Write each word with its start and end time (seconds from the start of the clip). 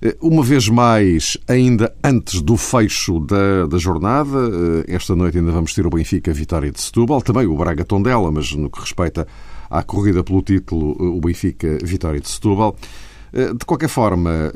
Eh, 0.00 0.16
uma 0.20 0.42
vez 0.42 0.68
mais, 0.68 1.36
ainda 1.48 1.92
antes 2.04 2.40
do 2.40 2.56
fecho 2.56 3.18
da, 3.20 3.66
da 3.66 3.78
jornada, 3.78 4.38
eh, 4.86 4.94
esta 4.94 5.16
noite 5.16 5.38
ainda 5.38 5.50
vamos 5.50 5.74
ter 5.74 5.86
o 5.86 5.90
Benfica 5.90 6.32
Vitória 6.32 6.70
de 6.70 6.80
Setúbal, 6.80 7.20
também 7.20 7.46
o 7.46 7.56
Braga 7.56 7.84
Tondela, 7.84 8.30
mas 8.30 8.52
no 8.52 8.70
que 8.70 8.80
respeita 8.80 9.26
à 9.68 9.82
corrida 9.82 10.22
pelo 10.22 10.40
título, 10.40 10.96
eh, 11.00 11.02
o 11.02 11.20
Benfica 11.20 11.78
Vitória 11.82 12.20
de 12.20 12.28
Setúbal. 12.28 12.76
De 13.30 13.66
qualquer 13.66 13.90
forma, 13.90 14.50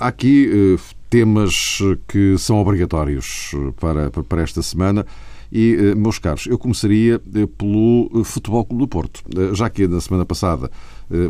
há 0.00 0.08
aqui 0.08 0.76
temas 1.08 1.78
que 2.08 2.36
são 2.38 2.58
obrigatórios 2.58 3.52
para, 3.78 4.10
para 4.10 4.42
esta 4.42 4.60
semana. 4.62 5.06
E, 5.52 5.94
meus 5.96 6.18
caros, 6.18 6.46
eu 6.46 6.58
começaria 6.58 7.20
pelo 7.56 8.24
Futebol 8.24 8.64
Clube 8.64 8.82
do 8.82 8.88
Porto. 8.88 9.22
Já 9.54 9.70
que 9.70 9.86
na 9.86 10.00
semana 10.00 10.24
passada 10.24 10.68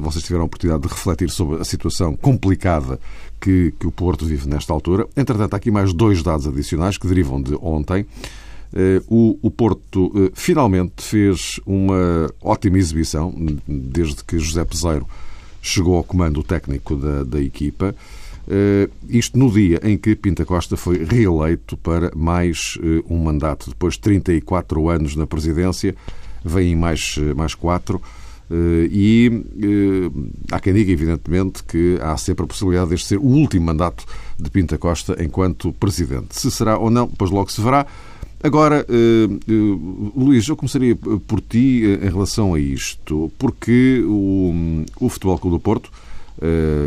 vocês 0.00 0.24
tiveram 0.24 0.44
a 0.44 0.46
oportunidade 0.46 0.84
de 0.84 0.88
refletir 0.88 1.28
sobre 1.28 1.60
a 1.60 1.64
situação 1.64 2.16
complicada 2.16 2.98
que, 3.40 3.72
que 3.78 3.86
o 3.86 3.90
Porto 3.90 4.24
vive 4.24 4.48
nesta 4.48 4.72
altura. 4.72 5.08
Entretanto, 5.16 5.54
há 5.54 5.56
aqui 5.56 5.70
mais 5.70 5.92
dois 5.92 6.22
dados 6.22 6.46
adicionais 6.46 6.98
que 6.98 7.06
derivam 7.06 7.40
de 7.40 7.54
ontem. 7.60 8.06
O, 9.08 9.36
o 9.42 9.50
Porto 9.50 10.30
finalmente 10.32 11.02
fez 11.02 11.58
uma 11.66 12.30
ótima 12.40 12.78
exibição 12.78 13.34
desde 13.66 14.22
que 14.22 14.38
José 14.38 14.64
Peseiro 14.64 15.08
chegou 15.60 15.96
ao 15.96 16.04
comando 16.04 16.42
técnico 16.42 16.94
da, 16.94 17.24
da 17.24 17.40
equipa. 17.40 17.94
Uh, 18.46 18.90
isto 19.08 19.38
no 19.38 19.50
dia 19.50 19.80
em 19.82 19.96
que 19.96 20.16
Pinta 20.16 20.44
Costa 20.44 20.76
foi 20.76 21.04
reeleito 21.04 21.76
para 21.76 22.10
mais 22.16 22.78
um 23.08 23.18
mandato. 23.18 23.70
Depois 23.70 23.94
de 23.94 24.00
34 24.00 24.88
anos 24.88 25.14
na 25.16 25.26
presidência, 25.26 25.94
vêm 26.44 26.74
mais, 26.74 27.16
mais 27.36 27.54
quatro. 27.54 28.00
E 28.90 29.42
há 30.50 30.58
quem 30.58 30.72
diga, 30.72 30.90
evidentemente, 30.90 31.62
que 31.64 31.98
há 32.00 32.16
sempre 32.16 32.44
a 32.44 32.46
possibilidade 32.48 32.90
deste 32.90 33.06
ser 33.06 33.18
o 33.18 33.24
último 33.24 33.66
mandato 33.66 34.04
de 34.38 34.50
Pinta 34.50 34.76
Costa 34.76 35.16
enquanto 35.22 35.72
presidente. 35.74 36.38
Se 36.38 36.50
será 36.50 36.78
ou 36.78 36.90
não, 36.90 37.06
depois 37.06 37.30
logo 37.30 37.50
se 37.50 37.60
verá. 37.60 37.86
Agora, 38.42 38.86
Luís, 40.16 40.48
eu 40.48 40.56
começaria 40.56 40.96
por 40.96 41.40
ti 41.40 41.84
em 42.02 42.08
relação 42.08 42.54
a 42.54 42.58
isto, 42.58 43.30
porque 43.38 44.02
o, 44.06 44.84
o 44.98 45.08
Futebol 45.08 45.38
Clube 45.38 45.56
do 45.56 45.60
Porto 45.60 45.92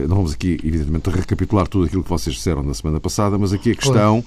não 0.10 0.16
vamos 0.18 0.34
aqui, 0.34 0.60
evidentemente, 0.64 1.10
recapitular 1.10 1.68
tudo 1.68 1.86
aquilo 1.86 2.04
que 2.04 2.10
vocês 2.10 2.36
disseram 2.36 2.64
na 2.64 2.74
semana 2.74 3.00
passada, 3.00 3.38
mas 3.38 3.54
aqui 3.54 3.72
a 3.72 3.76
questão 3.76 4.24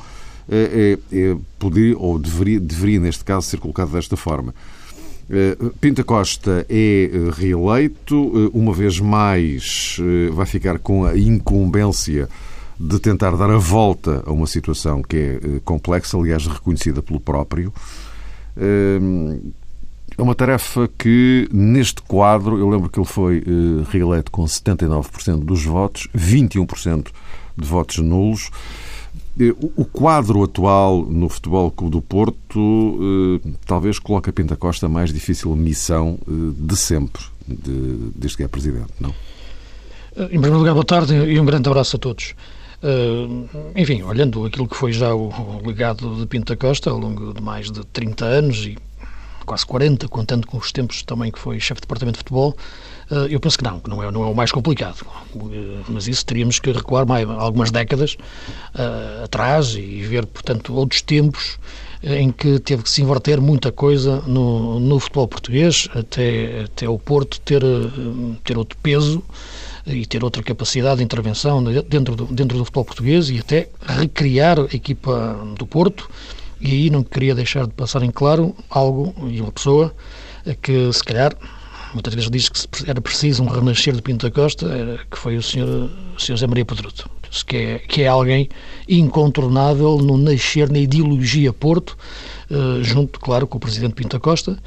é, 0.48 0.98
é, 1.12 1.18
é 1.18 1.36
poder, 1.58 1.96
ou 1.98 2.18
deveria, 2.18 2.60
deveria, 2.60 3.00
neste 3.00 3.24
caso, 3.24 3.46
ser 3.46 3.58
colocada 3.58 3.90
desta 3.90 4.16
forma. 4.16 4.54
Uh, 5.28 5.70
Pinta 5.80 6.04
Costa 6.04 6.64
é 6.68 7.10
reeleito, 7.36 8.50
uma 8.54 8.72
vez 8.72 9.00
mais 9.00 9.98
vai 10.32 10.46
ficar 10.46 10.78
com 10.78 11.04
a 11.04 11.16
incumbência 11.16 12.28
de 12.78 13.00
tentar 13.00 13.36
dar 13.36 13.50
a 13.50 13.58
volta 13.58 14.22
a 14.26 14.32
uma 14.32 14.46
situação 14.46 15.02
que 15.02 15.16
é 15.16 15.60
complexa, 15.64 16.16
aliás, 16.16 16.46
reconhecida 16.46 17.02
pelo 17.02 17.18
próprio. 17.18 17.72
É 20.18 20.22
uma 20.22 20.34
tarefa 20.34 20.88
que, 20.98 21.48
neste 21.52 22.00
quadro, 22.02 22.58
eu 22.58 22.68
lembro 22.68 22.88
que 22.88 22.98
ele 22.98 23.06
foi 23.06 23.42
reeleito 23.90 24.30
com 24.30 24.44
79% 24.44 25.40
dos 25.44 25.64
votos, 25.64 26.08
21% 26.14 27.08
de 27.56 27.66
votos 27.66 27.98
nulos. 27.98 28.50
Eh, 29.38 29.54
o 29.76 29.84
quadro 29.84 30.42
atual 30.42 31.02
no 31.02 31.28
Futebol 31.28 31.70
Clube 31.70 31.92
do 31.92 32.02
Porto 32.02 32.58
uh, 32.58 33.40
talvez 33.66 33.98
coloque 33.98 34.30
a 34.30 34.32
Pinta 34.32 34.56
Costa 34.56 34.86
a 34.86 34.88
mais 34.88 35.12
difícil 35.12 35.54
missão 35.54 36.18
uh, 36.26 36.52
de 36.52 36.76
sempre, 36.76 37.22
de, 37.46 38.12
desde 38.14 38.38
que 38.38 38.42
é 38.42 38.48
Presidente, 38.48 38.92
não? 38.98 39.14
Em 40.16 40.28
primeiro 40.28 40.56
lugar, 40.56 40.72
boa 40.72 40.84
tarde 40.84 41.14
e 41.14 41.38
um 41.38 41.44
grande 41.44 41.68
abraço 41.68 41.96
a 41.96 41.98
todos. 41.98 42.34
Uh, 42.82 43.46
enfim, 43.74 44.02
olhando 44.02 44.46
aquilo 44.46 44.66
que 44.66 44.76
foi 44.76 44.92
já 44.92 45.14
o, 45.14 45.28
o 45.28 45.66
legado 45.66 46.16
de 46.16 46.26
Pinta 46.26 46.56
Costa 46.56 46.88
ao 46.88 46.98
longo 46.98 47.34
de 47.34 47.42
mais 47.42 47.70
de 47.70 47.84
30 47.86 48.24
anos 48.24 48.64
e 48.64 48.78
quase 49.46 49.64
40, 49.64 50.08
contando 50.08 50.46
com 50.46 50.58
os 50.58 50.72
tempos 50.72 51.02
também 51.02 51.30
que 51.30 51.38
foi 51.38 51.60
chefe 51.60 51.80
de 51.80 51.82
departamento 51.82 52.16
de 52.16 52.18
futebol, 52.18 52.54
eh, 52.56 52.95
eu 53.30 53.38
penso 53.38 53.58
que 53.58 53.64
não, 53.64 53.80
que 53.80 53.88
não 53.88 54.02
é, 54.02 54.10
não 54.10 54.24
é 54.24 54.26
o 54.26 54.34
mais 54.34 54.50
complicado. 54.50 55.06
Eh, 55.34 55.82
mas 55.88 56.08
isso 56.08 56.24
teríamos 56.24 56.58
que 56.58 56.72
recuar 56.72 57.06
mais, 57.06 57.28
algumas 57.28 57.70
décadas 57.70 58.16
uh, 58.74 59.24
atrás 59.24 59.74
e 59.74 60.02
ver, 60.02 60.26
portanto, 60.26 60.74
outros 60.74 61.02
tempos 61.02 61.58
em 62.02 62.30
que 62.30 62.58
teve 62.58 62.82
que 62.82 62.90
se 62.90 63.02
inverter 63.02 63.40
muita 63.40 63.72
coisa 63.72 64.22
no, 64.26 64.78
no 64.78 65.00
futebol 65.00 65.26
português, 65.26 65.88
até, 65.94 66.64
até 66.64 66.88
o 66.88 66.98
Porto 66.98 67.40
ter, 67.40 67.62
ter 68.44 68.56
outro 68.56 68.78
peso 68.82 69.22
e 69.86 70.04
ter 70.04 70.22
outra 70.22 70.42
capacidade 70.42 70.98
de 70.98 71.04
intervenção 71.04 71.62
dentro 71.64 72.14
do, 72.14 72.26
dentro 72.26 72.58
do 72.58 72.64
futebol 72.64 72.84
português 72.84 73.30
e 73.30 73.38
até 73.38 73.68
recriar 73.80 74.58
a 74.60 74.76
equipa 74.76 75.38
do 75.56 75.66
Porto 75.66 76.08
e 76.60 76.70
aí 76.70 76.90
não 76.90 77.02
queria 77.02 77.34
deixar 77.34 77.66
de 77.66 77.72
passar 77.72 78.02
em 78.02 78.10
claro 78.10 78.54
algo 78.70 79.14
e 79.28 79.40
uma 79.40 79.52
pessoa 79.52 79.94
que, 80.62 80.92
se 80.92 81.02
calhar, 81.02 81.34
muitas 81.96 82.14
vezes 82.14 82.30
diz 82.30 82.48
que 82.50 82.90
era 82.90 83.00
preciso 83.00 83.42
um 83.42 83.46
renascer 83.46 83.94
de 83.94 84.02
Pinto 84.02 84.28
da 84.28 84.30
Costa, 84.30 84.66
era, 84.66 84.98
que 85.10 85.18
foi 85.18 85.36
o 85.36 85.42
senhor, 85.42 85.90
o 86.16 86.20
senhor 86.20 86.36
Zé 86.36 86.46
Maria 86.46 86.64
Pedroto, 86.64 87.08
que 87.46 87.56
é, 87.56 87.78
que 87.78 88.02
é 88.02 88.06
alguém 88.06 88.48
incontornável 88.86 89.96
no 89.98 90.18
nascer 90.18 90.70
na 90.70 90.78
ideologia 90.78 91.52
Porto, 91.52 91.96
uh, 92.50 92.84
junto, 92.84 93.18
claro, 93.18 93.46
com 93.46 93.56
o 93.56 93.60
presidente 93.60 93.94
Pinto 93.94 94.16
da 94.16 94.20
Costa, 94.20 94.58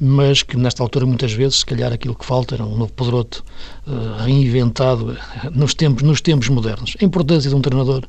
mas 0.00 0.42
que 0.42 0.56
nesta 0.56 0.82
altura 0.82 1.04
muitas 1.04 1.32
vezes, 1.32 1.58
se 1.58 1.66
calhar, 1.66 1.92
aquilo 1.92 2.14
que 2.14 2.24
falta 2.24 2.54
era 2.54 2.64
um 2.64 2.76
novo 2.76 2.92
Pedroto 2.92 3.44
uh, 3.86 4.22
reinventado 4.24 5.16
nos 5.52 5.74
tempos, 5.74 6.02
nos 6.02 6.22
tempos 6.22 6.48
modernos. 6.48 6.96
A 7.00 7.04
importância 7.04 7.50
de 7.50 7.54
um 7.54 7.60
treinador 7.60 8.08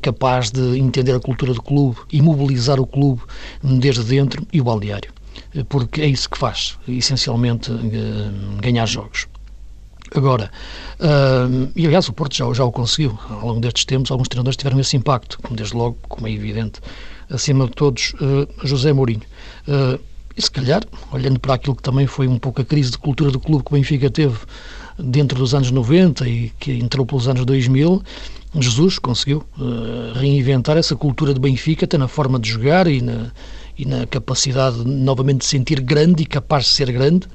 capaz 0.00 0.50
de 0.50 0.76
entender 0.76 1.14
a 1.14 1.20
cultura 1.20 1.54
do 1.54 1.62
clube 1.62 1.96
e 2.12 2.20
mobilizar 2.20 2.80
o 2.80 2.86
clube 2.86 3.22
desde 3.62 4.02
dentro 4.02 4.44
e 4.52 4.60
o 4.60 4.64
balneário, 4.64 5.12
porque 5.68 6.00
é 6.00 6.06
isso 6.06 6.28
que 6.28 6.38
faz, 6.38 6.78
essencialmente, 6.88 7.70
ganhar 8.60 8.86
jogos. 8.86 9.26
Agora, 10.14 10.50
uh, 11.00 11.72
e 11.74 11.86
aliás 11.86 12.08
o 12.08 12.12
Porto 12.12 12.36
já, 12.36 12.52
já 12.52 12.64
o 12.64 12.72
conseguiu, 12.72 13.18
ao 13.30 13.48
longo 13.48 13.60
destes 13.60 13.84
tempos, 13.84 14.10
alguns 14.10 14.28
treinadores 14.28 14.56
tiveram 14.56 14.78
esse 14.78 14.96
impacto, 14.96 15.38
desde 15.50 15.74
logo, 15.74 15.96
como 16.08 16.26
é 16.26 16.30
evidente, 16.30 16.80
acima 17.30 17.66
de 17.66 17.72
todos, 17.72 18.12
uh, 18.14 18.66
José 18.66 18.92
Mourinho. 18.92 19.22
Uh, 19.66 19.98
e 20.36 20.42
se 20.42 20.50
calhar, 20.50 20.82
olhando 21.10 21.40
para 21.40 21.54
aquilo 21.54 21.76
que 21.76 21.82
também 21.82 22.06
foi 22.06 22.26
um 22.28 22.38
pouco 22.38 22.60
a 22.60 22.64
crise 22.64 22.90
de 22.90 22.98
cultura 22.98 23.30
do 23.30 23.40
clube 23.40 23.64
que 23.64 23.70
o 23.70 23.74
Benfica 23.74 24.10
teve 24.10 24.38
dentro 24.98 25.38
dos 25.38 25.54
anos 25.54 25.70
90 25.70 26.28
e 26.28 26.52
que 26.58 26.72
entrou 26.72 27.04
pelos 27.04 27.28
anos 27.28 27.44
2000, 27.44 28.02
Jesus 28.58 28.98
conseguiu 28.98 29.44
reinventar 30.14 30.76
essa 30.76 30.96
cultura 30.96 31.34
de 31.34 31.40
Benfica, 31.40 31.84
até 31.84 31.98
na 31.98 32.08
forma 32.08 32.38
de 32.38 32.50
jogar 32.50 32.86
e 32.86 33.02
na, 33.02 33.30
e 33.78 33.84
na 33.84 34.06
capacidade 34.06 34.84
novamente 34.84 35.40
de 35.40 35.46
sentir 35.46 35.80
grande 35.80 36.22
e 36.22 36.26
capaz 36.26 36.64
de 36.64 36.70
ser 36.70 36.92
grande. 36.92 37.26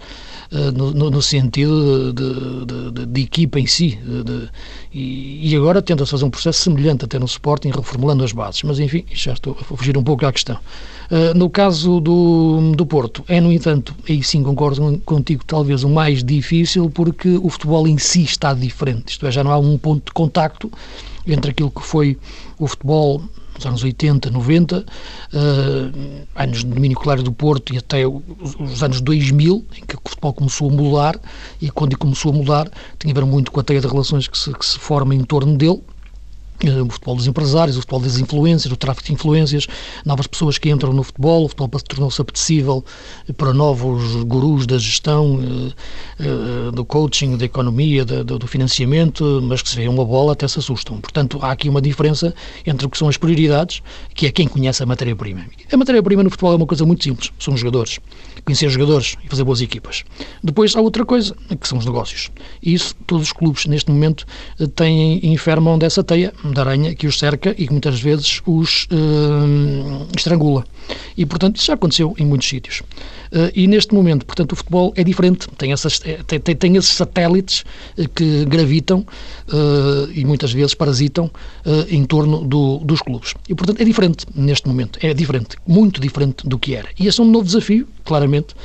Uh, 0.50 0.72
no, 0.72 1.10
no, 1.12 1.22
sentido 1.22 2.14
de, 2.14 2.66
de, 2.66 2.92
de, 2.92 3.06
de, 3.06 3.22
equipa 3.22 3.60
em 3.60 3.68
si. 3.68 4.00
E, 4.94 5.52
e, 5.52 5.56
agora 5.58 5.82
tenta-se 5.82 6.10
fazer 6.10 6.24
um 6.24 6.30
processo 6.30 6.62
semelhante 6.62 7.04
até 7.04 7.20
no 7.20 7.26
Sporting, 7.26 7.70
reformulando 7.70 8.24
as 8.24 8.32
bases. 8.32 8.64
Mas, 8.64 8.80
enfim, 8.80 9.04
já 9.12 9.34
estou 9.34 9.58
a 9.60 9.76
fugir 9.76 9.98
um 9.98 10.04
pouco 10.04 10.26
à 10.26 10.32
questão. 10.32 10.58
Uh, 11.12 11.38
no 11.38 11.50
caso 11.50 12.00
do, 12.00 12.72
do 12.78 12.86
Porto, 12.86 13.26
é, 13.28 13.42
no 13.42 13.52
entanto, 13.52 13.94
aí 14.08 14.24
sim 14.24 14.42
concordo 14.42 15.02
contigo, 15.06 15.44
talvez 15.46 15.84
o 15.84 15.90
mais 15.90 16.24
difícil, 16.24 16.90
porque 16.90 17.38
o 17.42 17.50
futebol 17.50 17.86
em 17.86 17.98
si 17.98 18.24
está 18.24 18.54
diferente. 18.54 19.10
Isto 19.10 19.28
é, 19.28 19.32
já 19.32 19.44
não 19.44 19.52
há 19.52 19.58
um 19.58 19.78
ponto 19.78 20.06
de 20.06 20.14
contacto 20.14 20.72
entre 21.28 21.52
aquilo 21.52 21.72
que 21.72 21.82
foi 21.82 22.18
o 22.58 22.68
futebol 22.68 23.22
nos 23.58 23.66
anos 23.66 23.84
80, 23.84 24.30
90, 24.30 24.80
uh, 24.80 26.28
anos 26.36 26.60
de 26.60 26.66
domínio 26.66 26.98
claro 26.98 27.24
do 27.24 27.32
Porto 27.32 27.74
e 27.74 27.78
até 27.78 28.06
os, 28.08 28.22
os, 28.60 28.84
anos 28.84 29.02
2000, 29.02 29.66
em 29.78 29.86
que 29.86 29.96
o 29.96 30.00
futebol 30.08 30.34
começou 30.34 30.70
a 30.70 30.74
mudar, 30.74 31.20
e 31.62 31.70
quando 31.70 31.98
começou 31.98 32.32
a 32.32 32.36
mudar, 32.36 32.72
tinha 33.00 33.12
a 33.12 33.16
ver 33.16 33.26
muito 33.26 33.52
com 33.52 33.60
a 33.60 33.64
teia 33.64 33.82
de 33.82 33.88
relações 33.88 34.28
que 34.28 34.38
se, 34.38 34.54
que 34.54 34.66
se 34.66 34.78
forma 34.80 35.14
em 35.16 35.24
torno 35.24 35.58
dele, 35.58 35.82
eh, 35.82 35.97
o 36.66 36.90
futebol 36.90 37.16
dos 37.16 37.28
empresários, 37.28 37.78
o 37.78 37.82
futebol 37.82 38.00
das 38.00 38.18
influências, 38.18 38.72
o 38.72 38.76
tráfico 38.78 39.08
de 39.08 39.14
influências, 39.14 39.68
novas 40.06 40.26
pessoas 40.26 40.58
que 40.58 40.70
entram 40.70 40.92
no 40.92 41.04
futebol, 41.04 41.46
o 41.46 41.48
futebol 41.48 41.70
tornou-se 41.82 42.20
apetecível 42.22 42.84
para 43.38 43.54
novos 43.54 44.24
gurus 44.24 44.66
da 44.66 44.78
gestão, 44.78 45.40
eh, 46.20 46.24
eh, 46.24 46.72
do 46.72 46.84
coaching, 46.84 47.38
da 47.38 47.46
economia, 47.46 48.04
do 48.06 48.48
financiamento, 48.48 49.40
mas 49.44 49.62
que 49.62 49.70
se 49.70 49.76
vêem 49.76 49.88
uma 49.88 50.04
bola 50.04 50.34
até 50.34 50.48
se 50.48 50.60
assustam. 50.60 51.00
Portanto, 51.00 51.40
há 51.42 51.52
aqui 51.52 51.70
uma 51.70 51.82
diferença 51.82 52.34
entre 52.66 52.88
o 52.88 52.90
que 52.90 52.98
são 52.98 53.08
as 53.08 53.18
prioridades, 53.18 53.82
que 54.16 54.26
é 54.26 54.32
quem 54.32 54.48
conhece 54.48 54.82
a 54.82 54.86
matéria-prima. 54.86 55.46
A 55.72 55.78
matéria-prima 55.78 56.24
no 56.24 56.30
futebol 56.30 56.54
é 56.54 56.56
uma 56.56 56.66
coisa 56.66 56.86
muito 56.86 57.04
simples, 57.04 57.32
são 57.40 57.54
os 57.54 57.60
jogadores. 57.60 58.00
Conhecer 58.46 58.70
jogadores 58.70 59.16
e 59.24 59.28
fazer 59.28 59.44
boas 59.44 59.62
equipas. 59.62 60.04
Depois 60.44 60.76
há 60.76 60.82
outra 60.82 61.06
coisa, 61.06 61.36
que 61.60 61.68
são 61.68 61.78
os 61.78 61.86
negócios. 61.86 62.32
E 62.64 62.74
isso 62.74 62.96
todos 63.06 63.28
os 63.28 63.34
clubes, 63.34 63.66
neste 63.66 63.92
momento, 63.92 64.26
têm, 64.76 65.20
enfermam 65.34 65.78
dessa 65.78 66.04
teia 66.04 66.34
da 66.52 66.62
aranha 66.62 66.96
que 66.96 67.08
os 67.08 67.18
cerca 67.18 67.54
e 67.58 67.66
que 67.66 67.72
muitas 67.72 68.00
vezes 68.00 68.42
os 68.46 68.88
uh, 68.92 70.08
estrangula. 70.16 70.64
E, 71.16 71.26
portanto, 71.26 71.58
isso 71.58 71.66
já 71.66 71.74
aconteceu 71.74 72.14
em 72.18 72.26
muitos 72.26 72.48
sítios. 72.48 72.82
Uh, 73.32 73.52
e 73.54 73.68
neste 73.68 73.94
momento, 73.94 74.26
portanto, 74.26 74.54
o 74.54 74.56
futebol 74.56 74.94
é 74.96 75.04
diferente. 75.04 75.48
Tem, 75.58 75.72
essas, 75.72 76.00
eh, 76.06 76.20
tem, 76.26 76.40
tem, 76.40 76.56
tem 76.56 76.76
esses 76.78 76.92
satélites 76.92 77.66
que 78.16 78.46
gravitam 78.46 79.06
e 80.14 80.26
muitas 80.26 80.52
vezes 80.52 80.74
parasitam 80.74 81.32
em 81.90 82.04
torno 82.06 82.44
do, 82.44 82.80
dos 82.80 83.02
clubes. 83.02 83.34
E, 83.48 83.56
portanto, 83.56 83.82
é 83.82 83.86
diferente 83.86 84.26
neste 84.36 84.68
momento. 84.68 85.00
É 85.02 85.14
diferente, 85.14 85.58
muito 85.66 86.00
diferente 86.00 86.48
do 86.48 86.58
que 86.58 86.76
era. 86.76 86.90
E 87.00 87.08
esse 87.08 87.20
é 87.20 87.24
um 87.24 87.30
novo 87.30 87.46
desafio, 87.46 87.88
claramente, 88.04 88.56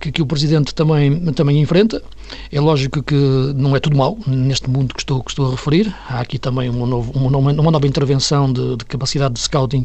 que, 0.00 0.12
que 0.12 0.22
o 0.22 0.26
Presidente 0.26 0.74
também, 0.74 1.32
também 1.32 1.60
enfrenta. 1.60 2.02
É 2.50 2.60
lógico 2.60 3.02
que 3.02 3.14
não 3.14 3.74
é 3.76 3.80
tudo 3.80 3.96
mau 3.96 4.18
neste 4.26 4.68
mundo 4.68 4.94
que 4.94 5.00
estou, 5.00 5.22
que 5.22 5.30
estou 5.30 5.48
a 5.48 5.50
referir. 5.50 5.94
Há 6.08 6.20
aqui 6.20 6.38
também 6.38 6.68
uma, 6.68 6.86
novo, 6.86 7.12
uma, 7.12 7.38
uma 7.38 7.70
nova 7.70 7.86
intervenção 7.86 8.52
de, 8.52 8.76
de, 8.76 8.84
capacidade 8.84 9.34
de 9.34 9.40
scouting 9.40 9.84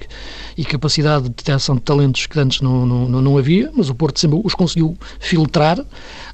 e 0.58 0.64
capacidade 0.64 1.24
de 1.24 1.30
detecção 1.30 1.76
de 1.76 1.82
talentos 1.88 2.26
que 2.28 2.40
antes 2.40 2.62
não, 2.62 2.86
não, 2.86 3.22
não 3.22 3.38
havia, 3.38 3.72
mas 3.74 3.90
o 3.90 3.96
Porto 3.96 4.20
sempre 4.20 4.40
os 4.44 4.54
conseguiu 4.54 4.98
filtrar 5.20 5.84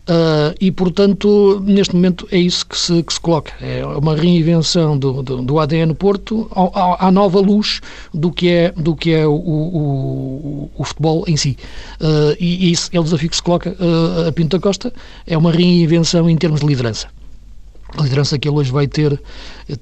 Uh, 0.03 0.51
e, 0.59 0.69
portanto, 0.69 1.61
neste 1.65 1.95
momento 1.95 2.27
é 2.29 2.37
isso 2.37 2.65
que 2.65 2.77
se, 2.77 3.01
que 3.03 3.13
se 3.13 3.19
coloca. 3.19 3.53
É 3.61 3.85
uma 3.85 4.15
reinvenção 4.15 4.97
do, 4.97 5.23
do, 5.23 5.41
do 5.41 5.59
ADN 5.59 5.93
Porto 5.93 6.49
à, 6.99 7.09
nova 7.09 7.39
luz 7.39 7.79
do 8.13 8.29
que 8.29 8.49
é, 8.49 8.71
do 8.73 8.97
que 8.97 9.11
é 9.11 9.25
o, 9.25 9.33
o, 9.33 10.71
o 10.75 10.83
futebol 10.83 11.23
em 11.25 11.37
si. 11.37 11.57
Uh, 12.01 12.35
e, 12.37 12.67
e 12.67 12.71
isso 12.73 12.89
é 12.91 12.99
o 12.99 13.03
desafio 13.03 13.29
que 13.29 13.35
se 13.37 13.43
coloca 13.43 13.69
uh, 13.79 14.27
a 14.27 14.31
Pinto 14.33 14.57
da 14.57 14.61
Costa. 14.61 14.91
É 15.25 15.37
uma 15.37 15.53
reinvenção 15.53 16.29
em 16.29 16.35
termos 16.35 16.59
de 16.59 16.65
liderança 16.65 17.07
a 17.97 18.03
liderança 18.03 18.37
que 18.39 18.47
ele 18.47 18.57
hoje 18.57 18.71
vai 18.71 18.87
ter, 18.87 19.21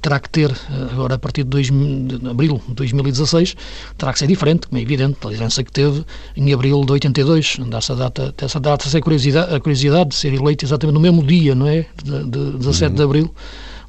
terá 0.02 0.20
que 0.20 0.30
ter, 0.30 0.52
agora 0.92 1.16
a 1.16 1.20
partir 1.20 1.44
de, 1.44 1.62
de 1.62 2.30
abril 2.30 2.62
de 2.68 2.74
2016, 2.74 3.56
terá 3.98 4.12
que 4.12 4.20
ser 4.20 4.28
diferente, 4.28 4.68
como 4.68 4.80
é 4.80 4.82
evidente, 4.82 5.18
a 5.24 5.30
liderança 5.30 5.64
que 5.64 5.72
teve 5.72 6.06
em 6.36 6.54
abril 6.54 6.84
de 6.84 6.92
82, 6.92 7.58
dessa 7.70 7.96
data, 7.96 8.34
dessa 8.38 8.60
data 8.60 8.90
ser 8.90 9.02
curiosidade, 9.02 9.54
a 9.54 9.60
curiosidade 9.60 10.10
de 10.10 10.16
ser 10.16 10.34
eleito 10.34 10.66
exatamente 10.66 10.96
no 10.96 11.00
mesmo 11.00 11.24
dia, 11.24 11.56
não 11.56 11.68
é? 11.68 11.86
De, 12.04 12.24
de 12.26 12.58
17 12.58 12.90
uhum. 12.90 12.96
de 12.96 13.04
abril 13.04 13.36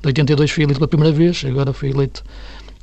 de 0.02 0.08
82 0.08 0.50
foi 0.50 0.64
eleito 0.64 0.80
pela 0.80 0.88
primeira 0.88 1.16
vez, 1.16 1.44
agora 1.44 1.72
foi 1.72 1.90
eleito 1.90 2.24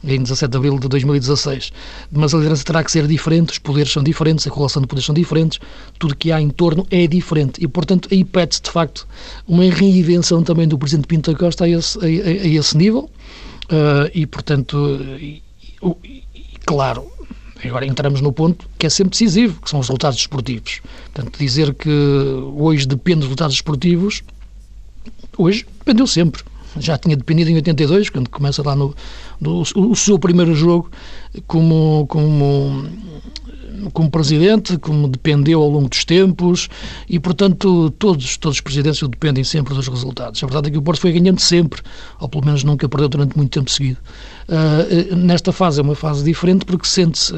em 0.03 0.21
17 0.21 0.49
de 0.49 0.57
abril 0.57 0.79
de 0.79 0.87
2016. 0.87 1.71
Mas 2.11 2.33
a 2.33 2.37
liderança 2.37 2.63
terá 2.63 2.83
que 2.83 2.91
ser 2.91 3.07
diferente, 3.07 3.51
os 3.51 3.59
poderes 3.59 3.91
são 3.91 4.03
diferentes, 4.03 4.47
a 4.47 4.49
correlação 4.49 4.81
de 4.81 4.87
poderes 4.87 5.05
são 5.05 5.15
diferentes, 5.15 5.59
tudo 5.97 6.15
que 6.15 6.31
há 6.31 6.41
em 6.41 6.49
torno 6.49 6.85
é 6.89 7.05
diferente. 7.07 7.63
E, 7.63 7.67
portanto, 7.67 8.09
aí 8.11 8.23
pede-se, 8.23 8.61
de 8.61 8.71
facto, 8.71 9.07
uma 9.47 9.63
reinvenção 9.63 10.43
também 10.43 10.67
do 10.67 10.77
Presidente 10.77 11.07
Pinto 11.07 11.31
da 11.31 11.37
Costa 11.37 11.65
a 11.65 11.69
esse, 11.69 11.97
a, 11.99 12.03
a 12.03 12.47
esse 12.47 12.77
nível. 12.77 13.09
Uh, 13.65 14.09
e, 14.13 14.25
portanto, 14.25 14.77
e, 15.19 15.43
e, 16.03 16.23
claro, 16.65 17.05
agora 17.63 17.85
entramos 17.85 18.21
no 18.21 18.31
ponto 18.31 18.67
que 18.79 18.87
é 18.87 18.89
sempre 18.89 19.11
decisivo, 19.11 19.61
que 19.61 19.69
são 19.69 19.79
os 19.79 19.87
resultados 19.87 20.17
desportivos. 20.17 20.81
Portanto, 21.13 21.37
dizer 21.37 21.73
que 21.75 21.89
hoje 22.55 22.87
depende 22.87 23.19
dos 23.19 23.27
resultados 23.27 23.55
desportivos, 23.55 24.23
hoje 25.37 25.65
dependeu 25.79 26.07
sempre 26.07 26.41
já 26.77 26.97
tinha 26.97 27.15
dependido 27.15 27.49
em 27.49 27.55
82, 27.55 28.09
quando 28.09 28.29
começa 28.29 28.61
lá 28.63 28.75
no, 28.75 28.93
no 29.39 29.61
o, 29.61 29.95
seu 29.95 30.19
primeiro 30.19 30.53
jogo 30.53 30.91
como, 31.47 32.05
como, 32.07 32.85
como 33.93 34.11
presidente, 34.11 34.77
como 34.77 35.07
dependeu 35.07 35.61
ao 35.61 35.69
longo 35.69 35.89
dos 35.89 36.05
tempos 36.05 36.69
e, 37.09 37.19
portanto, 37.19 37.89
todos, 37.91 38.37
todos 38.37 38.57
os 38.57 38.61
presidentes 38.61 39.01
dependem 39.07 39.43
sempre 39.43 39.73
dos 39.73 39.87
resultados. 39.87 40.43
A 40.43 40.47
verdade 40.47 40.67
é 40.69 40.71
que 40.71 40.77
o 40.77 40.81
Porto 40.81 41.01
foi 41.01 41.11
ganhando 41.11 41.39
sempre, 41.39 41.81
ou 42.19 42.27
pelo 42.27 42.45
menos 42.45 42.63
nunca 42.63 42.87
perdeu 42.87 43.09
durante 43.09 43.37
muito 43.37 43.51
tempo 43.51 43.71
seguido. 43.71 43.97
Uh, 44.47 45.15
nesta 45.15 45.51
fase 45.51 45.79
é 45.79 45.83
uma 45.83 45.95
fase 45.95 46.23
diferente 46.23 46.65
porque 46.65 46.87
sente-se 46.87 47.33
uh, 47.33 47.37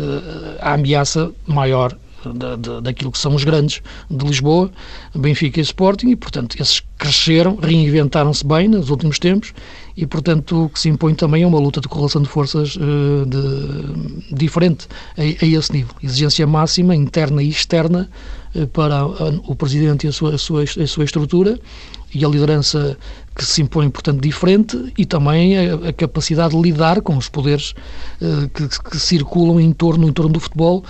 a 0.59 0.73
ameaça 0.73 1.31
maior 1.45 1.95
da, 2.25 2.55
da, 2.55 2.79
daquilo 2.79 3.11
que 3.11 3.17
são 3.17 3.35
os 3.35 3.43
grandes 3.43 3.81
de 4.09 4.25
Lisboa, 4.25 4.71
Benfica 5.15 5.59
e 5.59 5.63
Sporting, 5.63 6.09
e, 6.09 6.15
portanto, 6.15 6.55
esses 6.59 6.81
cresceram, 6.97 7.55
reinventaram-se 7.55 8.45
bem 8.45 8.67
nos 8.67 8.89
últimos 8.89 9.17
tempos, 9.19 9.53
e, 9.97 10.05
portanto, 10.05 10.65
o 10.65 10.69
que 10.69 10.79
se 10.79 10.89
impõe 10.89 11.13
também 11.13 11.43
é 11.43 11.47
uma 11.47 11.59
luta 11.59 11.81
de 11.81 11.87
correlação 11.87 12.21
de 12.21 12.29
forças 12.29 12.75
uh, 12.75 13.25
de, 13.25 14.35
diferente 14.35 14.87
a, 15.17 15.21
a, 15.21 15.47
esse 15.47 15.73
nível. 15.73 15.93
Exigência 16.01 16.47
máxima, 16.47 16.95
interna 16.95 17.43
e 17.43 17.49
externa, 17.49 18.09
uh, 18.55 18.67
para 18.67 18.99
a, 18.99 19.07
o 19.47 19.55
Presidente 19.55 20.05
e 20.05 20.09
a 20.09 20.11
sua, 20.11 20.35
a 20.35 20.37
sua, 20.37 20.63
a 20.63 20.87
sua 20.87 21.03
estrutura, 21.03 21.59
e 22.13 22.25
a 22.25 22.27
liderança 22.27 22.97
que 23.45 23.51
se 23.51 23.61
impõe, 23.61 23.89
portanto, 23.89 24.21
diferente 24.21 24.93
e 24.95 25.03
também 25.03 25.57
a, 25.57 25.89
a 25.89 25.93
capacidade 25.93 26.55
de 26.55 26.61
lidar 26.61 27.01
com 27.01 27.17
os 27.17 27.27
poderes 27.27 27.73
uh, 28.21 28.47
que, 28.49 28.67
que, 28.67 28.99
circulam 28.99 29.59
em 29.59 29.73
torno, 29.73 30.07
em 30.07 30.13
torno 30.13 30.33
do 30.33 30.39
futebol, 30.39 30.83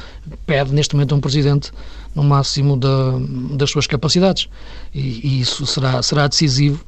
pede 0.46 0.74
neste 0.74 0.94
momento 0.94 1.16
um 1.16 1.22
presidente 1.22 1.72
no 2.14 2.24
máximo 2.24 2.76
da, 2.76 3.14
das 3.56 3.72
suas 3.72 3.88
capacidades. 3.88 4.50
E, 4.94 5.00
e, 5.26 5.42
isso 5.42 5.66
será, 5.66 6.04
será 6.04 6.28
decisivo 6.28 6.84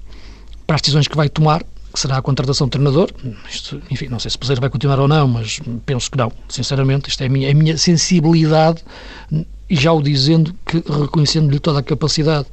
para 0.68 0.75
as 0.75 0.81
decisões 0.81 1.07
que 1.07 1.15
vai 1.15 1.30
tomar, 1.30 1.63
que 1.94 2.00
será 2.00 2.18
a 2.18 2.21
contratação 2.21 2.68
de 2.68 2.71
treinador. 2.71 3.10
Isto, 3.50 3.81
enfim, 3.89 4.07
não 4.10 4.19
sei 4.19 4.31
se 4.31 4.36
o 4.36 4.39
Peseiro 4.39 4.60
vai 4.60 4.69
continuar 4.69 5.00
ou 5.00 5.07
não, 5.07 5.30
mas 5.30 5.62
penso 5.86 6.12
que 6.12 6.18
não. 6.18 6.31
Sinceramente, 6.50 7.10
isto 7.10 7.24
é 7.24 7.27
a 7.27 7.30
minha, 7.30 7.50
a 7.50 7.54
minha 7.54 7.77
sensibilidade 7.77 8.83
e 9.74 9.75
já 9.75 9.92
o 9.92 10.04
dizendo 10.04 10.54
que 10.64 10.84
reconhecendo-lhe 10.88 11.58
toda 11.58 11.80
a 11.80 11.84
capacidade 11.84 12.46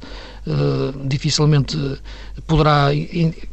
uh, 0.47 1.07
dificilmente 1.07 1.77
poderá 2.47 2.87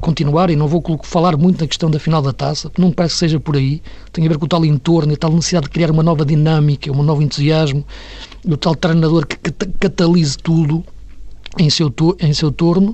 continuar 0.00 0.48
e 0.48 0.56
não 0.56 0.66
vou 0.66 0.82
falar 1.02 1.36
muito 1.36 1.60
na 1.60 1.66
questão 1.66 1.90
da 1.90 1.98
final 1.98 2.22
da 2.22 2.32
taça, 2.32 2.70
porque 2.70 2.80
não 2.80 2.88
me 2.88 2.94
parece 2.94 3.16
que 3.16 3.18
seja 3.18 3.38
por 3.38 3.56
aí, 3.56 3.82
tem 4.10 4.24
a 4.24 4.28
ver 4.30 4.38
com 4.38 4.46
o 4.46 4.48
tal 4.48 4.64
entorno 4.64 5.12
e 5.12 5.18
tal 5.18 5.30
necessidade 5.30 5.66
de 5.66 5.70
criar 5.70 5.90
uma 5.90 6.02
nova 6.02 6.24
dinâmica, 6.24 6.90
um 6.90 7.02
novo 7.02 7.20
entusiasmo, 7.20 7.84
o 8.42 8.56
tal 8.56 8.74
treinador 8.74 9.26
que 9.26 9.36
catalise 9.78 10.38
tudo 10.38 10.82
em 11.58 11.68
seu, 11.68 11.92
em 12.20 12.32
seu 12.32 12.50
torno 12.50 12.92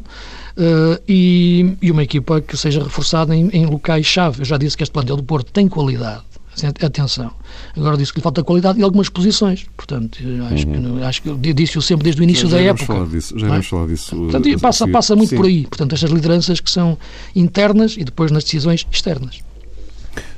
uh, 0.56 1.00
e, 1.08 1.76
e, 1.80 1.88
uma 1.92 2.02
equipa 2.02 2.40
que 2.40 2.56
seja 2.56 2.82
reforçada 2.82 3.32
em, 3.32 3.48
em 3.50 3.64
locais-chave. 3.64 4.40
Eu 4.40 4.44
já 4.44 4.58
disse 4.58 4.76
que 4.76 4.82
este 4.82 4.92
plantel 4.92 5.14
do 5.14 5.22
Porto 5.22 5.52
tem 5.52 5.68
qualidade, 5.68 6.24
Atenção. 6.82 7.32
Agora 7.76 7.96
disse 7.96 8.12
que 8.12 8.18
lhe 8.18 8.22
falta 8.22 8.44
qualidade 8.44 8.78
e 8.78 8.82
algumas 8.82 9.08
posições. 9.08 9.66
Portanto, 9.76 10.18
acho, 10.52 10.68
uhum. 10.68 10.98
que, 10.98 11.04
acho 11.04 11.22
que 11.22 11.52
disse-o 11.52 11.82
sempre 11.82 12.04
desde 12.04 12.20
o 12.20 12.24
início 12.24 12.48
já, 12.48 12.56
da 12.56 12.62
já 12.62 12.70
época. 12.70 12.86
Falar 12.86 13.06
disso, 13.06 13.38
já 13.38 13.48
vamos 13.48 13.66
é? 13.66 13.68
falar 13.68 13.86
disso. 13.86 14.16
Portanto, 14.16 14.48
uh, 14.48 14.60
passa, 14.60 14.88
passa 14.88 15.16
muito 15.16 15.30
Sim. 15.30 15.36
por 15.36 15.46
aí. 15.46 15.66
Portanto, 15.66 15.94
estas 15.94 16.10
lideranças 16.10 16.60
que 16.60 16.70
são 16.70 16.96
internas 17.34 17.96
e 17.96 18.04
depois 18.04 18.30
nas 18.30 18.44
decisões 18.44 18.86
externas. 18.90 19.40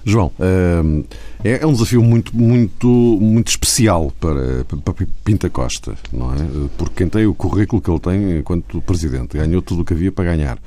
João, 0.04 0.32
uh, 0.38 1.04
é, 1.44 1.62
é 1.62 1.66
um 1.66 1.72
desafio 1.72 2.02
muito, 2.02 2.34
muito, 2.34 2.86
muito 3.20 3.48
especial 3.48 4.12
para, 4.18 4.64
para 4.64 5.06
Pinta 5.24 5.50
Costa, 5.50 5.94
não 6.12 6.32
é? 6.32 6.38
Porque 6.78 6.94
quem 6.96 7.08
tem 7.08 7.26
o 7.26 7.34
currículo 7.34 7.82
que 7.82 7.90
ele 7.90 8.00
tem 8.00 8.38
enquanto 8.38 8.80
presidente, 8.80 9.36
ganhou 9.36 9.60
tudo 9.60 9.82
o 9.82 9.84
que 9.84 9.92
havia 9.92 10.12
para 10.12 10.24
ganhar 10.24 10.58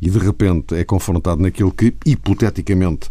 e 0.00 0.10
de 0.10 0.18
repente 0.18 0.74
é 0.74 0.84
confrontado 0.84 1.42
naquilo 1.42 1.72
que, 1.72 1.94
hipoteticamente, 2.04 3.08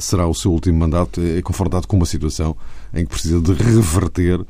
será 0.00 0.26
o 0.26 0.34
seu 0.34 0.52
último 0.52 0.78
mandato, 0.78 1.20
é 1.20 1.40
confrontado 1.42 1.86
com 1.86 1.96
uma 1.96 2.06
situação 2.06 2.56
em 2.92 3.04
que 3.04 3.10
precisa 3.10 3.40
de 3.40 3.52
reverter 3.52 4.44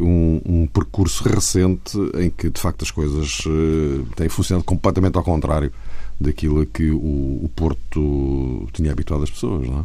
um, 0.00 0.40
um, 0.44 0.66
percurso 0.66 1.26
recente 1.28 1.96
em 2.18 2.30
que, 2.30 2.50
de 2.50 2.60
facto, 2.60 2.82
as 2.82 2.90
coisas 2.90 3.40
uh, 3.46 4.06
têm 4.16 4.28
funcionado 4.28 4.64
completamente 4.64 5.16
ao 5.16 5.22
contrário 5.22 5.72
daquilo 6.20 6.60
a 6.60 6.66
que 6.66 6.90
o, 6.90 6.96
o, 7.44 7.50
Porto 7.54 8.68
tinha 8.72 8.92
habituado 8.92 9.22
as 9.22 9.30
pessoas, 9.30 9.68
não 9.68 9.80
é? 9.80 9.84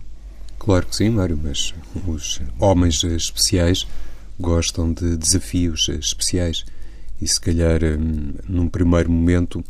Claro 0.57 0.85
que 0.87 0.95
sim, 0.95 1.09
Mário, 1.09 1.39
mas 1.41 1.73
os 2.07 2.41
homens 2.59 3.03
especiais 3.03 3.87
gostam 4.39 4.91
de 4.91 5.15
desafios 5.15 5.89
especiais 5.89 6.65
e, 7.21 7.27
se 7.27 7.39
calhar, 7.39 7.81
um, 7.83 8.33
num 8.47 8.67
primeiro 8.67 9.11
momento, 9.11 9.63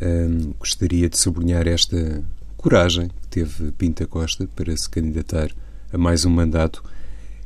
um, 0.00 0.52
gostaria 0.58 1.08
de 1.08 1.18
sublinhar 1.18 1.66
esta 1.66 2.22
coragem 2.58 3.08
que 3.08 3.28
teve 3.28 3.72
Pinta 3.72 4.06
Costa 4.06 4.46
para 4.54 4.76
se 4.76 4.88
candidatar 4.90 5.50
a 5.92 5.96
mais 5.96 6.24
um 6.24 6.30
mandato. 6.30 6.82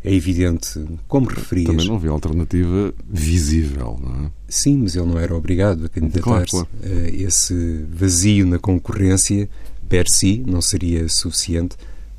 É 0.02 0.12
evidente, 0.12 0.84
como 1.06 1.28
referias... 1.28 1.68
Também 1.68 1.86
não 1.86 1.94
havia 1.94 2.10
alternativa 2.10 2.92
visível, 3.08 4.00
não 4.02 4.26
é? 4.26 4.30
Sim, 4.48 4.78
mas 4.78 4.96
ele 4.96 5.06
não 5.06 5.16
era 5.16 5.32
obrigado 5.36 5.84
a 5.84 5.88
candidatar-se. 5.88 6.50
Claro, 6.50 6.68
claro. 6.82 7.14
Esse 7.14 7.86
vazio 7.88 8.44
na 8.44 8.58
concorrência, 8.58 9.48
per 9.88 10.06
si, 10.08 10.42
não 10.44 10.60
seria 10.60 11.08
suficiente 11.08 11.76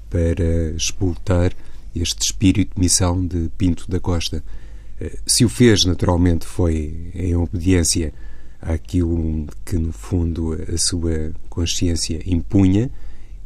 para 0.09 0.71
explotar 0.77 1.51
este 1.93 2.21
espírito 2.21 2.75
de 2.75 2.79
missão 2.79 3.27
de 3.27 3.49
Pinto 3.57 3.89
da 3.89 3.99
Costa. 3.99 4.41
Eh, 5.01 5.17
se 5.25 5.43
o 5.43 5.49
fez, 5.49 5.83
naturalmente, 5.83 6.45
foi 6.45 7.11
em 7.13 7.35
obediência 7.35 8.13
àquilo 8.65 9.47
que, 9.65 9.77
no 9.77 9.91
fundo, 9.91 10.53
a 10.53 10.77
sua 10.77 11.31
consciência 11.49 12.21
impunha 12.25 12.89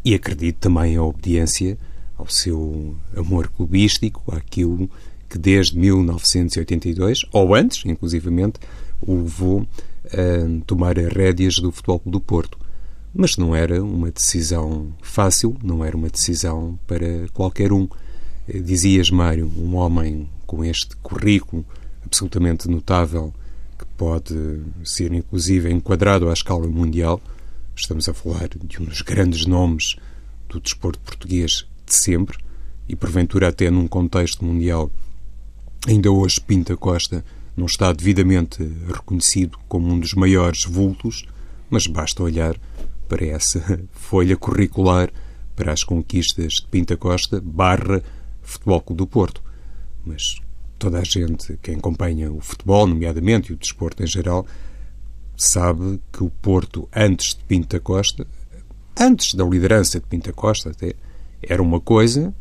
e 0.04 0.14
acredito 0.14 0.58
também 0.58 0.94
em 0.94 1.00
obediência 1.00 1.78
ao 2.18 2.28
seu 2.28 2.96
amor 3.16 3.50
clubístico, 3.50 4.24
àquilo 4.34 4.90
que 5.30 5.38
desde 5.38 5.78
1982, 5.78 7.26
ou 7.32 7.54
antes, 7.54 7.86
inclusivamente, 7.86 8.60
o 9.02 9.16
levou 9.22 9.68
a 10.06 10.66
tomar 10.66 10.98
as 10.98 11.12
rédeas 11.14 11.56
do 11.56 11.72
Futebol 11.72 12.02
do 12.06 12.20
Porto. 12.20 12.58
Mas 13.14 13.36
não 13.38 13.56
era 13.56 13.84
uma 13.84 14.12
decisão 14.12 14.94
fácil, 15.02 15.56
não 15.64 15.84
era 15.84 15.98
uma 15.98 16.10
decisão 16.10 16.80
para 16.88 17.28
qualquer 17.34 17.72
um. 17.74 17.88
Dizias, 18.48 19.10
Mário, 19.10 19.52
um 19.58 19.76
homem 19.76 20.30
com 20.46 20.64
este 20.64 20.96
currículo 20.98 21.66
absolutamente 22.06 22.70
notável, 22.70 23.34
pode 23.98 24.62
ser 24.86 25.12
inclusive 25.12 25.72
enquadrado 25.72 26.30
à 26.30 26.34
escala 26.34 26.68
mundial. 26.68 27.20
Estamos 27.76 28.08
a 28.08 28.14
falar 28.14 28.48
de 28.48 28.82
um 28.82 28.86
dos 28.86 29.02
grandes 29.02 29.46
nomes 29.46 29.96
do 30.48 30.60
desporto 30.62 31.00
português 31.00 31.68
de 31.86 31.94
sempre 31.94 32.38
e, 32.88 32.96
porventura, 32.96 33.50
até 33.50 33.70
num 33.70 33.88
contexto 33.88 34.46
mundial. 34.46 34.92
Ainda 35.88 36.12
hoje, 36.12 36.40
Pinta 36.40 36.78
Costa 36.78 37.26
não 37.56 37.66
está 37.66 37.92
devidamente 37.92 38.64
reconhecido 38.88 39.58
como 39.68 39.92
um 39.92 40.00
dos 40.00 40.14
maiores 40.14 40.64
vultos, 40.64 41.26
mas 41.70 41.88
basta 41.88 42.22
olhar 42.22 42.56
para 43.10 43.26
essa 43.26 43.80
folha 43.92 44.38
curricular 44.38 45.12
para 45.56 45.74
as 45.74 45.84
conquistas 45.84 46.54
de 46.54 46.68
Pinta 46.68 46.96
Costa 46.96 47.42
barra 47.44 48.04
Futebol 48.44 48.82
Clube 48.82 48.98
do 49.00 49.08
Porto. 49.08 49.42
Mas 50.06 50.40
toda 50.78 51.00
a 51.00 51.04
gente, 51.04 51.58
quem 51.62 51.76
acompanha 51.76 52.32
o 52.32 52.40
futebol, 52.40 52.88
nomeadamente, 52.88 53.52
e 53.52 53.56
o 53.56 53.58
desporto 53.58 54.04
em 54.04 54.08
geral, 54.08 54.46
sabe 55.36 56.00
que 56.12 56.24
o 56.24 56.30
Porto, 56.30 56.88
antes 56.96 57.36
de 57.36 57.44
Pinta 57.44 57.80
Costa, 57.80 58.26
antes 59.00 59.34
da 59.34 59.46
liderança 59.46 60.00
de 60.00 60.06
Pinta 60.06 60.34
Costa 60.34 60.72
até, 60.72 60.94
era 61.42 61.62
uma 61.62 61.80
coisa, 61.80 62.34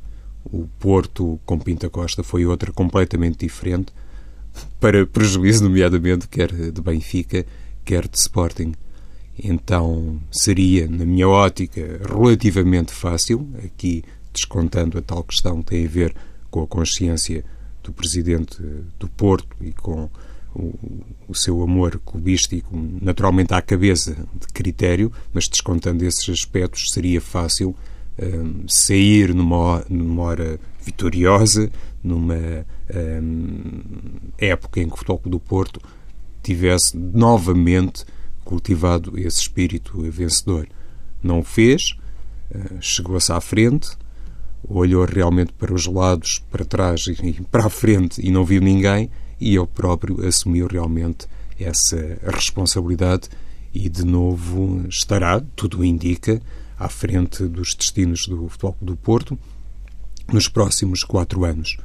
o 0.44 0.66
Porto 0.78 1.38
com 1.44 1.58
Pinta 1.58 1.90
Costa 1.90 2.22
foi 2.22 2.46
outra 2.46 2.72
completamente 2.72 3.46
diferente, 3.46 3.92
para 4.80 5.06
prejuízo, 5.06 5.64
nomeadamente, 5.64 6.28
quer 6.28 6.50
de 6.52 6.80
Benfica, 6.80 7.44
quer 7.84 8.08
de 8.08 8.18
Sporting. 8.18 8.72
Então 9.38 10.18
seria, 10.32 10.88
na 10.88 11.04
minha 11.04 11.28
ótica, 11.28 12.00
relativamente 12.08 12.92
fácil, 12.92 13.46
aqui 13.62 14.02
descontando 14.32 14.98
a 14.98 15.02
tal 15.02 15.22
questão 15.22 15.62
que 15.62 15.70
tem 15.70 15.84
a 15.84 15.88
ver 15.88 16.14
com 16.50 16.62
a 16.62 16.66
consciência 16.66 17.44
do 17.86 17.92
presidente 17.92 18.60
do 18.98 19.08
Porto 19.08 19.56
e 19.60 19.72
com 19.72 20.10
o, 21.28 21.34
seu 21.34 21.62
amor 21.62 22.00
clubístico, 22.04 22.76
naturalmente 23.00 23.52
à 23.52 23.60
cabeça 23.60 24.14
de 24.14 24.46
critério, 24.52 25.12
mas 25.32 25.48
descontando 25.48 26.04
esses 26.04 26.28
aspectos, 26.28 26.92
seria 26.92 27.20
fácil 27.20 27.76
um, 28.18 28.66
sair 28.66 29.34
numa, 29.34 29.84
numa 29.88 30.22
hora 30.22 30.58
vitoriosa, 30.82 31.70
numa 32.02 32.66
um, 32.94 33.80
época 34.38 34.80
em 34.80 34.88
que 34.88 34.94
o 34.94 34.96
Futebol 34.96 35.20
do 35.26 35.40
Porto 35.40 35.80
tivesse 36.42 36.96
novamente 36.96 38.04
cultivado 38.44 39.18
esse 39.18 39.40
espírito 39.40 40.00
vencedor. 40.10 40.66
Não 41.22 41.40
o 41.40 41.44
fez, 41.44 41.96
uh, 42.50 42.80
chegou-se 42.80 43.30
à 43.30 43.40
frente, 43.40 43.90
olhou 44.68 45.04
realmente 45.04 45.52
para 45.52 45.72
os 45.72 45.86
lados, 45.86 46.42
para 46.50 46.64
trás 46.64 47.06
e 47.06 47.32
para 47.50 47.66
a 47.66 47.70
frente 47.70 48.20
e 48.24 48.30
não 48.30 48.44
viu 48.44 48.60
ninguém, 48.60 49.10
e 49.40 49.56
ele 49.56 49.66
próprio 49.66 50.26
assumiu 50.26 50.66
realmente 50.66 51.26
essa 51.58 52.18
responsabilidade 52.22 53.28
e 53.72 53.88
de 53.88 54.04
novo 54.04 54.86
estará, 54.88 55.40
tudo 55.54 55.84
indica, 55.84 56.40
à 56.78 56.88
frente 56.88 57.44
dos 57.44 57.74
destinos 57.74 58.26
do 58.26 58.48
Futebol 58.48 58.76
do 58.80 58.96
Porto 58.96 59.38
nos 60.32 60.48
próximos 60.48 61.04
quatro 61.04 61.44
anos. 61.44 61.76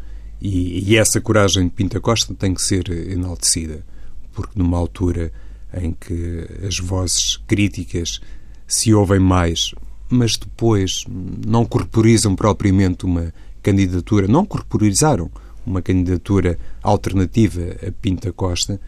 E, 0.42 0.90
e, 0.90 0.98
essa 0.98 1.22
coragem 1.22 1.66
de 1.66 1.70
Pinta 1.70 2.00
Costa 2.00 2.34
tem 2.34 2.54
que 2.54 2.62
ser 2.62 2.90
enaltecida, 2.90 3.86
porque 4.34 4.58
numa 4.58 4.78
altura 4.78 5.32
em 5.74 5.92
que 5.94 6.48
as 6.68 6.80
vozes 6.80 7.38
críticas 7.48 8.20
se 8.68 8.94
ouvem 8.94 9.20
mais, 9.20 9.76
mas 10.12 10.36
depois 10.36 11.04
não 11.46 11.66
corporizam 11.66 12.36
propriamente 12.36 13.06
uma 13.06 13.34
candidatura, 13.64 14.28
não 14.28 14.46
corporizaram 14.46 15.32
uma 15.66 15.82
candidatura 15.82 16.58
alternativa 16.82 17.62
a 17.88 17.92
Pinta 17.92 18.32
Costa, 18.32 18.80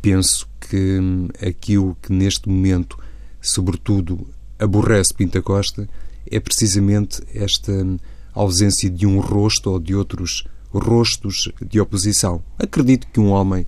penso 0.00 0.48
que 0.60 0.98
aquilo 1.46 1.96
que 2.02 2.12
neste 2.12 2.48
momento, 2.48 2.98
sobretudo, 3.40 4.26
aborrece 4.58 5.14
Pinta 5.14 5.40
Costa 5.40 5.88
é 6.30 6.40
precisamente 6.40 7.22
esta 7.34 7.72
ausência 8.34 8.90
de 8.90 9.06
um 9.06 9.20
rosto 9.20 9.70
ou 9.70 9.78
de 9.78 9.94
outros 9.94 10.44
rostos 10.72 11.50
de 11.64 11.80
oposição. 11.80 12.42
Acredito 12.58 13.06
que 13.12 13.20
um 13.20 13.30
homem 13.30 13.66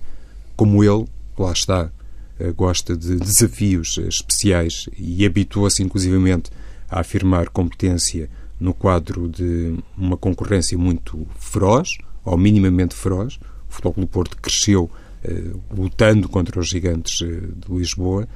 como 0.55 0.83
ele, 0.83 1.07
lá 1.37 1.51
está, 1.51 1.91
eh, 2.39 2.51
gosta 2.51 2.95
de 2.95 3.15
desafios 3.15 3.97
especiais 3.97 4.87
e 4.97 5.25
habituou-se 5.25 5.81
inclusivamente 5.81 6.51
a 6.91 6.99
afirmar 6.99 7.49
competência 7.49 8.29
no 8.59 8.73
quadro 8.73 9.27
de 9.27 9.75
uma 9.97 10.17
concorrência 10.17 10.77
muito 10.77 11.25
feroz, 11.39 11.97
ou 12.23 12.37
minimamente 12.37 12.93
feroz. 12.93 13.39
O 13.69 13.73
Futebol 13.73 13.93
do 13.97 14.07
Porto 14.07 14.37
cresceu 14.37 14.91
eh, 15.23 15.51
lutando 15.75 16.27
contra 16.27 16.59
os 16.59 16.67
gigantes 16.67 17.21
eh, 17.21 17.25
de 17.25 17.73
Lisboa, 17.73 18.27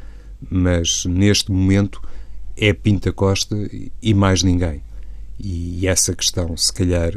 mas 0.50 1.06
neste 1.06 1.52
momento 1.52 2.02
é 2.58 2.74
Pinta 2.74 3.12
Costa 3.12 3.56
e 4.02 4.14
mais 4.14 4.42
ninguém. 4.42 4.82
E 5.38 5.86
essa 5.86 6.16
questão, 6.16 6.56
se 6.56 6.72
calhar, 6.72 7.12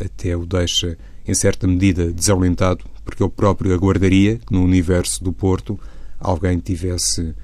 até 0.00 0.36
o 0.36 0.46
deixa, 0.46 0.96
em 1.26 1.34
certa 1.34 1.66
medida, 1.66 2.12
desalentado, 2.12 2.84
porque 3.04 3.22
ele 3.22 3.32
próprio 3.34 3.74
aguardaria 3.74 4.38
que 4.38 4.52
no 4.52 4.62
universo 4.62 5.22
do 5.22 5.32
Porto 5.32 5.78
alguém 6.20 6.58
tivesse 6.58 7.34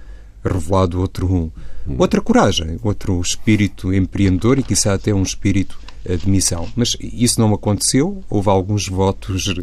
revelado 0.44 1.00
outro, 1.00 1.52
outra 1.98 2.20
coragem, 2.20 2.78
outro 2.82 3.20
espírito 3.20 3.92
empreendedor 3.92 4.58
e, 4.58 4.62
quizá, 4.62 4.94
até 4.94 5.14
um 5.14 5.22
espírito 5.22 5.78
de 6.04 6.28
missão. 6.28 6.68
Mas 6.74 6.96
isso 7.00 7.40
não 7.40 7.52
aconteceu, 7.52 8.22
houve 8.28 8.48
alguns 8.48 8.88
votos 8.88 9.54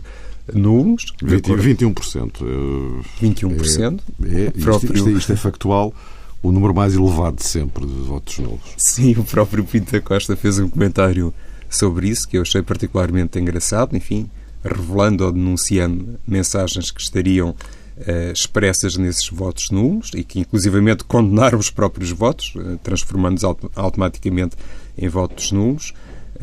nulos. 0.54 1.14
20, 1.22 1.48
21%. 1.52 3.04
21%. 3.22 4.00
É, 4.24 4.42
é, 4.46 4.52
próprio... 4.52 4.94
isto, 4.94 5.10
isto, 5.10 5.34
é 5.34 5.36
factual. 5.36 5.94
O 6.42 6.52
número 6.52 6.74
mais 6.74 6.94
elevado 6.96 7.38
de 7.38 7.46
sempre 7.46 7.86
de 7.86 7.94
votos 8.04 8.38
nulos. 8.38 8.62
Sim, 8.78 9.14
o 9.14 9.24
próprio 9.24 9.66
Pinto 9.66 9.92
da 9.92 10.00
Costa 10.00 10.36
fez 10.36 10.60
um 10.60 10.70
comentário 10.70 11.34
sobre 11.70 12.08
isso 12.08 12.28
que 12.28 12.38
eu 12.38 12.44
achei 12.44 12.62
particularmente 12.62 13.40
engraçado, 13.40 13.98
enfim, 13.98 14.30
revelando 14.64 15.26
ou 15.26 15.32
denunciando 15.32 16.20
mensagens 16.28 16.92
que 16.92 17.02
estariam 17.02 17.56
expressas 18.32 18.96
nesses 18.96 19.28
votos 19.30 19.70
nulos 19.72 20.12
e 20.14 20.24
que 20.24 20.40
inclusivamente 20.40 21.04
condenaram 21.04 21.58
os 21.58 21.70
próprios 21.70 22.12
votos, 22.12 22.54
uh, 22.56 22.78
transformando-os 22.84 23.44
auto 23.44 23.72
automaticamente 23.76 24.56
em 24.98 25.08
votos 25.08 25.52
nulos. 25.52 25.94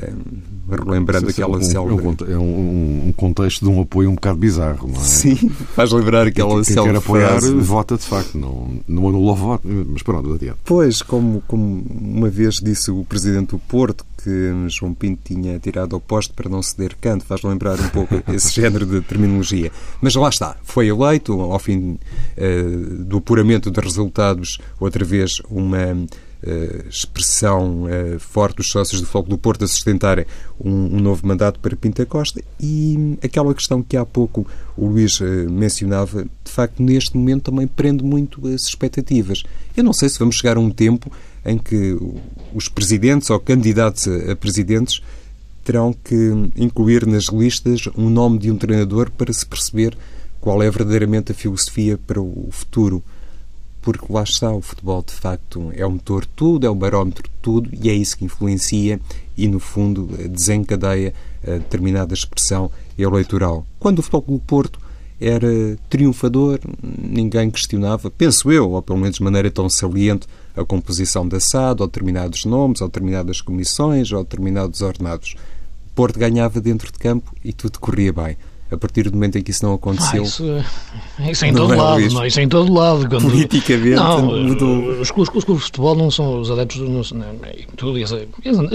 Um, 0.02 0.74
relembrando 0.74 1.26
Sim, 1.26 1.32
aquela 1.32 1.58
um, 1.58 1.62
célebre... 1.62 2.32
É 2.32 2.36
um, 2.36 3.08
um, 3.08 3.12
contexto 3.16 3.64
de 3.64 3.70
um 3.70 3.80
apoio 3.80 4.10
um 4.10 4.14
bocado 4.14 4.38
bizarro, 4.38 4.88
não 4.88 5.00
é? 5.00 5.04
Sim, 5.04 5.48
faz 5.74 5.92
lembrar 5.92 6.26
aquela 6.26 6.54
quem, 6.54 6.64
célebre 6.64 6.92
quer 6.92 6.98
apoiar, 6.98 7.28
frase... 7.40 7.54
vota 7.54 7.96
de 7.96 8.02
facto, 8.02 8.36
não, 8.36 8.80
não 8.88 9.08
anula 9.08 9.32
o 9.32 9.36
voto, 9.36 9.68
mas 9.88 10.02
pronto, 10.02 10.32
adiante. 10.32 10.58
Pois, 10.64 11.00
como, 11.00 11.42
como 11.46 11.84
uma 11.90 12.28
vez 12.28 12.56
disse 12.56 12.90
o 12.90 13.04
Presidente 13.04 13.50
do 13.50 13.58
Porto, 13.58 14.04
que 14.24 14.68
João 14.68 14.94
Pinto 14.94 15.20
tinha 15.22 15.58
tirado 15.58 15.94
ao 15.94 16.00
posto 16.00 16.32
para 16.32 16.48
não 16.48 16.62
ceder 16.62 16.96
canto, 16.98 17.24
faz 17.24 17.42
lembrar 17.42 17.78
um 17.78 17.88
pouco 17.90 18.14
esse 18.32 18.52
género 18.52 18.86
de 18.86 19.02
terminologia. 19.02 19.70
Mas 20.00 20.14
lá 20.14 20.30
está, 20.30 20.56
foi 20.64 20.88
eleito, 20.88 21.38
ao 21.40 21.58
fim 21.58 21.98
uh, 22.38 23.04
do 23.04 23.18
apuramento 23.18 23.70
de 23.70 23.80
resultados, 23.80 24.58
outra 24.80 25.04
vez 25.04 25.42
uma 25.50 25.94
expressão 26.88 27.84
uh, 27.84 28.18
forte 28.18 28.56
dos 28.56 28.70
sócios 28.70 29.00
do 29.00 29.06
Foco 29.06 29.28
do 29.28 29.38
Porto 29.38 29.64
a 29.64 29.68
sustentarem 29.68 30.26
um, 30.60 30.96
um, 30.96 31.00
novo 31.00 31.26
mandato 31.26 31.58
para 31.60 31.76
Pinta 31.76 32.04
Costa 32.04 32.42
e 32.60 33.18
aquela 33.22 33.54
questão 33.54 33.82
que 33.82 33.96
há 33.96 34.04
pouco 34.04 34.46
o 34.76 34.86
Luís 34.86 35.20
uh, 35.20 35.24
mencionava, 35.50 36.24
de 36.24 36.50
facto, 36.50 36.82
neste 36.82 37.16
momento 37.16 37.50
também 37.50 37.66
prende 37.66 38.04
muito 38.04 38.46
as 38.48 38.62
expectativas. 38.62 39.42
Eu 39.76 39.84
não 39.84 39.92
sei 39.92 40.08
se 40.08 40.18
vamos 40.18 40.36
chegar 40.36 40.56
a 40.56 40.60
um 40.60 40.70
tempo 40.70 41.10
em 41.44 41.58
que 41.58 41.96
os 42.54 42.68
presidentes 42.68 43.30
ou 43.30 43.38
candidatos 43.38 44.06
a 44.08 44.36
presidentes 44.36 45.02
terão 45.64 45.92
que 45.92 46.30
incluir 46.56 47.06
nas 47.06 47.24
listas 47.24 47.88
um 47.96 48.10
nome 48.10 48.38
de 48.38 48.50
um 48.50 48.56
treinador 48.56 49.10
para 49.10 49.32
se 49.32 49.46
perceber 49.46 49.96
qual 50.40 50.62
é 50.62 50.70
verdadeiramente 50.70 51.32
a 51.32 51.34
filosofia 51.34 51.98
para 52.06 52.20
o 52.20 52.48
futuro 52.50 53.02
porque 53.84 54.10
lá 54.10 54.22
está, 54.22 54.50
o 54.50 54.62
futebol 54.62 55.04
de 55.06 55.12
facto 55.12 55.70
é 55.74 55.84
o 55.84 55.90
motor 55.90 56.22
de 56.22 56.28
tudo, 56.28 56.66
é 56.66 56.70
o 56.70 56.74
barómetro 56.74 57.24
de 57.24 57.34
tudo 57.42 57.68
e 57.70 57.90
é 57.90 57.92
isso 57.92 58.16
que 58.16 58.24
influencia 58.24 58.98
e, 59.36 59.46
no 59.46 59.60
fundo, 59.60 60.06
desencadeia 60.26 61.12
a 61.46 61.50
determinada 61.50 62.14
expressão 62.14 62.70
eleitoral. 62.98 63.66
Quando 63.78 63.98
o 63.98 64.02
Futebol 64.02 64.38
do 64.38 64.44
Porto 64.44 64.80
era 65.20 65.76
triunfador, 65.90 66.60
ninguém 66.82 67.50
questionava, 67.50 68.10
penso 68.10 68.50
eu, 68.50 68.70
ou 68.70 68.80
pelo 68.80 68.98
menos 68.98 69.16
de 69.16 69.22
maneira 69.22 69.50
tão 69.50 69.68
saliente, 69.68 70.26
a 70.56 70.64
composição 70.64 71.28
da 71.28 71.38
SAD, 71.38 71.82
ou 71.82 71.86
determinados 71.86 72.46
nomes, 72.46 72.80
ou 72.80 72.88
determinadas 72.88 73.42
comissões, 73.42 74.10
ou 74.12 74.24
determinados 74.24 74.80
ordenados. 74.80 75.36
O 75.88 75.94
Porto 75.94 76.18
ganhava 76.18 76.58
dentro 76.58 76.90
de 76.90 76.98
campo 76.98 77.34
e 77.44 77.52
tudo 77.52 77.78
corria 77.78 78.14
bem. 78.14 78.38
A 78.74 78.78
partir 78.78 79.04
do 79.04 79.12
momento 79.12 79.38
em 79.38 79.42
que 79.42 79.50
isso 79.50 79.64
não 79.64 79.74
aconteceu. 79.74 80.22
Ah, 80.22 80.26
isso, 80.26 80.44
é, 81.18 81.30
isso 81.30 81.44
é 81.44 81.48
em 81.48 81.54
todo 81.54 81.72
é 81.72 81.76
lado, 81.76 82.10
não, 82.10 82.26
isso 82.26 82.40
em 82.40 82.48
todo 82.48 82.72
lado. 82.72 83.08
Quando, 83.08 83.22
Politicamente 83.22 83.94
não, 83.94 84.22
mudou. 84.22 85.00
Os 85.00 85.10
clubes, 85.10 85.34
os 85.34 85.44
clubes 85.44 85.64
de 85.64 85.66
futebol 85.66 85.94
não 85.94 86.10
são 86.10 86.40
os 86.40 86.50
adeptos, 86.50 86.80
não, 86.80 87.02
não, 87.18 87.34
tudo, 87.76 87.98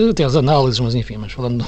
até 0.10 0.24
as 0.24 0.36
análises, 0.36 0.80
mas 0.80 0.96
enfim, 0.96 1.18
mas 1.18 1.32
falando 1.32 1.66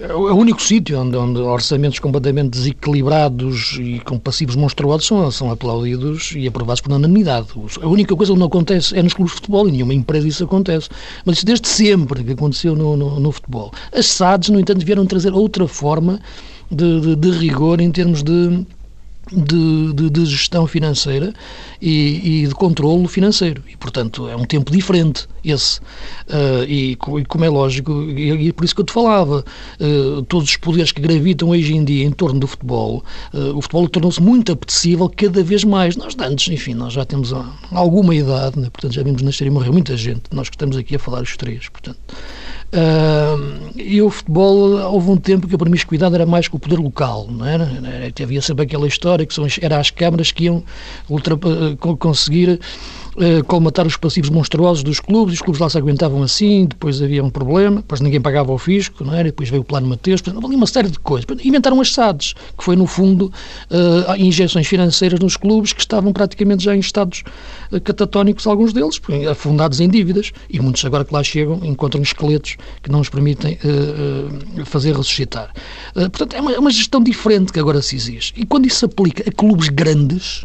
é 0.00 0.12
o 0.12 0.34
único 0.34 0.60
sítio 0.60 1.00
onde, 1.00 1.16
onde, 1.16 1.40
orçamentos 1.40 1.98
completamente 1.98 2.50
desequilibrados 2.50 3.78
e 3.80 4.00
com 4.00 4.18
passivos 4.18 4.56
monstruosos 4.56 5.06
são, 5.06 5.30
são 5.30 5.50
aplaudidos 5.50 6.32
e 6.34 6.46
aprovados 6.46 6.80
por 6.80 6.90
unanimidade. 6.92 7.48
A 7.80 7.86
única 7.86 8.14
coisa 8.16 8.32
que 8.32 8.38
não 8.38 8.46
acontece 8.46 8.96
é 8.96 9.02
nos 9.02 9.14
clubes 9.14 9.32
de 9.32 9.36
futebol, 9.36 9.68
em 9.68 9.72
nenhuma 9.72 9.94
empresa 9.94 10.26
isso 10.28 10.44
acontece. 10.44 10.88
Mas 11.24 11.36
isso 11.36 11.46
desde 11.46 11.68
sempre 11.68 12.24
que 12.24 12.32
aconteceu 12.32 12.74
no, 12.74 12.96
no, 12.96 13.20
no 13.20 13.32
futebol. 13.32 13.72
As 13.92 14.06
SADs, 14.06 14.50
no 14.50 14.58
entanto, 14.58 14.84
vieram 14.84 15.06
trazer 15.06 15.32
outra 15.32 15.66
forma 15.68 16.20
de, 16.72 17.00
de, 17.00 17.16
de 17.16 17.30
rigor 17.30 17.80
em 17.80 17.90
termos 17.90 18.22
de 18.22 18.66
de, 19.30 19.92
de, 19.92 20.10
de, 20.10 20.26
gestão 20.26 20.66
financeira 20.66 21.32
e, 21.80 22.42
e, 22.42 22.46
de 22.46 22.54
controlo 22.54 23.06
financeiro. 23.08 23.62
E, 23.70 23.76
portanto, 23.76 24.28
é 24.28 24.36
um 24.36 24.44
tempo 24.44 24.70
diferente 24.70 25.26
esse. 25.44 25.80
Uh, 26.28 26.64
e, 26.66 26.92
e, 26.92 26.96
como 26.96 27.44
é 27.44 27.48
lógico, 27.48 28.02
e, 28.02 28.48
é 28.48 28.52
por 28.52 28.64
isso 28.64 28.74
que 28.74 28.80
eu 28.80 28.84
te 28.84 28.92
falava, 28.92 29.44
uh, 29.80 30.22
todos 30.22 30.50
os 30.50 30.56
poderes 30.56 30.92
que 30.92 31.00
gravitam 31.00 31.48
hoje 31.50 31.74
em 31.74 31.84
dia 31.84 32.04
em 32.04 32.10
torno 32.10 32.40
do 32.40 32.46
futebol, 32.46 33.04
uh, 33.32 33.56
o 33.56 33.62
futebol 33.62 33.88
tornou-se 33.88 34.20
muito 34.20 34.52
apetecível 34.52 35.08
cada 35.08 35.42
vez 35.42 35.64
mais. 35.64 35.96
Nós 35.96 36.14
antes, 36.18 36.52
enfim, 36.52 36.74
nós 36.74 36.92
já 36.92 37.04
temos 37.04 37.32
alguma 37.70 38.14
idade, 38.14 38.58
né? 38.58 38.68
portanto 38.70 38.92
já 38.92 39.02
vimos 39.02 39.22
nascer 39.22 39.46
e 39.46 39.50
morrer 39.50 39.70
muita 39.70 39.96
gente, 39.96 40.22
nós 40.30 40.48
que 40.48 40.56
estamos 40.56 40.76
aqui 40.76 40.96
a 40.96 40.98
falar 40.98 41.22
os 41.22 41.36
três, 41.36 41.68
portanto... 41.68 41.98
Uh, 42.72 43.70
e 43.76 44.00
o 44.00 44.08
futebol, 44.08 44.80
houve 44.92 45.10
um 45.10 45.16
tempo 45.18 45.46
que 45.46 45.54
a 45.54 45.58
promiscuidade 45.58 46.14
era 46.14 46.24
mais 46.24 46.48
com 46.48 46.56
o 46.56 46.60
poder 46.60 46.78
local, 46.78 47.28
não 47.30 47.44
era? 47.44 47.68
Havia 48.22 48.40
sempre 48.40 48.64
aquela 48.64 48.86
história 48.86 49.26
que 49.26 49.34
são, 49.34 49.46
eram 49.60 49.78
as 49.78 49.90
câmaras 49.90 50.32
que 50.32 50.44
iam 50.44 50.64
ultra, 51.08 51.34
uh, 51.34 51.96
conseguir 51.98 52.58
uh, 53.16 53.44
colmatar 53.44 53.86
os 53.86 53.96
passivos 53.96 54.30
monstruosos 54.30 54.82
dos 54.82 55.00
clubes, 55.00 55.34
os 55.34 55.40
clubes 55.40 55.60
lá 55.60 55.68
se 55.68 55.78
aguentavam 55.78 56.22
assim, 56.22 56.66
depois 56.66 57.02
havia 57.02 57.22
um 57.22 57.30
problema, 57.30 57.76
depois 57.76 58.00
ninguém 58.00 58.20
pagava 58.20 58.52
o 58.52 58.58
fisco, 58.58 59.04
não 59.04 59.14
era? 59.14 59.24
Depois 59.24 59.48
veio 59.48 59.62
o 59.62 59.64
plano 59.64 59.86
Mateus, 59.86 60.20
portanto, 60.20 60.44
uma 60.44 60.66
série 60.66 60.88
de 60.88 60.98
coisas. 60.98 61.26
Inventaram 61.44 61.80
as 61.80 61.92
SADs, 61.92 62.34
que 62.56 62.64
foi, 62.64 62.76
no 62.76 62.86
fundo, 62.86 63.32
uh, 63.70 64.16
injeções 64.16 64.66
financeiras 64.66 65.20
nos 65.20 65.36
clubes 65.36 65.72
que 65.72 65.80
estavam 65.80 66.12
praticamente 66.12 66.64
já 66.64 66.74
em 66.76 66.80
estados 66.80 67.22
catatónicos, 67.84 68.46
alguns 68.46 68.72
deles, 68.72 69.00
afundados 69.30 69.80
em 69.80 69.88
dívidas, 69.88 70.32
e 70.48 70.60
muitos 70.60 70.84
agora 70.84 71.04
que 71.04 71.12
lá 71.12 71.22
chegam 71.22 71.60
encontram 71.62 72.02
esqueletos 72.02 72.56
que 72.82 72.90
não 72.90 73.00
os 73.00 73.08
permitem 73.08 73.58
uh, 73.64 74.64
fazer 74.66 74.94
ressuscitar. 74.94 75.52
Portanto, 75.94 76.34
é 76.34 76.40
uma, 76.40 76.52
é 76.52 76.58
uma, 76.58 76.70
gestão 76.70 77.02
diferente 77.02 77.52
que 77.52 77.60
agora 77.60 77.82
se 77.82 77.96
exige. 77.96 78.32
E 78.36 78.46
quando 78.46 78.66
isso 78.66 78.78
se 78.78 78.84
aplica 78.84 79.28
a 79.28 79.32
clubes 79.32 79.68
grandes, 79.68 80.44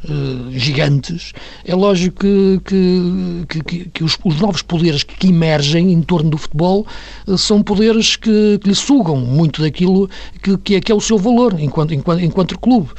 gigantes, 0.51 1.33
é 1.63 1.73
lógico 1.73 2.19
que, 2.19 2.56
que, 2.59 3.45
que, 3.47 3.85
que 3.89 4.03
os, 4.03 4.17
os, 4.23 4.39
novos 4.39 4.61
poderes 4.61 5.03
que 5.03 5.27
emergem 5.27 5.91
em 5.91 6.01
torno 6.01 6.29
do 6.29 6.37
futebol 6.37 6.85
são 7.37 7.61
poderes 7.61 8.15
que, 8.15 8.59
lhe 8.63 8.75
sugam 8.75 9.17
muito 9.17 9.61
daquilo 9.61 10.09
que, 10.63 10.75
é, 10.75 10.81
que 10.81 10.91
é 10.91 10.95
o 10.95 11.01
seu 11.01 11.17
valor 11.17 11.55
enquanto, 11.59 11.93
enquanto, 11.93 12.23
enquanto 12.23 12.59
clube. 12.59 12.89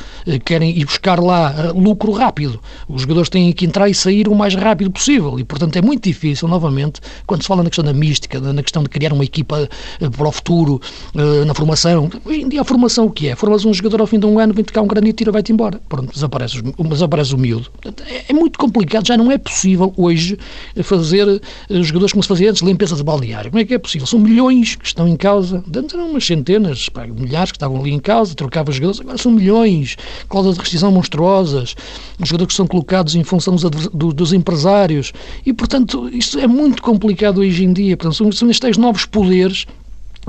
querem 0.45 0.77
ir 0.77 0.85
buscar 0.85 1.21
lá 1.21 1.73
lucro 1.75 2.13
rápido. 2.13 2.61
Os 2.89 3.03
jogadores 3.03 3.29
têm 3.29 3.53
que 3.53 3.65
entrar 3.65 3.89
e 3.89 3.95
sair 3.95 4.29
o 4.29 4.35
mais 4.35 4.55
rápido 4.55 4.91
possível. 4.91 5.39
E, 5.39 5.45
portanto, 5.45 5.77
é 5.77 5.83
muito 5.83 6.05
difícil, 6.05 6.49
novamente, 6.49 7.01
quando 7.27 7.43
se 7.43 7.49
fala 7.49 7.63
na 7.63 7.71
questão 7.71 7.85
da 7.85 7.93
mística, 7.93 8.41
na 8.41 8.63
questão 8.63 8.83
de 8.83 8.89
criar 8.89 9.13
uma 9.13 9.25
equipa 9.25 9.69
eh, 10.01 10.11
para 10.11 10.29
o 10.29 10.33
futuro, 10.33 10.81
eh, 11.15 11.45
na 11.45 11.55
formação. 11.55 12.11
Hoje 12.25 12.43
em 12.43 12.49
dia 12.49 12.61
a 12.61 12.65
formação 12.65 13.07
o 13.07 13.11
que 13.11 13.29
é? 13.29 13.37
Formas 13.37 13.65
um 13.65 13.73
jogador 13.73 14.01
ao 14.01 14.07
fim 14.07 14.19
de 14.19 14.27
um 14.27 14.39
ano, 14.39 14.53
vem 14.55 14.65
tocar 14.65 14.83
um 14.83 14.87
granito 14.87 15.23
e 15.23 15.31
vai-te 15.31 15.53
embora. 15.53 15.81
Pronto, 15.89 16.13
desaparece, 16.13 16.63
desaparece 16.63 17.35
o 17.35 17.39
miúdo. 17.39 17.71
É, 18.07 18.25
é 18.29 18.33
muito 18.33 18.59
complicado, 18.59 19.07
já 19.07 19.17
não 19.17 19.31
é 19.31 19.39
possível 19.39 19.48
hoje 19.97 20.39
fazer 20.83 21.41
eh, 21.71 21.83
jogadores 21.83 22.13
como 22.13 22.23
se 22.23 22.29
fazia 22.29 22.51
antes, 22.51 22.63
limpeza 22.63 22.97
de 22.97 23.03
balneário. 23.03 23.51
Como 23.51 23.61
é 23.61 23.65
que 23.65 23.75
é 23.75 23.79
possível? 23.79 24.07
São 24.07 24.19
milhões 24.19 24.77
que 24.77 24.87
estão 24.87 25.07
em 25.09 25.17
causa. 25.17 25.63
Antes 25.75 25.95
eram 25.95 26.11
umas 26.11 26.25
centenas, 26.25 26.89
pá, 26.89 27.07
milhares 27.07 27.51
que 27.51 27.57
estavam 27.57 27.81
ali 27.81 27.93
em 27.93 27.99
causa, 27.99 28.35
trocavam 28.35 28.73
jogadores, 28.73 29.01
agora 29.01 29.19
são 29.19 29.33
milhões. 29.33 29.97
Cláusulas 30.29 30.57
de 30.57 30.63
rescisão 30.63 30.91
monstruosas, 30.93 31.75
os 32.19 32.29
jogadores 32.29 32.53
que 32.53 32.57
são 32.57 32.67
colocados 32.67 33.15
em 33.15 33.25
função 33.25 33.57
dos, 33.57 34.15
dos 34.15 34.33
empresários. 34.33 35.13
E, 35.45 35.53
portanto, 35.53 36.09
isto 36.13 36.39
é 36.39 36.47
muito 36.47 36.83
complicado 36.83 37.39
hoje 37.39 37.65
em 37.65 37.73
dia. 37.73 37.97
Portanto, 37.97 38.17
são, 38.17 38.33
são 38.33 38.51
estes 38.51 38.77
novos 38.77 39.05
poderes 39.05 39.67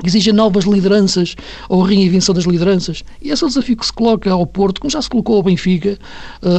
que 0.00 0.08
exigem 0.08 0.32
novas 0.32 0.64
lideranças 0.64 1.36
ou 1.68 1.82
reinvenção 1.82 2.34
das 2.34 2.44
lideranças. 2.44 3.04
E 3.20 3.30
esse 3.30 3.42
é 3.42 3.46
o 3.46 3.48
desafio 3.48 3.76
que 3.76 3.86
se 3.86 3.92
coloca 3.92 4.30
ao 4.30 4.46
Porto, 4.46 4.80
como 4.80 4.90
já 4.90 5.00
se 5.00 5.08
colocou 5.08 5.36
ao 5.36 5.42
Benfica 5.42 5.98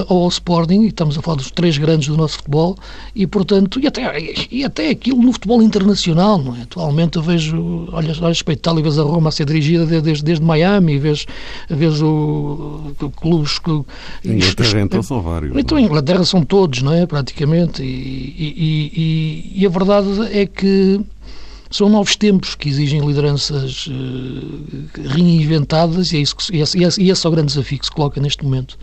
ou 0.07 0.23
ao 0.23 0.29
Sporting, 0.29 0.81
e 0.81 0.87
estamos 0.87 1.17
a 1.17 1.21
falar 1.21 1.37
dos 1.37 1.51
três 1.51 1.77
grandes 1.77 2.07
do 2.07 2.17
nosso 2.17 2.37
futebol, 2.37 2.77
e 3.15 3.25
portanto, 3.27 3.79
e 3.79 3.87
até, 3.87 4.11
e 4.49 4.63
até 4.63 4.89
aquilo 4.89 5.21
no 5.21 5.31
futebol 5.31 5.61
internacional, 5.61 6.37
não 6.37 6.55
é? 6.55 6.61
Atualmente 6.61 7.17
eu 7.17 7.23
vejo, 7.23 7.87
olha, 7.91 8.13
olha 8.21 8.31
Espetal 8.31 8.77
e 8.79 8.81
vês 8.81 8.97
a 8.97 9.03
Roma 9.03 9.29
a 9.29 9.31
ser 9.31 9.45
dirigida 9.45 9.85
desde, 9.85 10.23
desde 10.23 10.43
Miami, 10.43 10.93
e 10.93 10.99
vês, 10.99 11.25
vês 11.69 12.01
o, 12.01 12.93
o 13.01 13.09
clubes 13.09 13.59
que... 13.59 13.71
Inglaterra 14.23 14.81
então 14.81 15.03
são 15.03 15.21
vários. 15.21 15.57
Então 15.57 15.79
em 15.79 15.85
Inglaterra 15.85 16.23
são 16.23 16.43
todos, 16.43 16.81
não 16.81 16.93
é? 16.93 17.05
Praticamente, 17.05 17.83
e, 17.83 17.85
e, 17.85 19.53
e, 19.55 19.61
e 19.61 19.65
a 19.65 19.69
verdade 19.69 20.09
é 20.31 20.45
que 20.45 21.01
são 21.71 21.89
novos 21.89 22.15
tempos 22.15 22.53
que 22.53 22.69
exigem 22.69 22.99
lideranças 23.05 23.87
uh, 23.87 25.07
reinventadas 25.09 26.11
e, 26.11 26.17
é 26.17 26.19
isso 26.19 26.35
que, 26.35 26.55
e, 26.55 26.61
esse, 26.61 26.77
e 27.01 27.09
esse 27.09 27.25
é 27.25 27.29
o 27.29 27.31
grande 27.31 27.47
desafio 27.47 27.79
que 27.79 27.85
se 27.85 27.91
coloca 27.91 28.19
neste 28.19 28.43
momento 28.43 28.77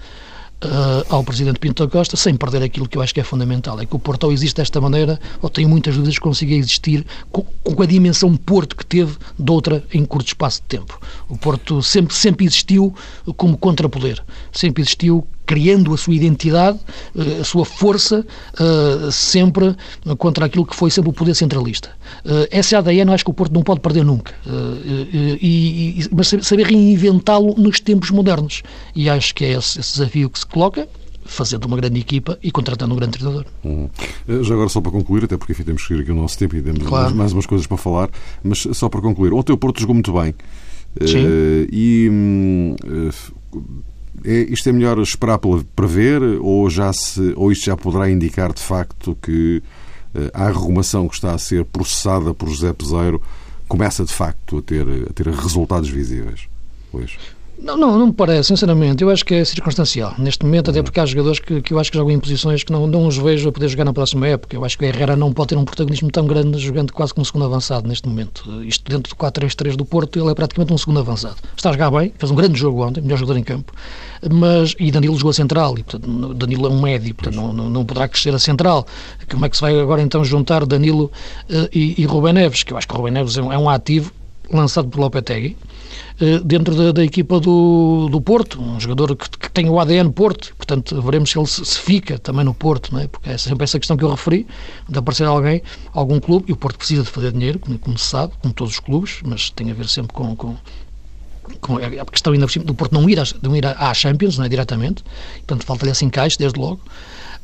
uh, 0.64 1.05
ao 1.09 1.22
Presidente 1.22 1.59
Pinto 1.59 1.85
da 1.85 1.90
Costa, 1.90 2.16
sem 2.16 2.35
perder 2.35 2.62
aquilo 2.62 2.88
que 2.88 2.96
eu 2.96 3.03
acho 3.03 3.14
que 3.14 3.20
é 3.20 3.24
fundamental. 3.24 3.79
É 3.81 3.87
que 3.87 3.94
o 3.94 3.98
Porto 3.98 4.24
ou 4.24 4.33
existe 4.33 4.57
desta 4.57 4.81
maneira, 4.81 5.20
ou 5.40 5.51
tenho 5.51 5.68
muitas 5.68 5.94
dúvidas 5.94 6.14
que 6.14 6.20
consiga 6.20 6.55
existir 6.55 7.07
com, 7.31 7.42
com, 7.42 7.83
a 7.83 7.87
dimensão 7.87 8.35
Porto 8.37 8.77
que 8.77 8.85
teve 8.85 9.16
de 9.38 9.51
outra 9.51 9.85
em 9.92 10.05
curto 10.05 10.29
espaço 10.29 10.62
de 10.62 10.68
tempo. 10.68 10.98
O 11.29 11.37
Porto 11.37 11.83
sempre, 11.83 12.14
sempre 12.14 12.46
existiu 12.46 12.94
como 13.37 13.57
contrapoder, 13.57 14.22
sempre 14.53 14.83
existiu 14.83 15.27
criando 15.49 15.95
a 15.95 15.97
sua 15.97 16.15
identidade, 16.15 16.79
eh, 17.17 17.41
a 17.41 17.45
sua 17.45 17.65
força, 17.65 18.25
eh, 18.61 19.09
sempre 19.11 19.75
contra 20.19 20.45
aquilo 20.45 20.67
que 20.67 20.77
foi 20.77 20.91
sempre 20.91 21.09
o 21.09 21.13
poder 21.13 21.35
centralista. 21.35 21.89
Eh, 22.23 22.49
essa 22.51 22.77
ADN 22.77 23.11
acho 23.15 23.25
que 23.25 23.31
o 23.31 23.35
Porto 23.35 23.55
não 23.55 23.63
pode 23.63 23.81
perder 23.81 24.05
nunca, 24.05 24.35
e, 25.41 26.07
mas 26.13 26.35
saber 26.43 26.67
reinventá-lo 26.67 27.55
nos 27.57 27.81
tempos 27.81 28.11
modernos. 28.11 28.63
E 28.95 29.09
acho 29.09 29.35
que 29.35 29.47
é 29.47 29.53
esse, 29.53 29.81
esse 29.81 29.93
desafio 29.95 30.29
que 30.29 30.39
se 30.39 30.47
coloca, 30.47 30.87
fazendo 31.25 31.65
uma 31.65 31.79
grande 31.79 31.99
equipa 31.99 32.39
e 32.43 32.51
contratando 32.51 32.93
um 32.93 32.99
grande 32.99 33.19
treinador. 33.19 33.47
Hum. 33.65 33.89
Já 34.43 34.53
agora, 34.53 34.69
só 34.69 34.83
para 34.83 34.93
concluir, 34.93 35.25
até 35.25 35.39
porque 35.39 35.53
enfim, 35.53 35.63
temos 35.65 35.81
que 35.81 35.89
seguir 35.89 36.03
aqui 36.03 36.13
o 36.13 36.15
nosso 36.15 36.37
tempo 36.39 36.57
e 36.57 36.63
temos 36.63 36.87
claro. 36.87 37.15
mais 37.15 37.33
umas 37.33 37.47
coisas 37.47 37.67
para 37.67 37.79
falar, 37.79 38.11
mas 38.45 38.67
só 38.73 38.89
para 38.91 39.01
concluir, 39.01 39.33
ontem 39.33 39.53
o 39.53 39.57
Porto 39.57 39.81
jogou 39.81 39.95
muito 39.95 40.13
bem. 40.13 40.35
Sim. 41.07 41.25
Uh, 41.25 41.69
e 41.71 42.11
é, 42.85 43.59
isto 44.25 44.69
é 44.69 44.73
melhor 44.73 44.99
esperar 44.99 45.39
para 45.39 45.87
ver 45.87 46.23
ou, 46.41 46.69
já 46.69 46.93
se, 46.93 47.33
ou 47.37 47.53
isto 47.53 47.67
já 47.67 47.77
poderá 47.77 48.11
indicar 48.11 48.53
de 48.53 48.63
facto 48.63 49.17
que 49.23 49.63
uh, 50.15 50.31
a 50.35 50.45
arrumação 50.45 51.09
que 51.09 51.15
está 51.15 51.33
a 51.33 51.39
ser 51.39 51.65
processada 51.65 52.35
por 52.35 52.49
José 52.49 52.73
Peseiro 52.73 53.23
começa 53.67 54.05
de 54.05 54.13
facto 54.13 54.59
a 54.59 54.63
ter, 54.63 54.87
a 55.09 55.13
ter 55.13 55.29
resultados 55.29 55.89
visíveis? 55.89 56.49
Pois. 56.91 57.17
Não, 57.61 57.77
não, 57.77 57.99
não 57.99 58.07
me 58.07 58.12
parece, 58.12 58.49
sinceramente. 58.49 59.03
Eu 59.03 59.11
acho 59.11 59.25
que 59.25 59.35
é 59.35 59.44
circunstancial. 59.44 60.14
Neste 60.16 60.44
momento, 60.44 60.71
até 60.71 60.81
porque 60.81 61.01
há 61.01 61.05
jogadores 61.05 61.40
que, 61.40 61.61
que 61.61 61.75
eu 61.75 61.79
acho 61.81 61.90
que 61.90 61.99
jogam 61.99 62.12
em 62.12 62.21
posições 62.21 62.62
que 62.62 62.71
não, 62.71 62.87
não 62.87 63.07
os 63.07 63.16
vejo 63.16 63.49
a 63.49 63.53
poder 63.53 63.68
jogar 63.68 63.85
na 63.85 63.92
próxima 63.92 64.29
época. 64.29 64.55
Eu 64.55 64.64
acho 64.64 64.79
que 64.79 64.85
o 64.85 64.87
Herrera 64.87 65.16
não 65.16 65.33
pode 65.33 65.49
ter 65.49 65.57
um 65.57 65.64
protagonismo 65.64 66.09
tão 66.11 66.25
grande 66.25 66.57
jogando 66.59 66.92
quase 66.92 67.12
como 67.12 67.25
segundo 67.27 67.44
avançado 67.44 67.88
neste 67.88 68.09
momento. 68.09 68.62
Isto 68.62 68.88
dentro 68.88 69.11
do 69.12 69.16
4-3-3 69.16 69.75
do 69.75 69.85
Porto, 69.85 70.21
ele 70.21 70.31
é 70.31 70.35
praticamente 70.35 70.73
um 70.73 70.79
segundo 70.79 71.01
avançado. 71.01 71.37
Está 71.57 71.71
a 71.71 71.73
jogar 71.73 71.90
bem, 71.90 72.12
fez 72.16 72.31
um 72.31 72.37
grande 72.37 72.59
jogo 72.59 72.87
ontem, 72.87 73.01
melhor 73.01 73.16
jogador 73.18 73.38
em 73.38 73.42
campo. 73.42 73.73
Mas, 74.31 74.77
e 74.79 74.92
Danilo 74.92 75.16
jogou 75.16 75.31
a 75.31 75.35
central, 75.35 75.77
e 75.79 75.83
portanto, 75.83 76.35
Danilo 76.35 76.66
é 76.66 76.71
um 76.71 76.81
médio, 76.81 77.14
portanto 77.14 77.35
não, 77.35 77.53
não, 77.53 77.71
não, 77.71 77.85
poderá 77.85 78.07
crescer 78.07 78.35
a 78.35 78.38
central. 78.38 78.87
Como 79.29 79.44
é 79.44 79.49
que 79.49 79.57
se 79.57 79.61
vai 79.61 79.79
agora 79.79 80.01
então 80.01 80.25
juntar 80.25 80.64
Danilo 80.64 81.11
uh, 81.51 81.68
e, 81.73 82.01
e 82.01 82.05
Rubem 82.05 82.33
Neves? 82.33 82.62
Que 82.62 82.73
eu 82.73 82.79
acho 82.79 82.87
que 82.87 82.94
o 82.94 82.97
Rubem 82.97 83.12
Neves 83.12 83.37
é 83.37 83.42
um, 83.42 83.53
é 83.53 83.59
um 83.59 83.68
ativo 83.68 84.12
lançado 84.51 84.88
por 84.88 85.01
Lopetegui, 85.01 85.57
dentro 86.44 86.74
da, 86.74 86.92
da, 86.92 87.05
equipa 87.05 87.38
do, 87.40 88.09
do 88.11 88.20
Porto, 88.20 88.61
um 88.61 88.79
jogador 88.81 89.14
que, 89.16 89.29
que, 89.31 89.51
tem 89.51 89.68
o 89.68 89.79
ADN 89.79 90.11
Porto, 90.11 90.55
portanto 90.57 91.01
veremos 91.01 91.31
se 91.31 91.38
ele 91.38 91.46
se, 91.46 91.64
se, 91.64 91.79
fica 91.79 92.18
também 92.18 92.44
no 92.44 92.55
Porto, 92.55 92.92
não 92.92 93.01
é? 93.01 93.07
porque 93.07 93.31
é 93.31 93.38
sempre 93.38 93.64
essa 93.64 93.79
questão 93.79 93.96
que 93.96 94.05
eu 94.05 94.11
referi, 94.11 94.46
de 94.88 94.98
aparecer 94.98 95.24
alguém, 95.24 95.62
algum 95.92 96.18
clube, 96.20 96.46
e 96.48 96.53
o 96.53 96.57
Porto 96.57 96.77
precisa 96.79 97.03
de 97.03 97.09
fazer 97.09 97.33
dinheiro, 97.33 97.59
como, 97.59 97.79
como 97.79 97.98
se 97.98 98.07
sabe, 98.07 98.33
como 98.40 98.53
todos 98.53 98.74
os 98.74 98.81
clubes, 98.81 99.20
mas 99.24 99.51
tem 99.51 99.70
a 99.70 99.74
ver 99.74 99.88
sempre 99.88 100.12
com, 100.12 100.35
com 100.35 100.57
com 101.61 101.77
a 101.77 102.05
questão 102.07 102.33
ainda 102.33 102.46
do 102.46 102.74
Porto 102.74 102.92
não 102.92 103.09
ir, 103.09 103.18
não 103.42 103.57
ir 103.57 103.64
à 103.66 103.94
Champions, 103.94 104.37
não 104.37 104.44
é, 104.44 104.48
diretamente, 104.48 105.03
portanto 105.38 105.64
falta-lhe 105.64 105.90
esse 105.90 106.05
encaixe, 106.05 106.37
desde 106.38 106.59
logo, 106.59 106.81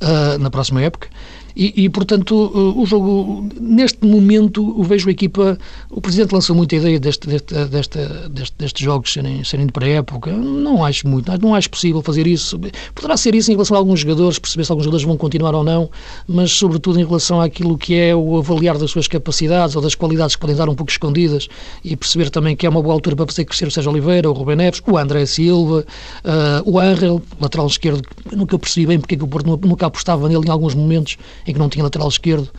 uh, 0.03 0.39
na 0.39 0.51
próxima 0.51 0.83
época, 0.83 1.09
e, 1.57 1.85
e, 1.85 1.89
portanto, 1.89 2.35
o 2.77 2.85
jogo, 2.85 3.49
neste 3.61 4.05
momento, 4.05 4.83
vejo 4.83 5.09
a 5.09 5.13
equipa. 5.13 5.57
O 5.91 6.01
Presidente 6.01 6.33
lançou 6.33 6.55
muita 6.57 6.75
ideia 6.77 6.99
deste, 6.99 7.29
deste, 7.29 7.55
deste, 7.67 7.99
deste, 8.31 8.55
destes 8.59 8.85
jogos 8.85 9.13
serem, 9.13 9.45
serem 9.45 9.67
de 9.67 9.73
pré-época. 9.73 10.33
Não 10.33 10.85
acho 10.85 11.07
muito, 11.07 11.31
não 11.41 11.55
acho 11.55 11.71
possível 11.71 12.03
fazer 12.03 12.27
isso. 12.27 12.59
Poderá 12.95 13.17
ser 13.17 13.35
isso 13.35 13.51
em 13.51 13.55
relação 13.55 13.77
a 13.77 13.81
alguns 13.81 14.01
jogadores, 14.01 14.39
perceber 14.39 14.65
se 14.65 14.73
alguns 14.73 14.85
jogadores 14.85 15.07
vão 15.07 15.17
continuar 15.17 15.55
ou 15.55 15.63
não, 15.63 15.89
mas, 16.27 16.51
sobretudo, 16.53 16.99
em 16.99 17.05
relação 17.05 17.41
àquilo 17.41 17.79
que 17.79 17.95
é 17.95 18.15
o 18.15 18.37
avaliar 18.39 18.77
das 18.77 18.91
suas 18.91 19.07
capacidades 19.07 19.77
ou 19.77 19.83
das 19.83 19.95
qualidades 19.95 20.35
que 20.35 20.41
podem 20.41 20.55
estar 20.55 20.69
um 20.69 20.75
pouco 20.75 20.91
escondidas 20.91 21.49
e 21.85 21.97
perceber 21.97 22.31
também 22.31 22.57
que 22.57 22.67
é 22.67 22.69
uma 22.69 22.83
boa 22.83 22.95
altura 22.95 23.15
para 23.15 23.27
fazer 23.27 23.45
crescer 23.45 23.69
o 23.69 23.71
Sérgio 23.71 23.93
Oliveira, 23.93 24.29
o 24.29 24.33
Rubem 24.33 24.57
Neves, 24.57 24.83
o 24.87 24.99
André 24.99 25.25
Silva, 25.27 25.85
uh, 26.25 26.71
o 26.71 26.81
Angel, 26.81 27.23
lateral 27.41 27.67
esquerdo. 27.67 28.03
Nunca 28.33 28.59
percebi 28.59 28.87
bem 28.87 28.99
porque 28.99 29.15
é 29.15 29.19
que 29.19 29.25
o 29.25 29.29
Porto 29.29 29.47
nunca 29.65 29.87
apostava 29.87 30.29
nele 30.29 30.47
em 30.47 30.51
alguns 30.51 30.75
momentos 30.75 31.17
em 31.47 31.53
que 31.53 31.59
não 31.59 31.69
tinha 31.69 31.85
lateral 31.85 32.09
esquerdo 32.09 32.51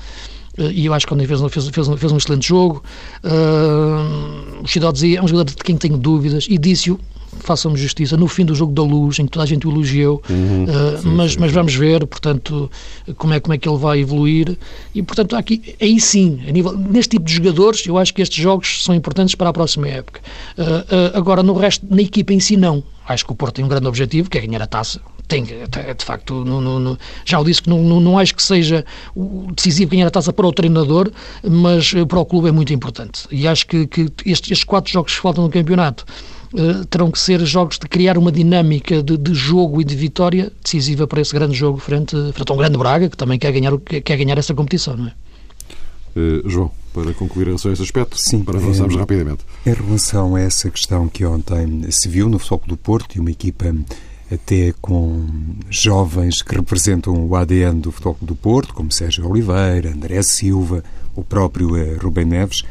eh, 0.58 0.72
e 0.72 0.86
eu 0.86 0.94
acho 0.94 1.06
que 1.06 1.14
quando 1.14 1.26
fez, 1.26 1.40
fez, 1.40 1.68
fez, 1.70 1.88
fez 1.88 2.12
um 2.12 2.18
excelente 2.18 2.48
jogo. 2.48 2.84
Uh, 3.24 4.64
o 4.64 4.68
Chidó 4.68 4.92
dizia, 4.92 5.20
é 5.20 5.22
um 5.22 5.28
jogador 5.28 5.54
de 5.54 5.64
quem 5.64 5.78
tenho 5.78 5.98
dúvidas, 5.98 6.48
e 6.50 6.58
disse-o, 6.58 7.00
façam-me 7.40 7.78
justiça, 7.78 8.16
no 8.16 8.28
fim 8.28 8.46
do 8.46 8.56
jogo 8.56 8.72
da 8.72 8.82
luz, 8.82 9.20
em 9.20 9.26
que 9.26 9.32
toda 9.32 9.44
a 9.44 9.46
gente 9.46 9.68
o 9.68 9.72
elogiou, 9.72 10.22
uhum, 10.30 10.64
uh, 10.64 11.02
sim, 11.02 11.10
mas, 11.10 11.34
sim, 11.34 11.38
mas 11.40 11.52
vamos 11.52 11.76
ver, 11.76 12.06
portanto, 12.08 12.72
como 13.18 13.34
é, 13.34 13.40
como 13.40 13.54
é 13.54 13.58
que 13.58 13.68
ele 13.68 13.78
vai 13.78 14.00
evoluir, 14.00 14.58
e 14.94 15.04
portanto, 15.04 15.36
aqui, 15.36 15.76
aí 15.82 16.00
sim, 16.00 16.40
a 16.48 16.52
nível, 16.52 16.78
neste 16.78 17.12
tipo 17.12 17.26
de 17.26 17.34
jogadores, 17.34 17.86
eu 17.86 17.98
acho 17.98 18.14
que 18.14 18.22
estes 18.22 18.42
jogos 18.42 18.84
são 18.84 18.96
importantes 18.96 19.36
para 19.36 19.50
a 19.50 19.54
próxima 19.54 19.88
época. 19.88 20.22
Uh, 20.58 21.18
agora, 21.18 21.44
no 21.44 21.54
resto, 21.54 21.86
na 21.90 22.02
equipa 22.02 22.34
em 22.34 22.40
si, 22.40 22.56
não. 22.56 22.84
Acho 23.08 23.26
que 23.26 23.32
o 23.32 23.36
Porto 23.36 23.56
tem 23.56 23.66
um 23.66 23.68
grande 23.68 23.88
objetivo, 23.88 24.30
que 24.30 24.38
é 24.38 24.42
ganhar 24.42 24.62
a 24.62 24.68
taça, 24.68 25.00
tem, 25.28 25.44
de 25.44 26.06
facto, 26.06 26.46
no, 26.46 26.62
no, 26.62 26.80
no, 26.80 27.00
já 27.26 27.40
o 27.40 27.44
disse 27.44 27.62
que 27.62 27.70
não, 27.70 27.82
não, 27.82 28.00
não, 28.00 28.20
acho 28.20 28.36
que 28.36 28.44
seja 28.44 28.86
decisivo 29.56 29.92
ganhar 29.92 30.08
a 30.08 30.12
taça 30.12 30.32
para 30.32 30.46
o 30.46 30.54
treinador, 30.54 31.12
mas 31.44 31.94
eh, 31.96 32.06
para 32.06 32.20
o 32.20 32.26
clube 32.26 32.50
é 32.50 32.52
muito 32.52 32.74
importante. 32.74 33.28
E 33.32 33.48
acho 33.48 33.66
que, 33.68 33.88
que 33.88 34.02
estes, 34.26 34.52
estes 34.52 34.64
quatro 34.64 34.92
jogos 34.92 35.14
que 35.14 35.22
faltam 35.22 35.44
no 35.44 35.50
campeonato 35.50 36.06
uh, 36.54 36.86
terão 36.86 37.12
que 37.12 37.20
ser 37.20 37.44
jogos 37.46 37.78
de 37.78 37.88
criar 37.88 38.18
uma 38.18 38.32
dinâmica 38.32 39.02
de, 39.02 39.18
de, 39.18 39.34
jogo 39.34 39.82
e 39.82 39.84
de 39.84 39.96
vitória 39.96 40.52
decisiva 40.64 41.08
para 41.08 41.22
esse 41.22 41.34
grande 41.34 41.54
jogo 41.54 41.78
frente, 41.78 42.16
frente 42.34 42.52
a 42.52 42.54
um 42.54 42.58
grande 42.58 42.78
Braga, 42.78 43.10
que 43.10 43.18
também 43.18 43.40
quer 43.40 43.52
ganhar, 43.52 43.78
quer 43.78 44.18
ganhar 44.18 44.38
essa 44.38 44.54
competição, 44.54 44.96
não 44.96 45.08
é? 45.08 45.14
Uh, 46.16 46.50
João, 46.50 46.72
para 46.94 47.14
concluir 47.14 47.50
a 47.50 47.56
esse 47.56 47.68
aspecto, 47.68 48.18
Sim, 48.18 48.44
para 48.44 48.58
avançarmos 48.58 48.96
é, 48.96 49.00
rapidamente. 49.00 49.44
Em 49.66 49.74
relação 49.74 50.36
a 50.36 50.40
essa 50.40 50.70
questão 50.70 51.10
que 51.10 51.26
ontem 51.26 51.92
se 51.92 52.08
viu 52.08 52.30
no 52.30 52.40
Futebol 52.40 52.62
do 52.68 52.78
Porto 52.78 53.18
e 53.18 53.20
uma 53.20 53.32
equipa 53.32 53.76
até 54.32 54.74
com 54.82 55.28
jovens 55.70 56.42
que 56.42 56.56
representam 56.56 57.28
o 57.28 57.36
ADN 57.36 57.80
do 57.80 57.92
Futebol 57.92 58.18
do 58.22 58.36
Porto, 58.36 58.74
como 58.74 58.92
Sérgio 58.92 59.30
Oliveira, 59.30 59.92
André 59.92 60.22
Silva, 60.24 60.84
o 61.16 61.24
próprio 61.24 61.78
eh, 61.78 61.98
Rubem 62.02 62.26
Neves. 62.26 62.64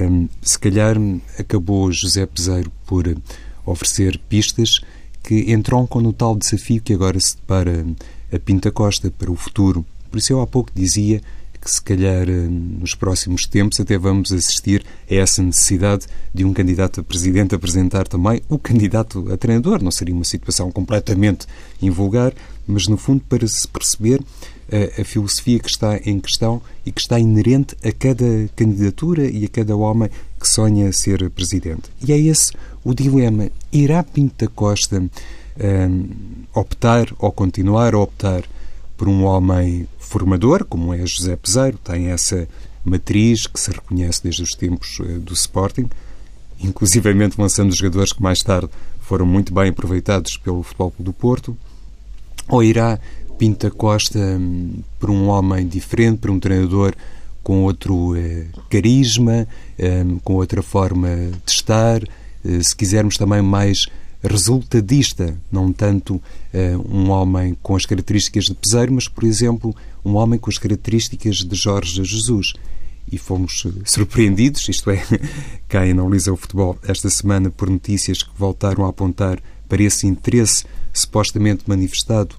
Um, 0.00 0.28
se 0.40 0.58
calhar 0.58 0.96
acabou 1.38 1.92
José 1.92 2.24
Peseiro 2.24 2.72
por 2.86 3.04
oferecer 3.66 4.18
pistas 4.28 4.80
que 5.22 5.52
entroncam 5.52 6.00
no 6.00 6.12
tal 6.12 6.34
desafio 6.34 6.80
que 6.80 6.94
agora 6.94 7.20
se 7.20 7.36
depara 7.36 7.84
a 8.32 8.38
Pinta 8.38 8.70
Costa 8.70 9.10
para 9.10 9.30
o 9.30 9.36
futuro. 9.36 9.84
Por 10.10 10.18
isso 10.18 10.32
eu 10.32 10.40
há 10.40 10.46
pouco 10.46 10.70
dizia 10.74 11.20
que 11.62 11.70
se 11.70 11.80
calhar 11.80 12.28
eh, 12.28 12.48
nos 12.48 12.94
próximos 12.94 13.46
tempos 13.46 13.78
até 13.78 13.96
vamos 13.96 14.32
assistir 14.32 14.84
a 15.08 15.14
essa 15.14 15.40
necessidade 15.40 16.06
de 16.34 16.44
um 16.44 16.52
candidato 16.52 17.00
a 17.00 17.04
presidente 17.04 17.54
apresentar 17.54 18.08
também 18.08 18.42
o 18.48 18.58
candidato 18.58 19.32
a 19.32 19.36
treinador. 19.36 19.80
Não 19.80 19.92
seria 19.92 20.14
uma 20.14 20.24
situação 20.24 20.72
completamente 20.72 21.46
invulgar, 21.80 22.32
mas 22.66 22.88
no 22.88 22.96
fundo 22.96 23.22
para 23.28 23.46
se 23.46 23.66
perceber 23.68 24.20
a, 24.70 24.76
eh, 24.76 24.92
a 25.00 25.04
filosofia 25.04 25.60
que 25.60 25.70
está 25.70 25.98
em 26.04 26.18
questão 26.18 26.60
e 26.84 26.90
que 26.90 27.00
está 27.00 27.18
inerente 27.20 27.76
a 27.84 27.92
cada 27.92 28.48
candidatura 28.56 29.24
e 29.24 29.44
a 29.44 29.48
cada 29.48 29.76
homem 29.76 30.10
que 30.40 30.48
sonha 30.48 30.92
ser 30.92 31.30
presidente. 31.30 31.84
E 32.04 32.12
é 32.12 32.18
esse 32.18 32.52
o 32.82 32.92
dilema. 32.92 33.48
Irá 33.72 34.02
Pinta 34.02 34.48
Costa 34.48 34.98
um, 34.98 35.08
eh, 35.60 35.88
optar 36.54 37.06
ou 37.20 37.30
continuar 37.30 37.94
a 37.94 37.98
optar 38.00 38.42
por 38.96 39.08
um 39.08 39.24
homem 39.24 39.86
formador, 40.12 40.66
como 40.66 40.92
é 40.92 41.06
José 41.06 41.34
Peseiro, 41.36 41.78
tem 41.78 42.08
essa 42.08 42.46
matriz 42.84 43.46
que 43.46 43.58
se 43.58 43.70
reconhece 43.70 44.22
desde 44.22 44.42
os 44.42 44.50
tempos 44.50 45.00
eh, 45.00 45.18
do 45.18 45.32
Sporting, 45.32 45.88
inclusivamente 46.60 47.40
lançando 47.40 47.74
jogadores 47.74 48.12
que 48.12 48.22
mais 48.22 48.42
tarde 48.42 48.68
foram 49.00 49.24
muito 49.24 49.54
bem 49.54 49.70
aproveitados 49.70 50.36
pelo 50.36 50.62
Futebol 50.62 50.92
do 50.98 51.14
Porto, 51.14 51.56
ou 52.46 52.62
irá 52.62 53.00
Pinta 53.38 53.70
Costa 53.70 54.18
hum, 54.18 54.82
por 55.00 55.08
um 55.08 55.28
homem 55.28 55.66
diferente, 55.66 56.18
por 56.18 56.30
um 56.30 56.38
treinador 56.38 56.94
com 57.42 57.62
outro 57.62 58.14
eh, 58.14 58.48
carisma, 58.68 59.48
hum, 59.78 60.18
com 60.22 60.34
outra 60.34 60.62
forma 60.62 61.08
de 61.44 61.50
estar, 61.50 62.02
eh, 62.02 62.62
se 62.62 62.76
quisermos 62.76 63.16
também 63.16 63.40
mais 63.40 63.86
resultadista, 64.22 65.36
não 65.50 65.72
tanto 65.72 66.14
uh, 66.14 66.22
um 66.88 67.10
homem 67.10 67.56
com 67.62 67.74
as 67.74 67.84
características 67.84 68.44
de 68.44 68.54
Peseiro, 68.54 68.92
mas, 68.92 69.08
por 69.08 69.24
exemplo, 69.24 69.74
um 70.04 70.14
homem 70.14 70.38
com 70.38 70.48
as 70.50 70.58
características 70.58 71.36
de 71.36 71.56
Jorge 71.56 72.04
Jesus. 72.04 72.52
E 73.10 73.18
fomos 73.18 73.64
eh, 73.66 73.82
surpreendidos, 73.84 74.68
isto 74.68 74.88
é, 74.88 75.02
quem 75.68 75.90
analisa 75.90 76.32
o 76.32 76.36
futebol 76.36 76.78
esta 76.86 77.10
semana, 77.10 77.50
por 77.50 77.68
notícias 77.68 78.22
que 78.22 78.30
voltaram 78.38 78.86
a 78.86 78.90
apontar 78.90 79.42
para 79.68 79.82
esse 79.82 80.06
interesse 80.06 80.64
supostamente 80.92 81.64
manifestado 81.66 82.36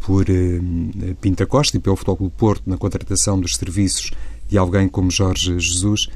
por 0.00 0.26
uh, 0.28 1.14
Pinta 1.20 1.46
Costa 1.46 1.76
e 1.76 1.80
pelo 1.80 1.94
Futebol 1.94 2.28
do 2.28 2.30
Porto 2.30 2.68
na 2.68 2.76
contratação 2.76 3.38
dos 3.38 3.54
serviços 3.54 4.10
de 4.48 4.58
alguém 4.58 4.88
como 4.88 5.10
Jorge 5.10 5.58
Jesus. 5.60 6.08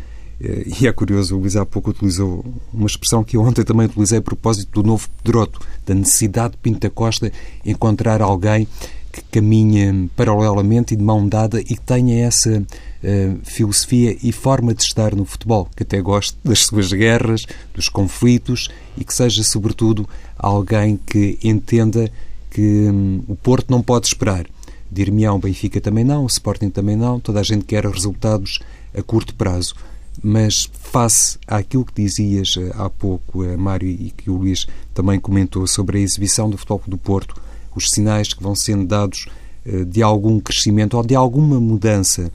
E 0.78 0.86
é 0.86 0.92
curioso, 0.92 1.36
o 1.36 1.40
Luís 1.40 1.56
há 1.56 1.64
pouco 1.64 1.90
utilizou 1.90 2.44
uma 2.72 2.86
expressão 2.86 3.24
que 3.24 3.36
eu 3.36 3.42
ontem 3.42 3.64
também 3.64 3.86
utilizei 3.86 4.18
a 4.18 4.22
propósito 4.22 4.82
do 4.82 4.86
novo 4.86 5.08
Pedroto, 5.22 5.58
da 5.86 5.94
necessidade 5.94 6.52
de 6.52 6.58
Pinta 6.58 6.90
Costa 6.90 7.32
encontrar 7.64 8.20
alguém 8.20 8.68
que 9.10 9.22
caminhe 9.30 10.10
paralelamente 10.16 10.92
e 10.92 10.96
de 10.96 11.02
mão 11.02 11.26
dada 11.26 11.60
e 11.60 11.64
que 11.64 11.80
tenha 11.80 12.26
essa 12.26 12.60
uh, 12.60 13.38
filosofia 13.44 14.16
e 14.22 14.32
forma 14.32 14.74
de 14.74 14.82
estar 14.82 15.14
no 15.14 15.24
futebol, 15.24 15.68
que 15.74 15.82
até 15.82 16.00
goste 16.02 16.36
das 16.44 16.60
suas 16.66 16.92
guerras, 16.92 17.46
dos 17.72 17.88
conflitos 17.88 18.68
e 18.98 19.04
que 19.04 19.14
seja, 19.14 19.42
sobretudo, 19.44 20.06
alguém 20.36 20.98
que 21.06 21.38
entenda 21.42 22.10
que 22.50 22.88
um, 22.90 23.22
o 23.28 23.36
Porto 23.36 23.70
não 23.70 23.80
pode 23.80 24.08
esperar. 24.08 24.46
Dir-me-ão, 24.90 25.38
Benfica 25.38 25.80
também 25.80 26.04
não, 26.04 26.24
o 26.24 26.26
Sporting 26.26 26.70
também 26.70 26.96
não, 26.96 27.18
toda 27.18 27.40
a 27.40 27.42
gente 27.42 27.64
quer 27.64 27.86
resultados 27.86 28.58
a 28.96 29.02
curto 29.02 29.34
prazo 29.34 29.74
mas 30.22 30.70
face 30.72 31.38
àquilo 31.46 31.84
que 31.84 32.02
dizias 32.02 32.54
eh, 32.58 32.70
há 32.74 32.88
pouco, 32.88 33.44
eh, 33.44 33.56
Mário, 33.56 33.88
e 33.88 34.10
que 34.10 34.30
o 34.30 34.36
Luís 34.36 34.66
também 34.92 35.18
comentou 35.18 35.66
sobre 35.66 35.98
a 35.98 36.00
exibição 36.00 36.48
do 36.48 36.56
Futebol 36.56 36.82
do 36.86 36.98
Porto, 36.98 37.40
os 37.74 37.90
sinais 37.90 38.32
que 38.32 38.42
vão 38.42 38.54
sendo 38.54 38.86
dados 38.86 39.26
eh, 39.66 39.84
de 39.84 40.02
algum 40.02 40.38
crescimento 40.40 40.96
ou 40.96 41.02
de 41.02 41.14
alguma 41.14 41.60
mudança 41.60 42.30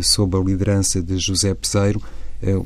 sob 0.00 0.36
a 0.36 0.40
liderança 0.40 1.02
de 1.02 1.18
José 1.18 1.52
Peseiro, 1.54 2.00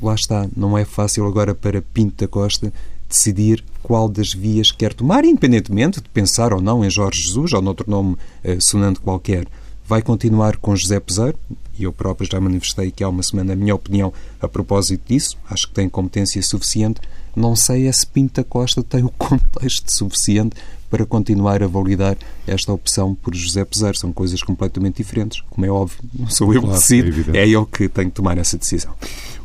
lá 0.03 0.13
está, 0.13 0.47
não 0.55 0.77
é 0.77 0.85
fácil 0.85 1.25
agora 1.25 1.55
para 1.55 1.81
Pinto 1.81 2.23
da 2.23 2.27
Costa 2.27 2.71
decidir 3.09 3.63
qual 3.81 4.07
das 4.07 4.33
vias 4.33 4.71
quer 4.71 4.93
tomar, 4.93 5.25
independentemente 5.25 5.99
de 5.99 6.07
pensar 6.09 6.53
ou 6.53 6.61
não 6.61 6.85
em 6.85 6.91
Jorge 6.91 7.23
Jesus 7.23 7.53
ou 7.53 7.61
noutro 7.63 7.89
nome 7.89 8.17
sonante 8.59 8.99
qualquer. 8.99 9.47
Vai 9.87 10.03
continuar 10.03 10.57
com 10.57 10.75
José 10.75 10.99
Peseiro, 10.99 11.39
e 11.77 11.83
eu 11.83 11.93
próprio 11.93 12.29
já 12.29 12.39
manifestei 12.39 12.91
que 12.91 13.03
há 13.03 13.09
uma 13.09 13.23
semana 13.23 13.53
a 13.53 13.55
minha 13.55 13.75
opinião 13.75 14.13
a 14.41 14.47
propósito 14.47 15.07
disso, 15.07 15.37
acho 15.49 15.67
que 15.67 15.73
tem 15.73 15.89
competência 15.89 16.41
suficiente. 16.41 17.01
Não 17.35 17.55
sei 17.55 17.87
é 17.87 17.91
se 17.91 18.05
Pinta 18.07 18.43
Costa 18.43 18.83
tem 18.83 19.03
o 19.03 19.09
contexto 19.17 19.91
suficiente 19.91 20.55
para 20.89 21.05
continuar 21.05 21.61
a 21.61 21.67
validar 21.67 22.17
esta 22.45 22.71
opção 22.71 23.13
por 23.13 23.35
José 23.35 23.63
Peseiro. 23.65 23.97
São 23.97 24.11
coisas 24.11 24.41
completamente 24.41 24.97
diferentes. 24.97 25.41
Como 25.49 25.65
é 25.65 25.69
óbvio, 25.69 25.97
não 26.17 26.29
sou 26.29 26.53
eu 26.53 26.61
claro, 26.61 26.81
que 26.81 26.81
decido, 26.81 27.37
é, 27.37 27.41
é 27.41 27.49
eu 27.49 27.65
que 27.65 27.87
tenho 27.89 28.09
que 28.09 28.15
tomar 28.15 28.37
essa 28.37 28.57
decisão. 28.57 28.93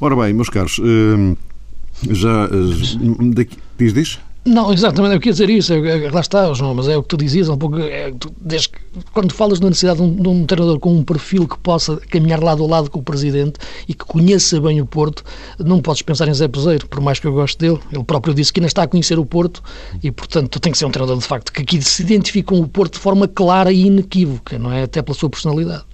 Ora 0.00 0.16
bem, 0.16 0.32
meus 0.32 0.48
caros, 0.48 0.78
hum, 0.78 1.36
já. 2.10 2.48
Hum, 3.00 3.30
daqui, 3.30 3.58
diz, 3.76 3.92
diz? 3.92 4.18
Não, 4.44 4.72
exatamente, 4.72 5.14
eu 5.14 5.20
queria 5.20 5.32
dizer 5.32 5.50
isso, 5.50 5.72
é, 5.72 6.10
lá 6.10 6.20
está, 6.20 6.52
João, 6.52 6.74
mas 6.74 6.88
é 6.88 6.96
o 6.96 7.02
que 7.02 7.08
tu 7.10 7.16
dizias, 7.16 7.48
um 7.48 7.56
pouco, 7.56 7.78
é, 7.78 8.10
tu, 8.10 8.32
desde 8.40 8.70
quando 9.12 9.32
falas 9.32 9.60
da 9.60 9.68
necessidade 9.68 9.98
de 9.98 10.04
um, 10.04 10.16
de 10.16 10.28
um, 10.28 10.44
treinador 10.44 10.80
com 10.80 10.92
um 10.92 11.04
perfil 11.04 11.46
que 11.46 11.56
possa 11.58 11.96
caminhar 12.08 12.42
lado 12.42 12.64
a 12.64 12.66
lado 12.66 12.90
com 12.90 12.98
o 12.98 13.02
Presidente 13.04 13.60
e 13.86 13.94
que 13.94 14.04
conheça 14.04 14.60
bem 14.60 14.80
o 14.80 14.86
Porto, 14.86 15.22
não 15.60 15.80
podes 15.80 16.02
pensar 16.02 16.26
em 16.26 16.34
Zé 16.34 16.48
Peseiro, 16.48 16.88
por 16.88 17.00
mais 17.00 17.20
que 17.20 17.26
eu 17.28 17.32
goste 17.32 17.56
dele, 17.56 17.78
ele 17.92 18.02
próprio 18.02 18.34
disse 18.34 18.52
que 18.52 18.58
ainda 18.58 18.66
está 18.66 18.82
a 18.82 18.88
conhecer 18.88 19.16
o 19.16 19.24
Porto 19.24 19.62
e, 20.02 20.10
portanto, 20.10 20.58
tem 20.58 20.72
que 20.72 20.78
ser 20.78 20.86
um 20.86 20.90
treinador 20.90 21.18
de 21.18 21.26
facto 21.26 21.52
que 21.52 21.62
aqui 21.62 21.80
se 21.80 22.02
identifique 22.02 22.48
com 22.48 22.58
o 22.58 22.66
Porto 22.66 22.94
de 22.94 22.98
forma 22.98 23.28
clara 23.28 23.72
e 23.72 23.86
inequívoca, 23.86 24.58
não 24.58 24.72
é? 24.72 24.82
Até 24.82 25.02
pela 25.02 25.16
sua 25.16 25.30
personalidade. 25.30 25.84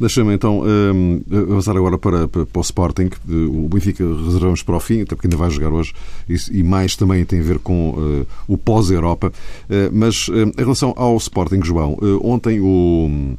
Deixa-me 0.00 0.32
então 0.32 0.62
um, 0.62 1.20
avançar 1.30 1.76
agora 1.76 1.98
para, 1.98 2.28
para, 2.28 2.46
para, 2.46 2.58
o 2.58 2.62
Sporting. 2.62 3.10
O 3.28 3.68
Benfica 3.68 4.04
reservamos 4.04 4.62
para 4.62 4.76
o 4.76 4.80
fim, 4.80 5.02
até 5.02 5.16
porque 5.16 5.26
ainda 5.26 5.36
vai 5.36 5.50
jogar 5.50 5.72
hoje, 5.72 5.92
e, 6.28 6.62
mais 6.62 6.94
também 6.94 7.24
tem 7.24 7.40
a 7.40 7.42
ver 7.42 7.58
com 7.58 7.90
uh, 7.90 8.26
o 8.46 8.56
pós-Europa. 8.56 9.32
Uh, 9.68 9.90
mas 9.92 10.28
uh, 10.28 10.52
em 10.56 10.62
relação 10.62 10.94
ao 10.96 11.16
Sporting, 11.16 11.60
João, 11.64 11.98
ontem 12.22 12.60
o. 12.60 13.36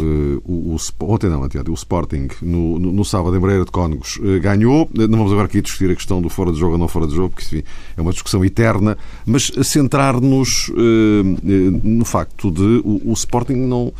Uh, 0.00 0.42
o, 0.44 0.74
o, 0.74 1.12
ontem 1.12 1.30
não, 1.30 1.42
o 1.42 1.74
Sporting 1.74 2.26
no, 2.42 2.80
no, 2.80 2.90
no, 2.90 3.04
sábado 3.04 3.36
em 3.36 3.38
Breira 3.38 3.64
de 3.64 3.70
Cónegos 3.70 4.16
uh, 4.16 4.40
ganhou. 4.40 4.90
Não 4.92 5.18
vamos 5.18 5.30
agora 5.30 5.46
aqui 5.46 5.62
discutir 5.62 5.88
a 5.88 5.94
questão 5.94 6.20
do 6.20 6.28
fora 6.28 6.50
de 6.50 6.58
jogo 6.58 6.72
ou 6.72 6.78
não 6.78 6.88
fora 6.88 7.06
de 7.06 7.14
jogo, 7.14 7.30
porque 7.30 7.44
enfim, 7.44 7.64
é 7.96 8.02
uma 8.02 8.10
discussão 8.10 8.44
eterna, 8.44 8.98
mas 9.24 9.52
centrar-nos 9.62 10.68
uh, 10.70 11.84
no 11.84 12.04
facto 12.04 12.50
de 12.50 12.82
o, 12.84 13.02
o 13.04 13.12
Sporting 13.12 13.54
não 13.54 13.92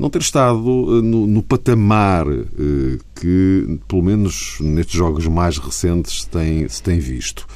não 0.00 0.08
ter 0.08 0.22
estado 0.22 0.98
eh, 0.98 1.02
no, 1.02 1.26
no 1.26 1.42
patamar 1.42 2.26
eh, 2.26 2.98
que, 3.14 3.78
pelo 3.86 4.02
menos 4.02 4.56
nestes 4.58 4.94
jogos 4.94 5.26
mais 5.26 5.58
recentes, 5.58 6.22
se 6.22 6.28
tem, 6.28 6.66
se 6.66 6.82
tem 6.82 6.98
visto. 6.98 7.46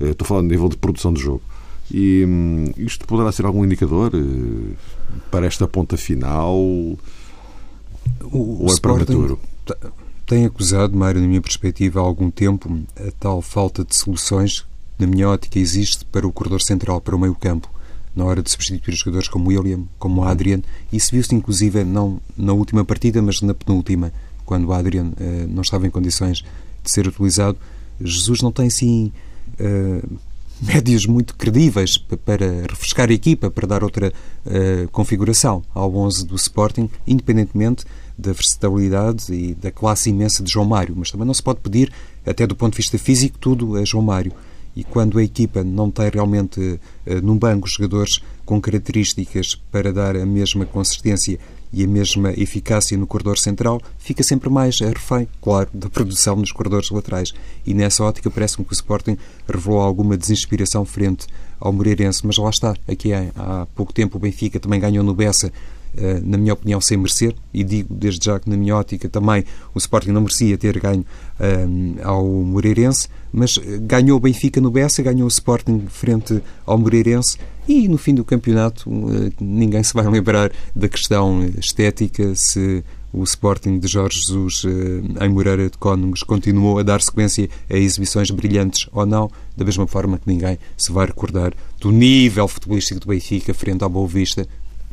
Eh, 0.00 0.08
estou 0.08 0.26
falando 0.26 0.46
a 0.46 0.48
nível 0.48 0.70
de 0.70 0.78
produção 0.78 1.12
de 1.12 1.20
jogo. 1.20 1.42
E 1.92 2.24
hum, 2.26 2.72
isto 2.78 3.06
poderá 3.06 3.30
ser 3.30 3.44
algum 3.44 3.62
indicador 3.66 4.12
para 5.30 5.44
esta 5.44 5.68
ponta 5.68 5.98
final? 5.98 6.56
O, 6.56 6.98
ou 8.32 8.72
é 8.72 8.80
prematuro? 8.80 9.38
Tem 10.26 10.46
acusado, 10.46 10.96
Mário, 10.96 11.20
na 11.20 11.26
minha 11.26 11.42
perspectiva, 11.42 12.00
há 12.00 12.02
algum 12.02 12.30
tempo, 12.30 12.80
a 12.96 13.10
tal 13.18 13.42
falta 13.42 13.84
de 13.84 13.94
soluções, 13.94 14.64
na 14.98 15.06
minha 15.06 15.28
ótica, 15.28 15.58
existe 15.58 16.06
para 16.06 16.26
o 16.26 16.32
corredor 16.32 16.62
central, 16.62 16.98
para 16.98 17.14
o 17.14 17.18
meio 17.18 17.34
campo 17.34 17.68
na 18.14 18.24
hora 18.24 18.42
de 18.42 18.50
substituir 18.50 18.94
jogadores 18.94 19.28
como 19.28 19.48
William, 19.48 19.84
como 19.98 20.24
Adrian. 20.24 20.62
Isso 20.92 21.12
viu-se 21.12 21.34
inclusive 21.34 21.84
não 21.84 22.20
na 22.36 22.52
última 22.52 22.84
partida, 22.84 23.22
mas 23.22 23.40
na 23.40 23.54
penúltima, 23.54 24.12
quando 24.44 24.66
o 24.66 24.72
Adrian 24.72 25.06
uh, 25.06 25.48
não 25.48 25.62
estava 25.62 25.86
em 25.86 25.90
condições 25.90 26.44
de 26.82 26.90
ser 26.90 27.06
utilizado. 27.06 27.56
Jesus 28.00 28.40
não 28.40 28.50
tem 28.50 28.66
assim 28.66 29.12
uh, 29.58 30.18
médios 30.60 31.06
muito 31.06 31.34
credíveis 31.36 31.96
para 31.98 32.62
refrescar 32.68 33.08
a 33.08 33.12
equipa, 33.12 33.50
para 33.50 33.66
dar 33.66 33.84
outra 33.84 34.12
uh, 34.44 34.88
configuração 34.88 35.62
ao 35.72 35.94
11 35.94 36.26
do 36.26 36.36
Sporting, 36.36 36.90
independentemente 37.06 37.84
da 38.18 38.32
versatilidade 38.32 39.32
e 39.32 39.54
da 39.54 39.70
classe 39.70 40.10
imensa 40.10 40.42
de 40.42 40.50
João 40.50 40.66
Mário. 40.66 40.94
Mas 40.96 41.10
também 41.10 41.26
não 41.26 41.32
se 41.32 41.42
pode 41.42 41.60
pedir, 41.60 41.90
até 42.26 42.46
do 42.46 42.54
ponto 42.54 42.72
de 42.72 42.78
vista 42.78 42.98
físico, 42.98 43.38
tudo 43.38 43.76
a 43.76 43.84
João 43.84 44.04
Mário 44.04 44.32
e 44.74 44.84
quando 44.84 45.18
a 45.18 45.22
equipa 45.22 45.62
não 45.64 45.90
tem 45.90 46.08
realmente 46.08 46.60
uh, 46.60 47.14
num 47.22 47.36
banco 47.36 47.68
jogadores 47.68 48.20
com 48.44 48.60
características 48.60 49.54
para 49.70 49.92
dar 49.92 50.16
a 50.16 50.26
mesma 50.26 50.64
consistência 50.64 51.38
e 51.72 51.84
a 51.84 51.86
mesma 51.86 52.32
eficácia 52.32 52.98
no 52.98 53.06
corredor 53.06 53.38
central, 53.38 53.80
fica 53.98 54.22
sempre 54.22 54.50
mais 54.50 54.80
refém, 54.80 55.28
claro, 55.40 55.68
da 55.72 55.88
produção 55.88 56.36
nos 56.36 56.50
corredores 56.50 56.90
laterais. 56.90 57.32
E 57.64 57.72
nessa 57.72 58.02
ótica 58.02 58.30
parece-me 58.30 58.64
que 58.64 58.72
o 58.72 58.74
Sporting 58.74 59.16
revelou 59.46 59.80
alguma 59.80 60.16
desinspiração 60.16 60.84
frente 60.84 61.26
ao 61.60 61.72
Moreirense, 61.72 62.26
mas 62.26 62.38
lá 62.38 62.50
está, 62.50 62.74
aqui 62.88 63.12
há 63.12 63.66
pouco 63.74 63.92
tempo 63.92 64.16
o 64.16 64.20
Benfica 64.20 64.58
também 64.58 64.80
ganhou 64.80 65.04
no 65.04 65.14
Bessa 65.14 65.46
eh, 65.48 65.52
na 66.22 66.38
minha 66.38 66.52
opinião, 66.52 66.80
sem 66.80 66.96
merecer, 66.96 67.34
e 67.52 67.64
digo 67.64 67.92
desde 67.94 68.24
já 68.24 68.38
que, 68.38 68.48
na 68.48 68.56
minha 68.56 68.76
ótica, 68.76 69.08
também 69.08 69.44
o 69.74 69.78
Sporting 69.78 70.10
não 70.10 70.22
merecia 70.22 70.56
ter 70.56 70.78
ganho 70.78 71.04
um, 71.40 71.96
eh, 71.98 72.02
ao 72.02 72.24
Moreirense, 72.24 73.08
mas 73.32 73.58
eh, 73.58 73.78
ganhou 73.78 74.16
o 74.16 74.20
Benfica 74.20 74.60
no 74.60 74.70
Bessa, 74.70 75.02
ganhou 75.02 75.24
o 75.24 75.28
Sporting 75.28 75.86
frente 75.88 76.40
ao 76.64 76.78
Moreirense, 76.78 77.38
e 77.68 77.88
no 77.88 77.98
fim 77.98 78.14
do 78.14 78.24
campeonato 78.24 78.90
ninguém 79.40 79.82
se 79.82 79.94
vai 79.94 80.06
lembrar 80.10 80.50
da 80.74 80.88
questão 80.88 81.44
estética 81.58 82.34
se 82.34 82.82
o 83.12 83.24
Sporting 83.24 83.78
de 83.78 83.88
Jorge 83.88 84.20
Jesus 84.20 84.62
em 85.20 85.28
Moreira 85.28 85.68
de 85.68 85.76
Cónegos 85.76 86.22
continuou 86.22 86.78
a 86.78 86.82
dar 86.82 87.00
sequência 87.00 87.48
a 87.68 87.76
exibições 87.76 88.30
brilhantes 88.30 88.88
ou 88.92 89.04
não, 89.04 89.30
da 89.56 89.64
mesma 89.64 89.86
forma 89.86 90.18
que 90.18 90.28
ninguém 90.28 90.58
se 90.76 90.92
vai 90.92 91.06
recordar 91.06 91.52
do 91.80 91.90
nível 91.90 92.46
futebolístico 92.46 93.00
do 93.00 93.08
Benfica 93.08 93.52
frente 93.52 93.82
ao 93.82 93.90
Boa 93.90 94.06
Vista 94.06 94.46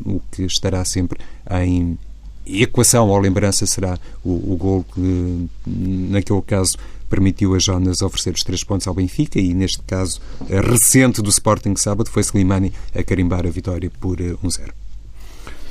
o 0.05 0.21
que 0.31 0.43
estará 0.43 0.83
sempre 0.85 1.19
em 1.61 1.97
equação 2.45 3.09
ou 3.09 3.19
lembrança 3.19 3.65
será 3.65 3.99
o, 4.23 4.53
o 4.53 4.55
gol 4.55 4.85
que, 4.93 5.49
naquele 5.65 6.41
caso, 6.41 6.77
permitiu 7.09 7.55
a 7.55 7.59
Jonas 7.59 8.01
oferecer 8.01 8.33
os 8.33 8.43
três 8.43 8.63
pontos 8.63 8.87
ao 8.87 8.93
Benfica 8.93 9.39
e, 9.39 9.53
neste 9.53 9.81
caso, 9.83 10.21
recente 10.49 11.21
do 11.21 11.29
Sporting 11.29 11.75
sábado, 11.75 12.09
foi 12.09 12.21
Slimani 12.21 12.73
a 12.95 13.03
carimbar 13.03 13.45
a 13.45 13.49
vitória 13.49 13.91
por 13.99 14.17
1-0. 14.17 14.71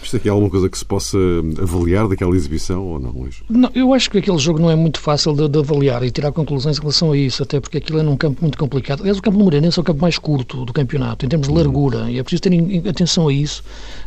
Eh, 0.07 0.17
isto 0.17 0.17
aqui 0.17 0.29
alguma 0.29 0.51
coisa 0.51 0.69
que 0.69 0.79
se 0.79 0.85
possa 0.85 1.19
avaliar 1.61 2.09
daquela 2.09 2.35
exibição 2.35 2.83
ou 2.87 2.99
não, 2.99 3.11
Luís? 3.11 3.43
Não, 3.49 3.71
eu 3.75 3.93
acho 3.93 4.11
que 4.11 4.19
aquele 4.19 4.39
jogo 4.39 4.61
não 4.61 4.71
é 4.71 4.77
muito 4.77 5.01
fácil 5.01 5.35
de, 5.35 5.49
de, 5.49 5.59
avaliar 5.59 6.03
e 6.03 6.11
tirar 6.11 6.33
conclusões 6.33 6.79
em 6.79 6.81
relação 6.81 7.13
a 7.13 7.17
isso, 7.17 7.43
até 7.43 7.61
porque 7.61 7.79
aquilo 7.79 7.99
é 7.99 8.03
num 8.03 8.17
campo 8.17 8.39
muito 8.41 8.57
complicado. 8.57 9.01
Aliás, 9.01 9.19
o 9.19 9.23
campo 9.23 9.37
do 9.37 9.45
Moreirense 9.45 9.79
é 9.79 9.83
o 9.83 9.85
campo 9.85 10.01
mais 10.01 10.19
curto 10.19 10.65
do 10.65 10.73
campeonato, 10.73 11.27
em 11.27 11.29
termos 11.29 11.49
de 11.49 11.53
uhum. 11.53 11.59
largura, 11.59 12.11
e 12.11 12.19
é 12.19 12.23
preciso 12.23 12.43
ter 12.43 12.89
atenção 12.89 13.29
a 13.29 13.33
isso. 13.33 13.63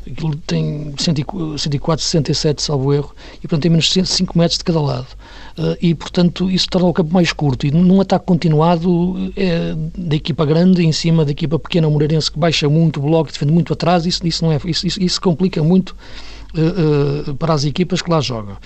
Aquilo 0.09 0.35
tem 0.37 0.93
104, 0.97 2.03
67, 2.03 2.61
salvo 2.61 2.93
erro, 2.93 3.13
e 3.37 3.41
portanto 3.41 3.61
tem 3.61 3.71
menos 3.71 3.85
de 3.85 4.05
5 4.05 4.37
metros 4.37 4.57
de 4.57 4.63
cada 4.63 4.81
lado. 4.81 5.07
Uh, 5.57 5.75
e, 5.81 5.93
portanto, 5.93 6.49
isso 6.49 6.69
torna 6.69 6.87
o 6.87 6.93
campo 6.93 7.13
mais 7.13 7.33
curto. 7.33 7.67
E 7.67 7.71
num 7.71 7.99
ataque 7.99 8.25
continuado 8.25 9.31
é, 9.35 9.75
da 9.97 10.15
equipa 10.15 10.45
grande 10.45 10.85
em 10.85 10.91
cima 10.93 11.25
da 11.25 11.31
equipa 11.31 11.59
pequena, 11.59 11.85
o 11.85 11.91
Moreirense, 11.91 12.31
que 12.31 12.39
baixa 12.39 12.69
muito 12.69 13.01
o 13.01 13.03
bloco, 13.03 13.29
defende 13.29 13.51
muito 13.51 13.73
atrás, 13.73 14.05
isso, 14.05 14.25
isso, 14.25 14.45
não 14.45 14.53
é, 14.53 14.59
isso, 14.65 14.87
isso, 14.87 15.03
isso 15.03 15.19
complica 15.19 15.61
muito 15.61 15.88
para 17.37 17.53
as 17.53 17.65
equipas 17.65 18.01
que 18.01 18.09
lá 18.09 18.21
jogam. 18.21 18.57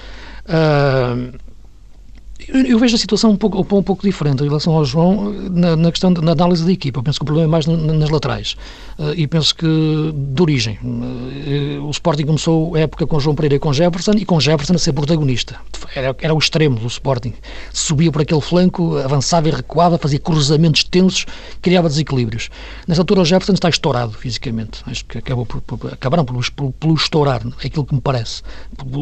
Eu 2.48 2.80
vejo 2.80 2.96
a 2.96 3.00
situação 3.00 3.32
um 3.32 3.36
pouco, 3.36 3.60
um 3.60 3.84
pouco 3.84 4.04
diferente 4.04 4.42
em 4.44 4.48
relação 4.48 4.74
ao 4.74 4.86
João 4.86 5.32
na, 5.52 5.76
na 5.76 5.92
questão 5.92 6.12
da 6.14 6.32
análise 6.32 6.66
da 6.66 6.72
equipa. 6.72 7.00
Eu 7.00 7.04
penso 7.04 7.20
que 7.20 7.24
o 7.24 7.26
problema 7.26 7.48
é 7.48 7.52
mais 7.52 7.66
nas 7.66 8.10
laterais. 8.10 8.56
Uh, 8.98 9.14
e 9.16 9.28
penso 9.28 9.56
que 9.56 9.66
de 9.66 10.42
origem. 10.42 10.78
Uh, 10.84 11.86
o 11.86 11.92
Sporting 11.92 12.26
começou 12.26 12.76
a 12.76 12.80
época 12.82 13.08
com 13.08 13.20
João 13.20 13.36
Pereira 13.36 13.56
e 13.56 13.60
com 13.60 13.74
Jefferson 13.74 14.12
e 14.14 14.26
com 14.26 14.40
Jefferson 14.40 14.74
a 14.74 14.78
ser 14.78 14.94
protagonista. 14.94 15.56
Era, 15.96 16.16
era 16.20 16.34
o 16.34 16.38
extremo 16.38 16.80
do 16.80 16.88
Sporting. 16.88 17.34
Subia 17.72 18.12
por 18.12 18.22
aquele 18.22 18.42
flanco, 18.42 18.98
avançava 18.98 19.48
e 19.48 19.52
recuava, 19.52 19.98
fazia 19.98 20.20
cruzamentos 20.20 20.84
tensos, 20.84 21.26
criava 21.62 21.90
desequilíbrios. 21.90 22.50
Nessa 22.88 23.02
altura 23.02 23.22
o 23.22 23.26
Jefferson 23.26 23.54
está 23.54 23.70
estourado 23.70 24.14
fisicamente. 24.14 24.82
Acho 24.86 25.06
que 25.06 25.18
acabou 25.18 25.46
por, 25.46 25.62
por, 25.62 25.94
acabaram 25.94 26.26
por 26.26 26.94
estourar, 26.94 27.42
é 27.64 27.68
aquilo 27.68 27.86
que 27.86 27.96
me 27.96 28.02
parece. 28.02 28.44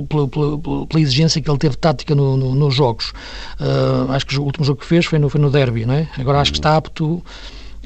Pela, 0.07 0.27
pela, 0.27 0.57
pela 0.87 1.01
exigência 1.01 1.41
que 1.41 1.49
ele 1.49 1.57
teve 1.57 1.75
tática 1.75 2.15
no, 2.15 2.37
no, 2.37 2.55
nos 2.55 2.73
jogos. 2.73 3.13
Uh, 3.59 4.11
acho 4.11 4.25
que 4.25 4.37
o 4.37 4.43
último 4.43 4.65
jogo 4.65 4.79
que 4.79 4.85
fez 4.85 5.05
foi 5.05 5.19
no, 5.19 5.29
foi 5.29 5.39
no 5.39 5.49
derby, 5.49 5.85
não 5.85 5.93
é? 5.93 6.07
Agora 6.17 6.39
acho 6.39 6.51
que 6.51 6.59
está 6.59 6.75
apto 6.75 7.23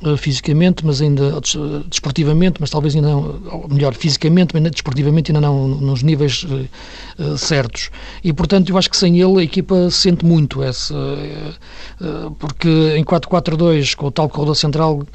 uh, 0.01 0.17
fisicamente, 0.17 0.85
mas 0.85 1.01
ainda 1.01 1.39
desportivamente, 1.87 2.57
mas 2.59 2.69
talvez 2.69 2.95
ainda 2.95 3.09
não, 3.09 3.67
melhor, 3.69 3.93
fisicamente, 3.93 4.53
mas 4.53 4.71
desportivamente 4.71 5.31
ainda 5.31 5.41
não 5.41 5.67
nos 5.67 6.03
níveis 6.03 6.45
certos. 7.37 7.89
E 8.23 8.33
portanto 8.33 8.69
eu 8.69 8.77
acho 8.77 8.89
que 8.89 8.97
sem 8.97 9.19
ele 9.19 9.39
a 9.39 9.43
equipa 9.43 9.89
sente 9.89 10.25
muito 10.25 10.61
essa, 10.61 10.93
porque 12.39 12.93
em 12.97 13.03
4-4-2, 13.03 13.95
com 13.95 14.07
o 14.07 14.11
tal 14.11 14.27
corredor 14.27 14.55
central, 14.55 15.05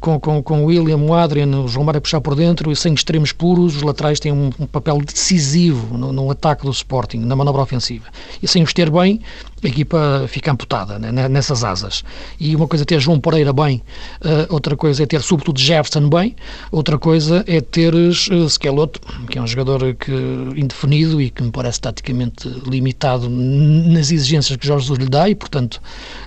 com, 0.00 0.18
com, 0.18 0.42
com 0.42 0.64
o 0.64 0.66
William, 0.66 0.98
o 0.98 1.14
Adrian, 1.14 1.48
o 1.60 1.68
João 1.68 1.84
Mário 1.84 1.98
a 1.98 2.00
puxar 2.00 2.20
por 2.20 2.34
dentro 2.34 2.70
e 2.72 2.76
sem 2.76 2.94
extremos 2.94 3.32
puros, 3.32 3.76
os 3.76 3.82
laterais 3.82 4.20
têm 4.20 4.32
um, 4.32 4.50
um 4.58 4.66
papel 4.66 4.98
decisivo 4.98 5.96
no, 5.96 6.12
no 6.12 6.30
ataque 6.30 6.64
do 6.64 6.70
Sporting, 6.70 7.18
na 7.18 7.36
manobra 7.36 7.62
ofensiva. 7.62 8.06
E 8.42 8.48
sem 8.48 8.62
os 8.62 8.72
ter 8.72 8.90
bem, 8.90 9.20
a 9.62 9.66
equipa 9.66 10.24
fica 10.28 10.50
amputada 10.50 10.98
né, 10.98 11.28
nessas 11.28 11.62
asas. 11.64 12.02
E 12.38 12.56
uma 12.56 12.66
coisa 12.66 12.84
é 12.84 12.86
ter 12.86 13.00
João 13.00 13.20
Pereira 13.20 13.52
bem, 13.52 13.82
uh, 14.24 14.29
outra 14.48 14.76
coisa 14.76 15.02
é 15.02 15.06
ter, 15.06 15.22
sobretudo, 15.22 15.60
Jefferson 15.60 16.08
bem, 16.08 16.36
outra 16.70 16.98
coisa 16.98 17.44
é 17.46 17.60
teres 17.60 18.28
uh, 18.28 18.48
Skeloto, 18.48 19.00
que 19.28 19.38
é 19.38 19.42
um 19.42 19.46
jogador 19.46 19.94
que, 19.94 20.12
indefinido 20.56 21.20
e 21.20 21.30
que 21.30 21.42
me 21.42 21.50
parece 21.50 21.80
taticamente 21.80 22.48
limitado 22.66 23.28
nas 23.28 24.10
exigências 24.10 24.56
que 24.56 24.66
Jorge 24.66 24.86
Jesus 24.86 24.98
lhe 24.98 25.08
dá 25.08 25.28
e, 25.28 25.34
portanto, 25.34 25.80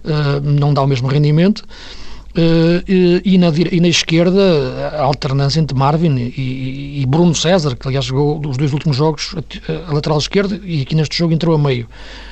uh, 0.03 0.41
não 0.41 0.73
dá 0.73 0.81
o 0.81 0.87
mesmo 0.87 1.07
rendimento. 1.07 1.65
Uh, 2.35 2.81
e, 3.23 3.37
na, 3.37 3.49
e 3.49 3.79
na 3.79 3.87
esquerda 3.87 4.41
a 4.97 5.03
alternância 5.03 5.59
entre 5.59 5.77
Marvin 5.77 6.17
e, 6.17 7.01
e, 7.01 7.05
Bruno 7.05 7.35
César, 7.35 7.75
que 7.75 7.87
aliás 7.87 8.05
jogou 8.05 8.41
os 8.49 8.57
dois 8.57 8.73
últimos 8.73 8.97
jogos 8.97 9.35
a, 9.67 9.91
a 9.91 9.93
lateral 9.93 10.17
esquerda 10.17 10.59
e 10.63 10.81
aqui 10.81 10.95
neste 10.95 11.15
jogo 11.15 11.31
entrou 11.31 11.53
a 11.53 11.59
meio 11.59 11.87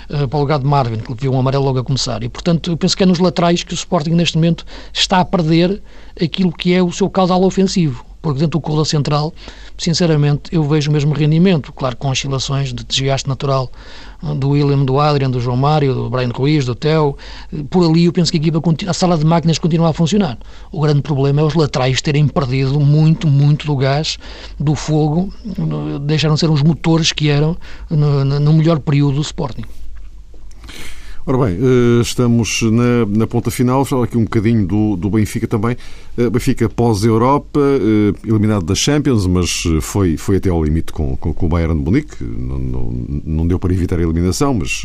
uh, 0.09 0.27
para 0.27 0.37
o 0.37 0.39
lugar 0.39 0.57
de 0.57 0.65
Marvin, 0.65 0.97
que 0.97 1.13
viu 1.13 1.31
um 1.31 1.39
amarelo 1.39 1.65
logo 1.65 1.77
a 1.77 1.83
começar. 1.83 2.23
E 2.23 2.29
portanto 2.29 2.71
eu 2.71 2.77
penso 2.77 2.97
que 2.97 3.03
é 3.03 3.05
nos 3.05 3.19
laterais 3.19 3.61
que 3.61 3.73
o 3.73 3.75
Sporting 3.75 4.11
neste 4.11 4.37
momento 4.37 4.65
está 4.91 5.19
a 5.19 5.25
perder 5.25 5.79
aquilo 6.19 6.51
que 6.51 6.73
é 6.73 6.81
o 6.81 6.91
seu 6.91 7.07
causal 7.07 7.43
ofensivo 7.43 8.03
porque 8.21 8.39
dentro 8.39 8.59
do 8.59 8.61
cola 8.61 8.85
central, 8.85 9.33
sinceramente, 9.77 10.43
eu 10.51 10.63
vejo 10.63 10.89
o 10.89 10.93
mesmo 10.93 11.13
rendimento, 11.13 11.73
claro, 11.73 11.97
com 11.97 12.09
oscilações 12.09 12.73
de 12.73 12.83
desgaste 12.83 13.27
natural 13.27 13.71
do 14.35 14.49
William, 14.49 14.85
do 14.85 14.99
Adrian, 14.99 15.29
do 15.29 15.39
João 15.39 15.57
Mário, 15.57 15.93
do 15.93 16.09
Brian 16.09 16.29
Ruiz, 16.29 16.65
do 16.65 16.75
Theo, 16.75 17.17
por 17.69 17.83
ali 17.83 18.05
eu 18.05 18.13
penso 18.13 18.31
que 18.31 18.37
a, 18.37 18.41
equipa, 18.41 18.61
a 18.87 18.93
sala 18.93 19.17
de 19.17 19.25
máquinas 19.25 19.57
continua 19.57 19.89
a 19.89 19.93
funcionar. 19.93 20.37
O 20.71 20.79
grande 20.79 21.01
problema 21.01 21.41
é 21.41 21.43
os 21.43 21.55
laterais 21.55 22.01
terem 22.01 22.27
perdido 22.27 22.79
muito, 22.79 23.27
muito 23.27 23.65
do 23.65 23.75
gás, 23.75 24.17
do 24.59 24.75
fogo, 24.75 25.33
deixaram 26.01 26.35
de 26.35 26.39
ser 26.39 26.49
os 26.49 26.61
motores 26.61 27.11
que 27.11 27.29
eram 27.29 27.57
no, 27.89 28.23
no 28.23 28.53
melhor 28.53 28.79
período 28.79 29.15
do 29.15 29.21
Sporting. 29.21 29.63
Ora 31.23 31.37
bem, 31.37 31.55
eh, 31.55 32.01
estamos 32.01 32.63
na, 32.63 33.05
na 33.05 33.27
ponta 33.27 33.51
final. 33.51 33.85
Falar 33.85 34.05
aqui 34.05 34.17
um 34.17 34.23
bocadinho 34.23 34.65
do, 34.65 34.95
do 34.95 35.07
Benfica 35.07 35.47
também. 35.47 35.77
Eh, 36.17 36.29
Benfica 36.31 36.67
pós-Europa, 36.67 37.59
eh, 37.59 38.27
eliminado 38.27 38.65
da 38.65 38.73
Champions, 38.73 39.27
mas 39.27 39.63
foi, 39.81 40.17
foi 40.17 40.37
até 40.37 40.49
ao 40.49 40.63
limite 40.63 40.91
com, 40.91 41.15
com, 41.17 41.31
com 41.31 41.45
o 41.45 41.49
Bayern 41.49 41.77
de 41.77 41.85
Munique. 41.85 42.23
Não, 42.23 42.57
não, 42.57 43.05
não 43.23 43.47
deu 43.47 43.59
para 43.59 43.71
evitar 43.71 43.99
a 43.99 44.01
eliminação, 44.01 44.55
mas 44.55 44.83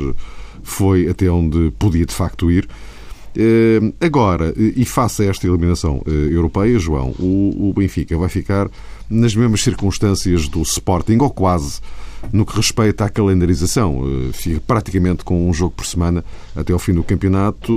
foi 0.62 1.08
até 1.08 1.30
onde 1.30 1.72
podia 1.78 2.04
de 2.04 2.14
facto 2.14 2.50
ir. 2.50 2.68
Agora, 4.00 4.54
e 4.56 4.82
face 4.86 5.22
a 5.22 5.26
esta 5.26 5.46
eliminação 5.46 6.02
europeia, 6.06 6.78
João, 6.78 7.14
o, 7.18 7.68
o 7.68 7.72
Benfica 7.74 8.16
vai 8.16 8.30
ficar 8.30 8.70
nas 9.08 9.34
mesmas 9.34 9.62
circunstâncias 9.62 10.48
do 10.48 10.62
Sporting, 10.62 11.18
ou 11.18 11.30
quase, 11.30 11.80
no 12.32 12.44
que 12.44 12.56
respeita 12.56 13.04
à 13.04 13.08
calendarização. 13.08 14.02
Eh, 14.04 14.32
fica 14.32 14.60
praticamente 14.60 15.24
com 15.24 15.48
um 15.48 15.52
jogo 15.52 15.74
por 15.76 15.86
semana 15.86 16.24
até 16.54 16.72
ao 16.72 16.78
fim 16.78 16.92
do 16.92 17.04
campeonato, 17.04 17.72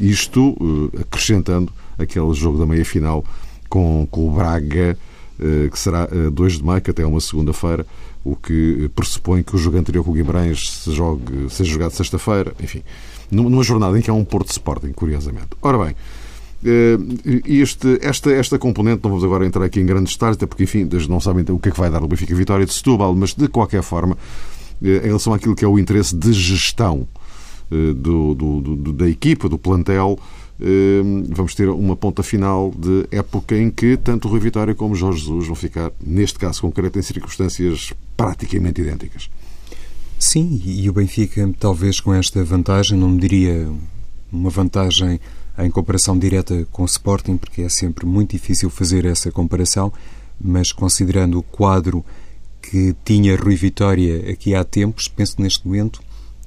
eh, 0.00 0.04
isto 0.04 0.56
eh, 0.94 1.00
acrescentando 1.02 1.72
aquele 1.98 2.32
jogo 2.34 2.58
da 2.58 2.66
meia-final 2.66 3.24
com, 3.68 4.06
com 4.10 4.28
o 4.28 4.32
Braga, 4.32 4.96
que 5.72 5.78
será 5.78 6.06
2 6.06 6.58
de 6.58 6.62
maio, 6.62 6.82
que 6.82 6.90
até 6.90 7.02
é 7.02 7.06
uma 7.06 7.20
segunda-feira, 7.20 7.86
o 8.22 8.36
que 8.36 8.90
pressupõe 8.94 9.42
que 9.42 9.54
o 9.54 9.58
jogo 9.58 9.78
anterior 9.78 10.04
com 10.04 10.10
o 10.10 10.14
Guimarães 10.14 10.70
se 10.70 10.92
jogue, 10.92 11.48
seja 11.48 11.72
jogado 11.72 11.92
sexta-feira, 11.92 12.52
enfim, 12.62 12.82
numa 13.30 13.62
jornada 13.62 13.98
em 13.98 14.02
que 14.02 14.10
há 14.10 14.12
um 14.12 14.24
Porto 14.24 14.50
Sporting, 14.50 14.92
curiosamente. 14.92 15.48
Ora 15.62 15.78
bem, 15.78 15.96
este, 17.46 17.98
esta, 18.02 18.30
esta 18.30 18.58
componente, 18.58 19.00
não 19.02 19.10
vamos 19.10 19.24
agora 19.24 19.46
entrar 19.46 19.64
aqui 19.64 19.80
em 19.80 19.86
grandes 19.86 20.14
detalhes, 20.14 20.36
até 20.36 20.46
porque, 20.46 20.64
enfim, 20.64 20.88
não 21.08 21.20
sabem 21.20 21.44
o 21.48 21.58
que 21.58 21.68
é 21.70 21.72
que 21.72 21.78
vai 21.78 21.90
dar 21.90 22.02
o 22.02 22.08
Benfica 22.08 22.34
Vitória 22.34 22.66
de 22.66 22.72
Setúbal, 22.72 23.14
mas 23.14 23.34
de 23.34 23.48
qualquer 23.48 23.82
forma, 23.82 24.16
eh, 24.82 24.98
em 24.98 25.06
relação 25.06 25.32
àquilo 25.32 25.56
que 25.56 25.64
é 25.64 25.68
o 25.68 25.78
interesse 25.78 26.14
de 26.14 26.32
gestão 26.32 27.08
eh, 27.70 27.94
do, 27.94 28.34
do, 28.34 28.60
do, 28.60 28.92
da 28.92 29.08
equipa, 29.08 29.48
do 29.48 29.58
plantel, 29.58 30.18
vamos 31.30 31.54
ter 31.54 31.70
uma 31.70 31.96
ponta 31.96 32.22
final 32.22 32.70
de 32.76 33.06
época 33.10 33.56
em 33.56 33.70
que 33.70 33.96
tanto 33.96 34.28
o 34.28 34.30
Rui 34.30 34.40
Vitória 34.40 34.74
como 34.74 34.92
o 34.92 34.96
Jorge 34.96 35.20
Jesus 35.20 35.46
vão 35.46 35.56
ficar, 35.56 35.90
neste 36.04 36.38
caso 36.38 36.60
concreto, 36.60 36.98
em 36.98 37.02
circunstâncias 37.02 37.94
praticamente 38.14 38.82
idênticas. 38.82 39.30
Sim, 40.18 40.60
e 40.66 40.86
o 40.86 40.92
Benfica, 40.92 41.50
talvez 41.58 41.98
com 41.98 42.12
esta 42.12 42.44
vantagem, 42.44 42.98
não 42.98 43.16
diria 43.16 43.70
uma 44.30 44.50
vantagem 44.50 45.18
em 45.64 45.70
comparação 45.70 46.18
direta 46.18 46.66
com 46.70 46.82
o 46.82 46.86
Sporting, 46.86 47.36
porque 47.36 47.62
é 47.62 47.68
sempre 47.68 48.06
muito 48.06 48.32
difícil 48.32 48.70
fazer 48.70 49.04
essa 49.04 49.30
comparação, 49.30 49.92
mas 50.40 50.72
considerando 50.72 51.38
o 51.38 51.42
quadro 51.42 52.04
que 52.62 52.94
tinha 53.04 53.36
Rui 53.36 53.56
Vitória 53.56 54.30
aqui 54.30 54.54
há 54.54 54.64
tempos, 54.64 55.08
penso 55.08 55.36
que 55.36 55.42
neste 55.42 55.66
momento 55.66 56.00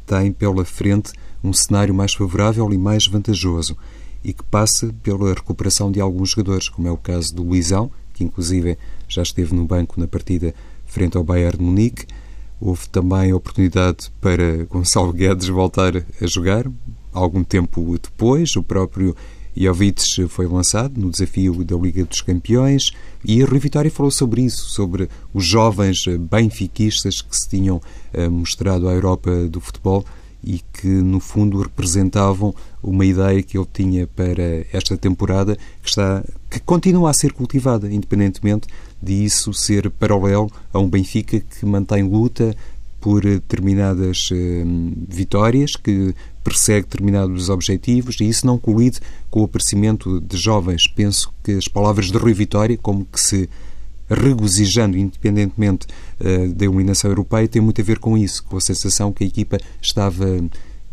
tem 0.05 0.31
pela 0.31 0.63
frente 0.65 1.11
um 1.43 1.53
cenário 1.53 1.93
mais 1.93 2.13
favorável 2.13 2.71
e 2.71 2.77
mais 2.77 3.07
vantajoso 3.07 3.77
e 4.23 4.31
que 4.31 4.43
passa 4.43 4.93
pela 5.03 5.33
recuperação 5.33 5.91
de 5.91 5.99
alguns 5.99 6.29
jogadores, 6.29 6.69
como 6.69 6.87
é 6.87 6.91
o 6.91 6.97
caso 6.97 7.35
do 7.35 7.43
Luizão, 7.43 7.91
que 8.13 8.23
inclusive 8.23 8.77
já 9.07 9.21
esteve 9.21 9.53
no 9.53 9.65
banco 9.65 9.99
na 9.99 10.07
partida 10.07 10.55
frente 10.85 11.17
ao 11.17 11.23
Bayern 11.23 11.57
de 11.57 11.63
Munique. 11.63 12.05
Houve 12.61 12.87
também 12.87 13.31
a 13.31 13.35
oportunidade 13.35 14.11
para 14.21 14.63
Gonçalo 14.65 15.11
Guedes 15.11 15.47
voltar 15.49 15.97
a 15.97 16.25
jogar, 16.25 16.65
algum 17.13 17.43
tempo 17.43 17.97
depois, 18.01 18.55
o 18.55 18.63
próprio 18.63 19.15
Jovic 19.55 20.27
foi 20.27 20.47
lançado 20.47 20.99
no 20.99 21.11
desafio 21.11 21.63
da 21.63 21.75
Liga 21.75 22.03
dos 22.03 22.21
Campeões 22.21 22.91
e 23.23 23.43
Rui 23.43 23.59
Vitória 23.59 23.91
falou 23.91 24.11
sobre 24.11 24.41
isso, 24.41 24.69
sobre 24.69 25.07
os 25.33 25.45
jovens 25.45 26.05
benfiquistas 26.29 27.21
que 27.21 27.35
se 27.35 27.47
tinham 27.47 27.81
eh, 28.11 28.27
mostrado 28.27 28.89
à 28.89 28.93
Europa 28.93 29.47
do 29.47 29.61
futebol 29.61 30.03
e 30.43 30.59
que, 30.73 30.87
no 30.87 31.21
fundo, 31.21 31.61
representavam 31.61 32.53
uma 32.81 33.05
ideia 33.05 33.41
que 33.41 33.57
ele 33.57 33.67
tinha 33.71 34.05
para 34.05 34.65
esta 34.73 34.97
temporada 34.97 35.55
que, 35.81 35.87
está, 35.87 36.21
que 36.49 36.59
continua 36.59 37.09
a 37.09 37.13
ser 37.13 37.31
cultivada, 37.31 37.89
independentemente 37.89 38.67
de 39.01 39.23
isso 39.23 39.53
ser 39.53 39.89
paralelo 39.89 40.51
a 40.73 40.79
um 40.79 40.89
Benfica 40.89 41.39
que 41.39 41.65
mantém 41.65 42.03
luta 42.03 42.55
por 43.03 43.21
determinadas 43.21 44.29
eh, 44.31 44.63
vitórias, 45.09 45.75
que 45.75 46.15
persegue 46.41 46.87
determinados 46.87 47.49
objetivos 47.49 48.15
e 48.21 48.29
isso 48.29 48.47
não 48.47 48.57
colide 48.57 49.01
com 49.29 49.41
o 49.41 49.43
aparecimento 49.43 50.21
de 50.21 50.37
jovens. 50.37 50.87
Penso 50.87 51.29
que 51.43 51.51
as 51.51 51.67
palavras 51.67 52.05
de 52.09 52.17
Rui 52.17 52.33
Vitória, 52.33 52.77
como 52.81 53.03
que 53.03 53.19
se 53.19 53.49
regozijando 54.09 54.97
independentemente 54.97 55.85
uh, 56.21 56.53
da 56.53 56.63
eliminação 56.63 57.11
europeia, 57.11 57.45
tem 57.45 57.61
muito 57.61 57.81
a 57.81 57.83
ver 57.83 57.99
com 57.99 58.17
isso, 58.17 58.41
com 58.45 58.55
a 58.55 58.61
sensação 58.61 59.11
que 59.11 59.25
a 59.25 59.27
equipa 59.27 59.57
estava 59.81 60.25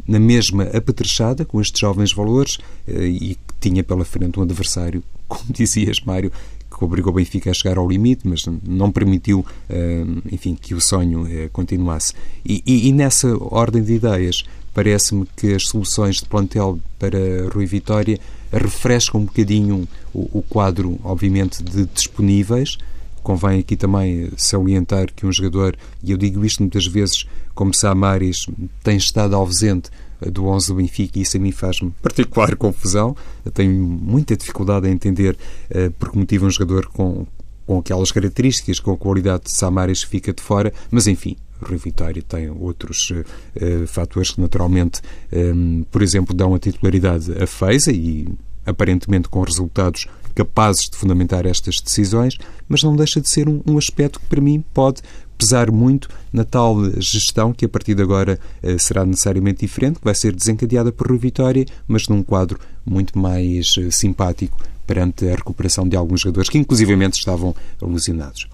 na 0.04 0.18
mesma 0.18 0.64
apetrechada 0.64 1.44
com 1.44 1.60
estes 1.60 1.78
jovens 1.78 2.12
valores 2.12 2.58
e 2.88 3.36
que 3.36 3.54
tinha 3.60 3.84
pela 3.84 4.04
frente 4.04 4.40
um 4.40 4.42
adversário, 4.42 5.00
como 5.28 5.44
dizias, 5.52 6.00
Mário, 6.00 6.32
que 6.80 6.84
obrigou 6.84 7.12
o 7.12 7.16
Benfica 7.16 7.50
a 7.50 7.54
chegar 7.54 7.78
ao 7.78 7.88
limite, 7.88 8.26
mas 8.26 8.44
não 8.66 8.90
permitiu, 8.90 9.40
uh, 9.40 10.22
enfim, 10.32 10.54
que 10.54 10.74
o 10.74 10.80
sonho 10.80 11.26
continuasse. 11.52 12.14
E, 12.44 12.62
e, 12.66 12.88
e 12.88 12.92
nessa 12.92 13.36
ordem 13.38 13.82
de 13.82 13.92
ideias, 13.92 14.44
Parece-me 14.72 15.26
que 15.36 15.52
as 15.52 15.64
soluções 15.64 16.16
de 16.16 16.26
plantel 16.26 16.78
para 16.98 17.18
Rui 17.52 17.66
Vitória 17.66 18.18
refrescam 18.52 19.20
um 19.20 19.24
bocadinho 19.24 19.88
o, 20.14 20.38
o 20.38 20.42
quadro, 20.42 20.98
obviamente, 21.02 21.62
de 21.62 21.86
disponíveis. 21.86 22.78
Convém 23.22 23.60
aqui 23.60 23.76
também 23.76 24.30
salientar 24.36 25.12
que 25.14 25.26
um 25.26 25.32
jogador, 25.32 25.76
e 26.02 26.12
eu 26.12 26.16
digo 26.16 26.44
isto 26.44 26.62
muitas 26.62 26.86
vezes, 26.86 27.26
como 27.54 27.74
Samaris, 27.74 28.46
tem 28.82 28.96
estado 28.96 29.34
ausente 29.34 29.90
do 30.32 30.46
11 30.46 30.68
do 30.68 30.74
Benfica 30.74 31.18
e 31.18 31.22
isso 31.22 31.36
a 31.36 31.40
mim 31.40 31.52
faz-me 31.52 31.90
particular 32.02 32.54
confusão. 32.56 33.16
Eu 33.44 33.50
tenho 33.50 33.72
muita 33.72 34.36
dificuldade 34.36 34.88
em 34.88 34.92
entender 34.92 35.36
uh, 35.70 35.90
por 35.92 36.10
que 36.10 36.18
motivo 36.18 36.46
um 36.46 36.50
jogador 36.50 36.86
com, 36.86 37.26
com 37.66 37.78
aquelas 37.78 38.10
características, 38.10 38.80
com 38.80 38.92
a 38.92 38.96
qualidade 38.96 39.44
de 39.44 39.52
Samaris 39.52 40.02
fica 40.02 40.32
de 40.32 40.42
fora, 40.42 40.72
mas 40.90 41.06
enfim, 41.06 41.36
Rui 41.62 41.78
Vitória 41.78 42.22
tem 42.22 42.50
outros 42.50 43.10
uh, 43.10 43.86
fatores 43.86 44.30
que 44.30 44.40
naturalmente, 44.40 45.00
um, 45.32 45.84
por 45.90 46.02
exemplo, 46.02 46.34
dão 46.34 46.54
a 46.54 46.58
titularidade 46.58 47.32
a 47.40 47.46
Feiza 47.46 47.92
e 47.92 48.28
aparentemente 48.66 49.28
com 49.28 49.42
resultados 49.42 50.06
capazes 50.34 50.88
de 50.88 50.96
fundamentar 50.96 51.44
estas 51.46 51.80
decisões, 51.80 52.36
mas 52.68 52.82
não 52.82 52.94
deixa 52.94 53.20
de 53.20 53.28
ser 53.28 53.48
um, 53.48 53.60
um 53.66 53.76
aspecto 53.76 54.20
que 54.20 54.26
para 54.26 54.40
mim 54.40 54.64
pode 54.72 55.02
pesar 55.40 55.70
muito 55.70 56.08
na 56.30 56.44
tal 56.44 56.76
gestão 57.00 57.52
que 57.52 57.64
a 57.64 57.68
partir 57.68 57.94
de 57.94 58.02
agora 58.02 58.38
uh, 58.62 58.78
será 58.78 59.04
necessariamente 59.06 59.60
diferente, 59.60 59.98
que 59.98 60.04
vai 60.04 60.14
ser 60.14 60.34
desencadeada 60.34 60.92
por 60.92 61.08
Rui 61.08 61.18
Vitória, 61.18 61.64
mas 61.88 62.06
num 62.08 62.22
quadro 62.22 62.58
muito 62.84 63.18
mais 63.18 63.74
uh, 63.78 63.90
simpático 63.90 64.58
perante 64.86 65.26
a 65.28 65.34
recuperação 65.34 65.88
de 65.88 65.96
alguns 65.96 66.20
jogadores 66.20 66.50
que 66.50 66.58
inclusivamente 66.58 67.18
estavam 67.18 67.54
alucinados. 67.80 68.48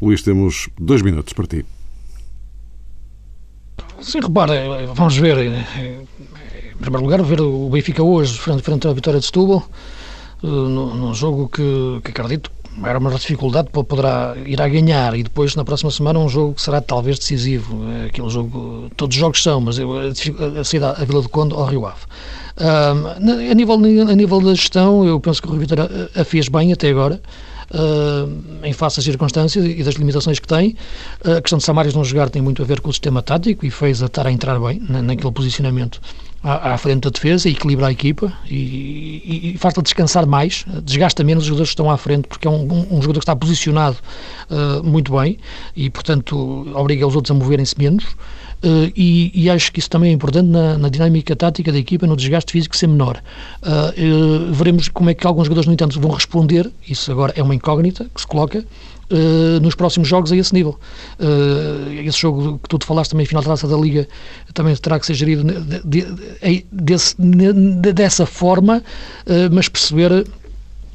Luís, 0.00 0.20
temos 0.20 0.68
dois 0.78 1.00
minutos 1.00 1.32
para 1.32 1.46
ti. 1.46 1.64
Sim, 4.00 4.20
repara, 4.20 4.86
vamos 4.94 5.16
ver, 5.16 5.38
em 5.38 6.76
primeiro 6.78 7.02
lugar, 7.02 7.22
ver 7.22 7.40
o 7.40 7.70
Benfica 7.70 8.02
hoje, 8.02 8.38
frente, 8.38 8.62
frente 8.62 8.86
à 8.86 8.92
vitória 8.92 9.18
de 9.18 9.24
Setúbal, 9.24 9.66
eh, 10.42 10.46
num 10.46 11.14
jogo 11.14 11.48
que, 11.48 12.00
que 12.04 12.10
acredito 12.10 12.50
era 12.84 12.98
uma 12.98 13.10
dificuldade, 13.10 13.68
poderá 13.70 14.34
ir 14.44 14.60
a 14.60 14.68
ganhar 14.68 15.16
e 15.16 15.22
depois 15.22 15.54
na 15.54 15.64
próxima 15.64 15.90
semana 15.90 16.18
um 16.18 16.28
jogo 16.28 16.54
que 16.54 16.62
será 16.62 16.80
talvez 16.80 17.18
decisivo. 17.18 17.84
É 17.90 18.06
aquele 18.06 18.28
jogo, 18.28 18.90
todos 18.96 19.16
os 19.16 19.20
jogos 19.20 19.42
são, 19.42 19.60
mas 19.60 19.78
a, 19.78 20.60
a 20.60 20.64
saída 20.64 20.90
à 20.90 21.04
Vila 21.04 21.22
do 21.22 21.28
Conde 21.28 21.54
ao 21.54 21.64
Rio 21.64 21.86
Ave. 21.86 22.00
Um, 22.58 23.50
a, 23.50 23.54
nível, 23.54 23.74
a 23.74 24.14
nível 24.14 24.40
da 24.40 24.54
gestão, 24.54 25.04
eu 25.04 25.20
penso 25.20 25.40
que 25.40 25.48
o 25.48 25.50
Rio 25.52 25.60
Vitória 25.60 25.88
a 26.14 26.24
fez 26.24 26.48
bem 26.48 26.72
até 26.72 26.90
agora 26.90 27.20
uh, 27.70 28.64
em 28.64 28.72
face 28.72 29.00
às 29.00 29.04
circunstâncias 29.04 29.64
e 29.64 29.82
das 29.82 29.94
limitações 29.94 30.38
que 30.38 30.46
tem. 30.46 30.76
A 31.24 31.40
questão 31.40 31.58
de 31.58 31.64
Samaris 31.64 31.94
não 31.94 32.04
jogar 32.04 32.30
tem 32.30 32.42
muito 32.42 32.62
a 32.62 32.64
ver 32.64 32.80
com 32.80 32.90
o 32.90 32.92
sistema 32.92 33.22
tático 33.22 33.64
e 33.66 33.70
fez 33.70 34.02
a 34.02 34.06
estar 34.06 34.26
a 34.26 34.32
entrar 34.32 34.58
bem 34.58 34.82
naquele 34.88 35.32
posicionamento 35.32 36.00
à, 36.46 36.74
à 36.74 36.78
frente 36.78 37.00
da 37.00 37.10
defesa, 37.10 37.48
equilibra 37.48 37.88
a 37.88 37.92
equipa 37.92 38.32
e, 38.48 38.54
e, 38.54 39.54
e 39.54 39.58
faz-la 39.58 39.82
descansar 39.82 40.24
mais, 40.26 40.64
desgasta 40.84 41.24
menos 41.24 41.42
os 41.42 41.48
jogadores 41.48 41.70
que 41.70 41.72
estão 41.72 41.90
à 41.90 41.96
frente, 41.96 42.28
porque 42.28 42.46
é 42.46 42.50
um, 42.50 42.62
um, 42.62 42.86
um 42.92 43.02
jogador 43.02 43.18
que 43.18 43.24
está 43.24 43.34
posicionado 43.34 43.96
uh, 44.48 44.82
muito 44.84 45.12
bem 45.12 45.38
e, 45.74 45.90
portanto, 45.90 46.68
obriga 46.72 47.04
os 47.04 47.16
outros 47.16 47.32
a 47.32 47.34
moverem-se 47.34 47.76
menos. 47.76 48.04
Uh, 48.64 48.90
e, 48.96 49.30
e, 49.34 49.50
acho 49.50 49.70
que 49.70 49.80
isso 49.80 49.90
também 49.90 50.10
é 50.10 50.12
importante 50.14 50.48
na, 50.48 50.78
na, 50.78 50.88
dinâmica 50.88 51.36
tática 51.36 51.70
da 51.70 51.78
equipa, 51.78 52.06
no 52.06 52.16
desgaste 52.16 52.52
físico 52.52 52.74
ser 52.74 52.86
menor. 52.86 53.22
Uh, 53.62 54.48
uh, 54.48 54.52
veremos 54.52 54.88
como 54.88 55.10
é 55.10 55.14
que 55.14 55.26
alguns 55.26 55.44
jogadores, 55.44 55.66
no 55.66 55.74
entanto, 55.74 56.00
vão 56.00 56.10
responder. 56.10 56.70
Isso 56.88 57.12
agora 57.12 57.34
é 57.36 57.42
uma 57.42 57.54
incógnita 57.54 58.06
que 58.14 58.20
se 58.20 58.26
coloca. 58.26 58.64
Nos 59.62 59.74
próximos 59.74 60.08
jogos 60.08 60.32
a 60.32 60.36
esse 60.36 60.52
nível. 60.52 60.78
esse 62.04 62.18
jogo 62.18 62.58
que 62.58 62.68
tu 62.68 62.78
te 62.78 62.86
falaste 62.86 63.10
também, 63.10 63.26
final 63.26 63.42
da 63.42 63.50
taça 63.50 63.68
da 63.68 63.76
Liga, 63.76 64.08
também 64.52 64.74
terá 64.76 64.98
que 64.98 65.06
ser 65.06 65.14
gerido 65.14 65.44
de, 65.44 65.80
de, 65.84 66.06
de, 66.42 66.66
desse, 66.72 67.14
dessa 67.94 68.26
forma, 68.26 68.82
mas 69.52 69.68
perceber 69.68 70.26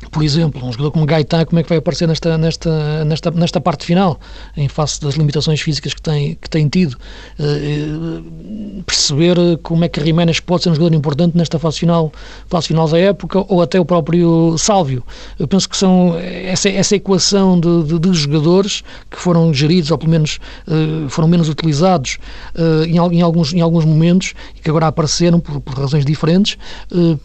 por 0.10 0.24
exemplo, 0.24 0.66
um 0.66 0.72
jogador 0.72 0.91
como 0.91 1.06
Gaetan, 1.06 1.45
como 1.45 1.60
é 1.60 1.64
que 1.64 1.70
vai 1.70 1.78
aparecer 1.78 2.08
nesta, 2.08 2.38
nesta, 2.38 3.06
nesta, 3.06 3.32
nesta 3.32 3.62
parte 3.62 3.86
final, 3.86 4.20
em 4.58 4.68
face 4.68 4.99
das 4.99 5.16
limitações 5.16 5.62
físicas 5.62 5.93
que 5.93 6.02
tem, 6.02 6.36
que 6.36 6.49
tem 6.49 6.68
tido? 6.68 6.97
Uh, 7.39 8.82
perceber 8.84 9.38
como 9.62 9.84
é 9.86 9.89
que 9.89 10.04
Jiménez 10.04 10.39
pode 10.39 10.64
ser 10.64 10.70
um 10.70 10.76
jogador 10.76 10.95
importante 10.95 11.38
nesta 11.38 11.60
fase 11.60 11.80
final, 11.80 12.12
fase 12.47 12.68
final 12.68 12.88
da 12.88 12.97
época, 12.97 13.45
ou 13.47 13.62
até 13.62 13.80
o 13.80 13.86
próprio 13.86 14.58
Sálvio. 14.58 15.04
Eu 15.38 15.47
penso 15.47 15.70
que 15.70 15.78
são 15.78 16.18
essa, 16.18 16.70
essa 16.70 16.95
equação 16.95 17.60
de, 17.60 17.84
de, 17.84 17.99
de 17.99 18.14
jogadores 18.14 18.84
que 19.10 19.18
foram 19.18 19.54
geridos, 19.54 19.91
ou 19.91 19.97
pelo 19.97 20.12
menos 20.12 20.39
uh, 20.68 21.08
foram 21.10 21.28
menos 21.28 21.47
utilizados 21.47 22.18
uh, 22.56 22.84
em, 22.86 22.97
em, 23.18 23.22
alguns, 23.22 23.54
em 23.54 23.62
alguns 23.62 23.86
momentos, 23.86 24.34
e 24.58 24.62
que 24.62 24.70
agora 24.70 24.88
apareceram 24.88 25.39
por, 25.39 25.62
por 25.62 25.76
razões 25.78 26.06
diferentes, 26.06 26.58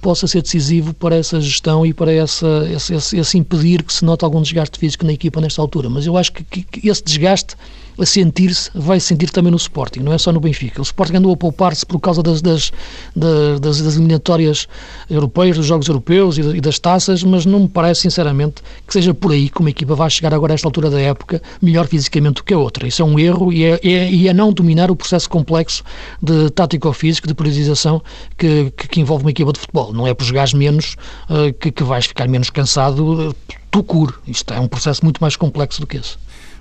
possa 0.00 0.26
ser 0.26 0.42
decisivo 0.42 0.92
para 0.94 1.16
essa 1.16 1.40
gestão 1.40 1.84
e 1.84 1.92
para 1.92 2.12
essa 2.12 2.65
esse, 2.72 2.94
esse, 2.94 3.18
esse, 3.18 3.38
impedir 3.38 3.82
que 3.82 3.92
se 3.92 4.04
note 4.04 4.24
algum 4.24 4.42
desgaste 4.42 4.78
físico 4.78 5.04
na 5.04 5.12
equipa 5.12 5.40
nesta 5.40 5.60
altura. 5.60 5.88
Mas 5.88 6.06
eu 6.06 6.16
acho 6.16 6.32
que, 6.32 6.44
que, 6.44 6.62
que 6.62 6.88
esse 6.88 7.02
desgaste 7.02 7.56
a 7.98 8.04
sentir-se, 8.04 8.70
vai 8.74 9.00
sentir 9.00 9.30
também 9.30 9.50
no 9.50 9.56
Sporting, 9.56 10.00
não 10.00 10.12
é 10.12 10.18
só 10.18 10.32
no 10.32 10.40
Benfica. 10.40 10.80
O 10.80 10.82
Sporting 10.82 11.16
andou 11.16 11.32
a 11.32 11.36
poupar-se 11.36 11.84
por 11.84 11.98
causa 11.98 12.22
das, 12.22 12.42
das, 12.42 12.72
das, 13.14 13.80
das, 13.80 13.96
eliminatórias 13.96 14.68
europeias, 15.08 15.56
dos 15.56 15.66
Jogos 15.66 15.88
Europeus 15.88 16.38
e, 16.38 16.60
das 16.60 16.78
taças, 16.78 17.22
mas 17.22 17.46
não 17.46 17.60
me 17.60 17.68
parece, 17.68 18.02
sinceramente, 18.02 18.62
que 18.86 18.92
seja 18.92 19.14
por 19.14 19.32
aí 19.32 19.48
que 19.48 19.60
uma 19.60 19.70
equipa 19.70 19.94
vai 19.94 20.10
chegar 20.10 20.34
agora 20.34 20.52
a 20.52 20.54
esta 20.54 20.68
altura 20.68 20.90
da 20.90 21.00
época 21.00 21.42
melhor 21.60 21.86
fisicamente 21.86 22.36
do 22.36 22.44
que 22.44 22.52
a 22.52 22.58
outra. 22.58 22.86
Isso 22.86 23.02
é 23.02 23.04
um 23.04 23.18
erro 23.18 23.52
e 23.52 23.64
é, 23.64 23.80
é, 23.82 24.10
e 24.10 24.28
é 24.28 24.34
não 24.34 24.52
dominar 24.52 24.90
o 24.90 24.96
processo 24.96 25.28
complexo 25.28 25.82
de 26.22 26.50
tático-físico, 26.50 27.26
de 27.26 27.34
priorização 27.34 28.02
que, 28.36 28.72
que, 28.76 28.88
que, 28.88 29.00
envolve 29.00 29.24
uma 29.24 29.30
equipa 29.30 29.52
de 29.52 29.60
futebol. 29.60 29.92
Não 29.92 30.06
é 30.06 30.14
por 30.14 30.24
jogares 30.24 30.52
menos 30.52 30.96
uh, 31.30 31.52
que, 31.58 31.70
que 31.70 31.82
vais 31.82 32.06
ficar 32.06 32.28
menos 32.28 32.50
cansado, 32.50 33.30
uh, 33.30 33.34
tu 33.70 33.82
cure. 33.82 34.14
Isto 34.26 34.54
é 34.54 34.60
um 34.60 34.68
processo 34.68 35.04
muito 35.04 35.18
mais 35.20 35.36
complexo 35.36 35.80
do 35.80 35.86
que 35.86 35.96
esse. 35.96 36.16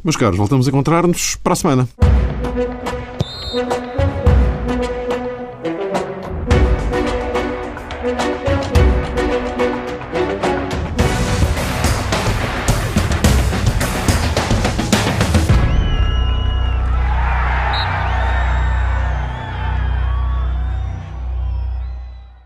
Meus 0.06 0.18
caros, 0.18 0.38
voltamos 0.38 0.68
a 0.68 0.70
encontrar-nos 0.70 1.36
para 1.38 1.54
a 1.54 1.56
semana. 1.56 1.90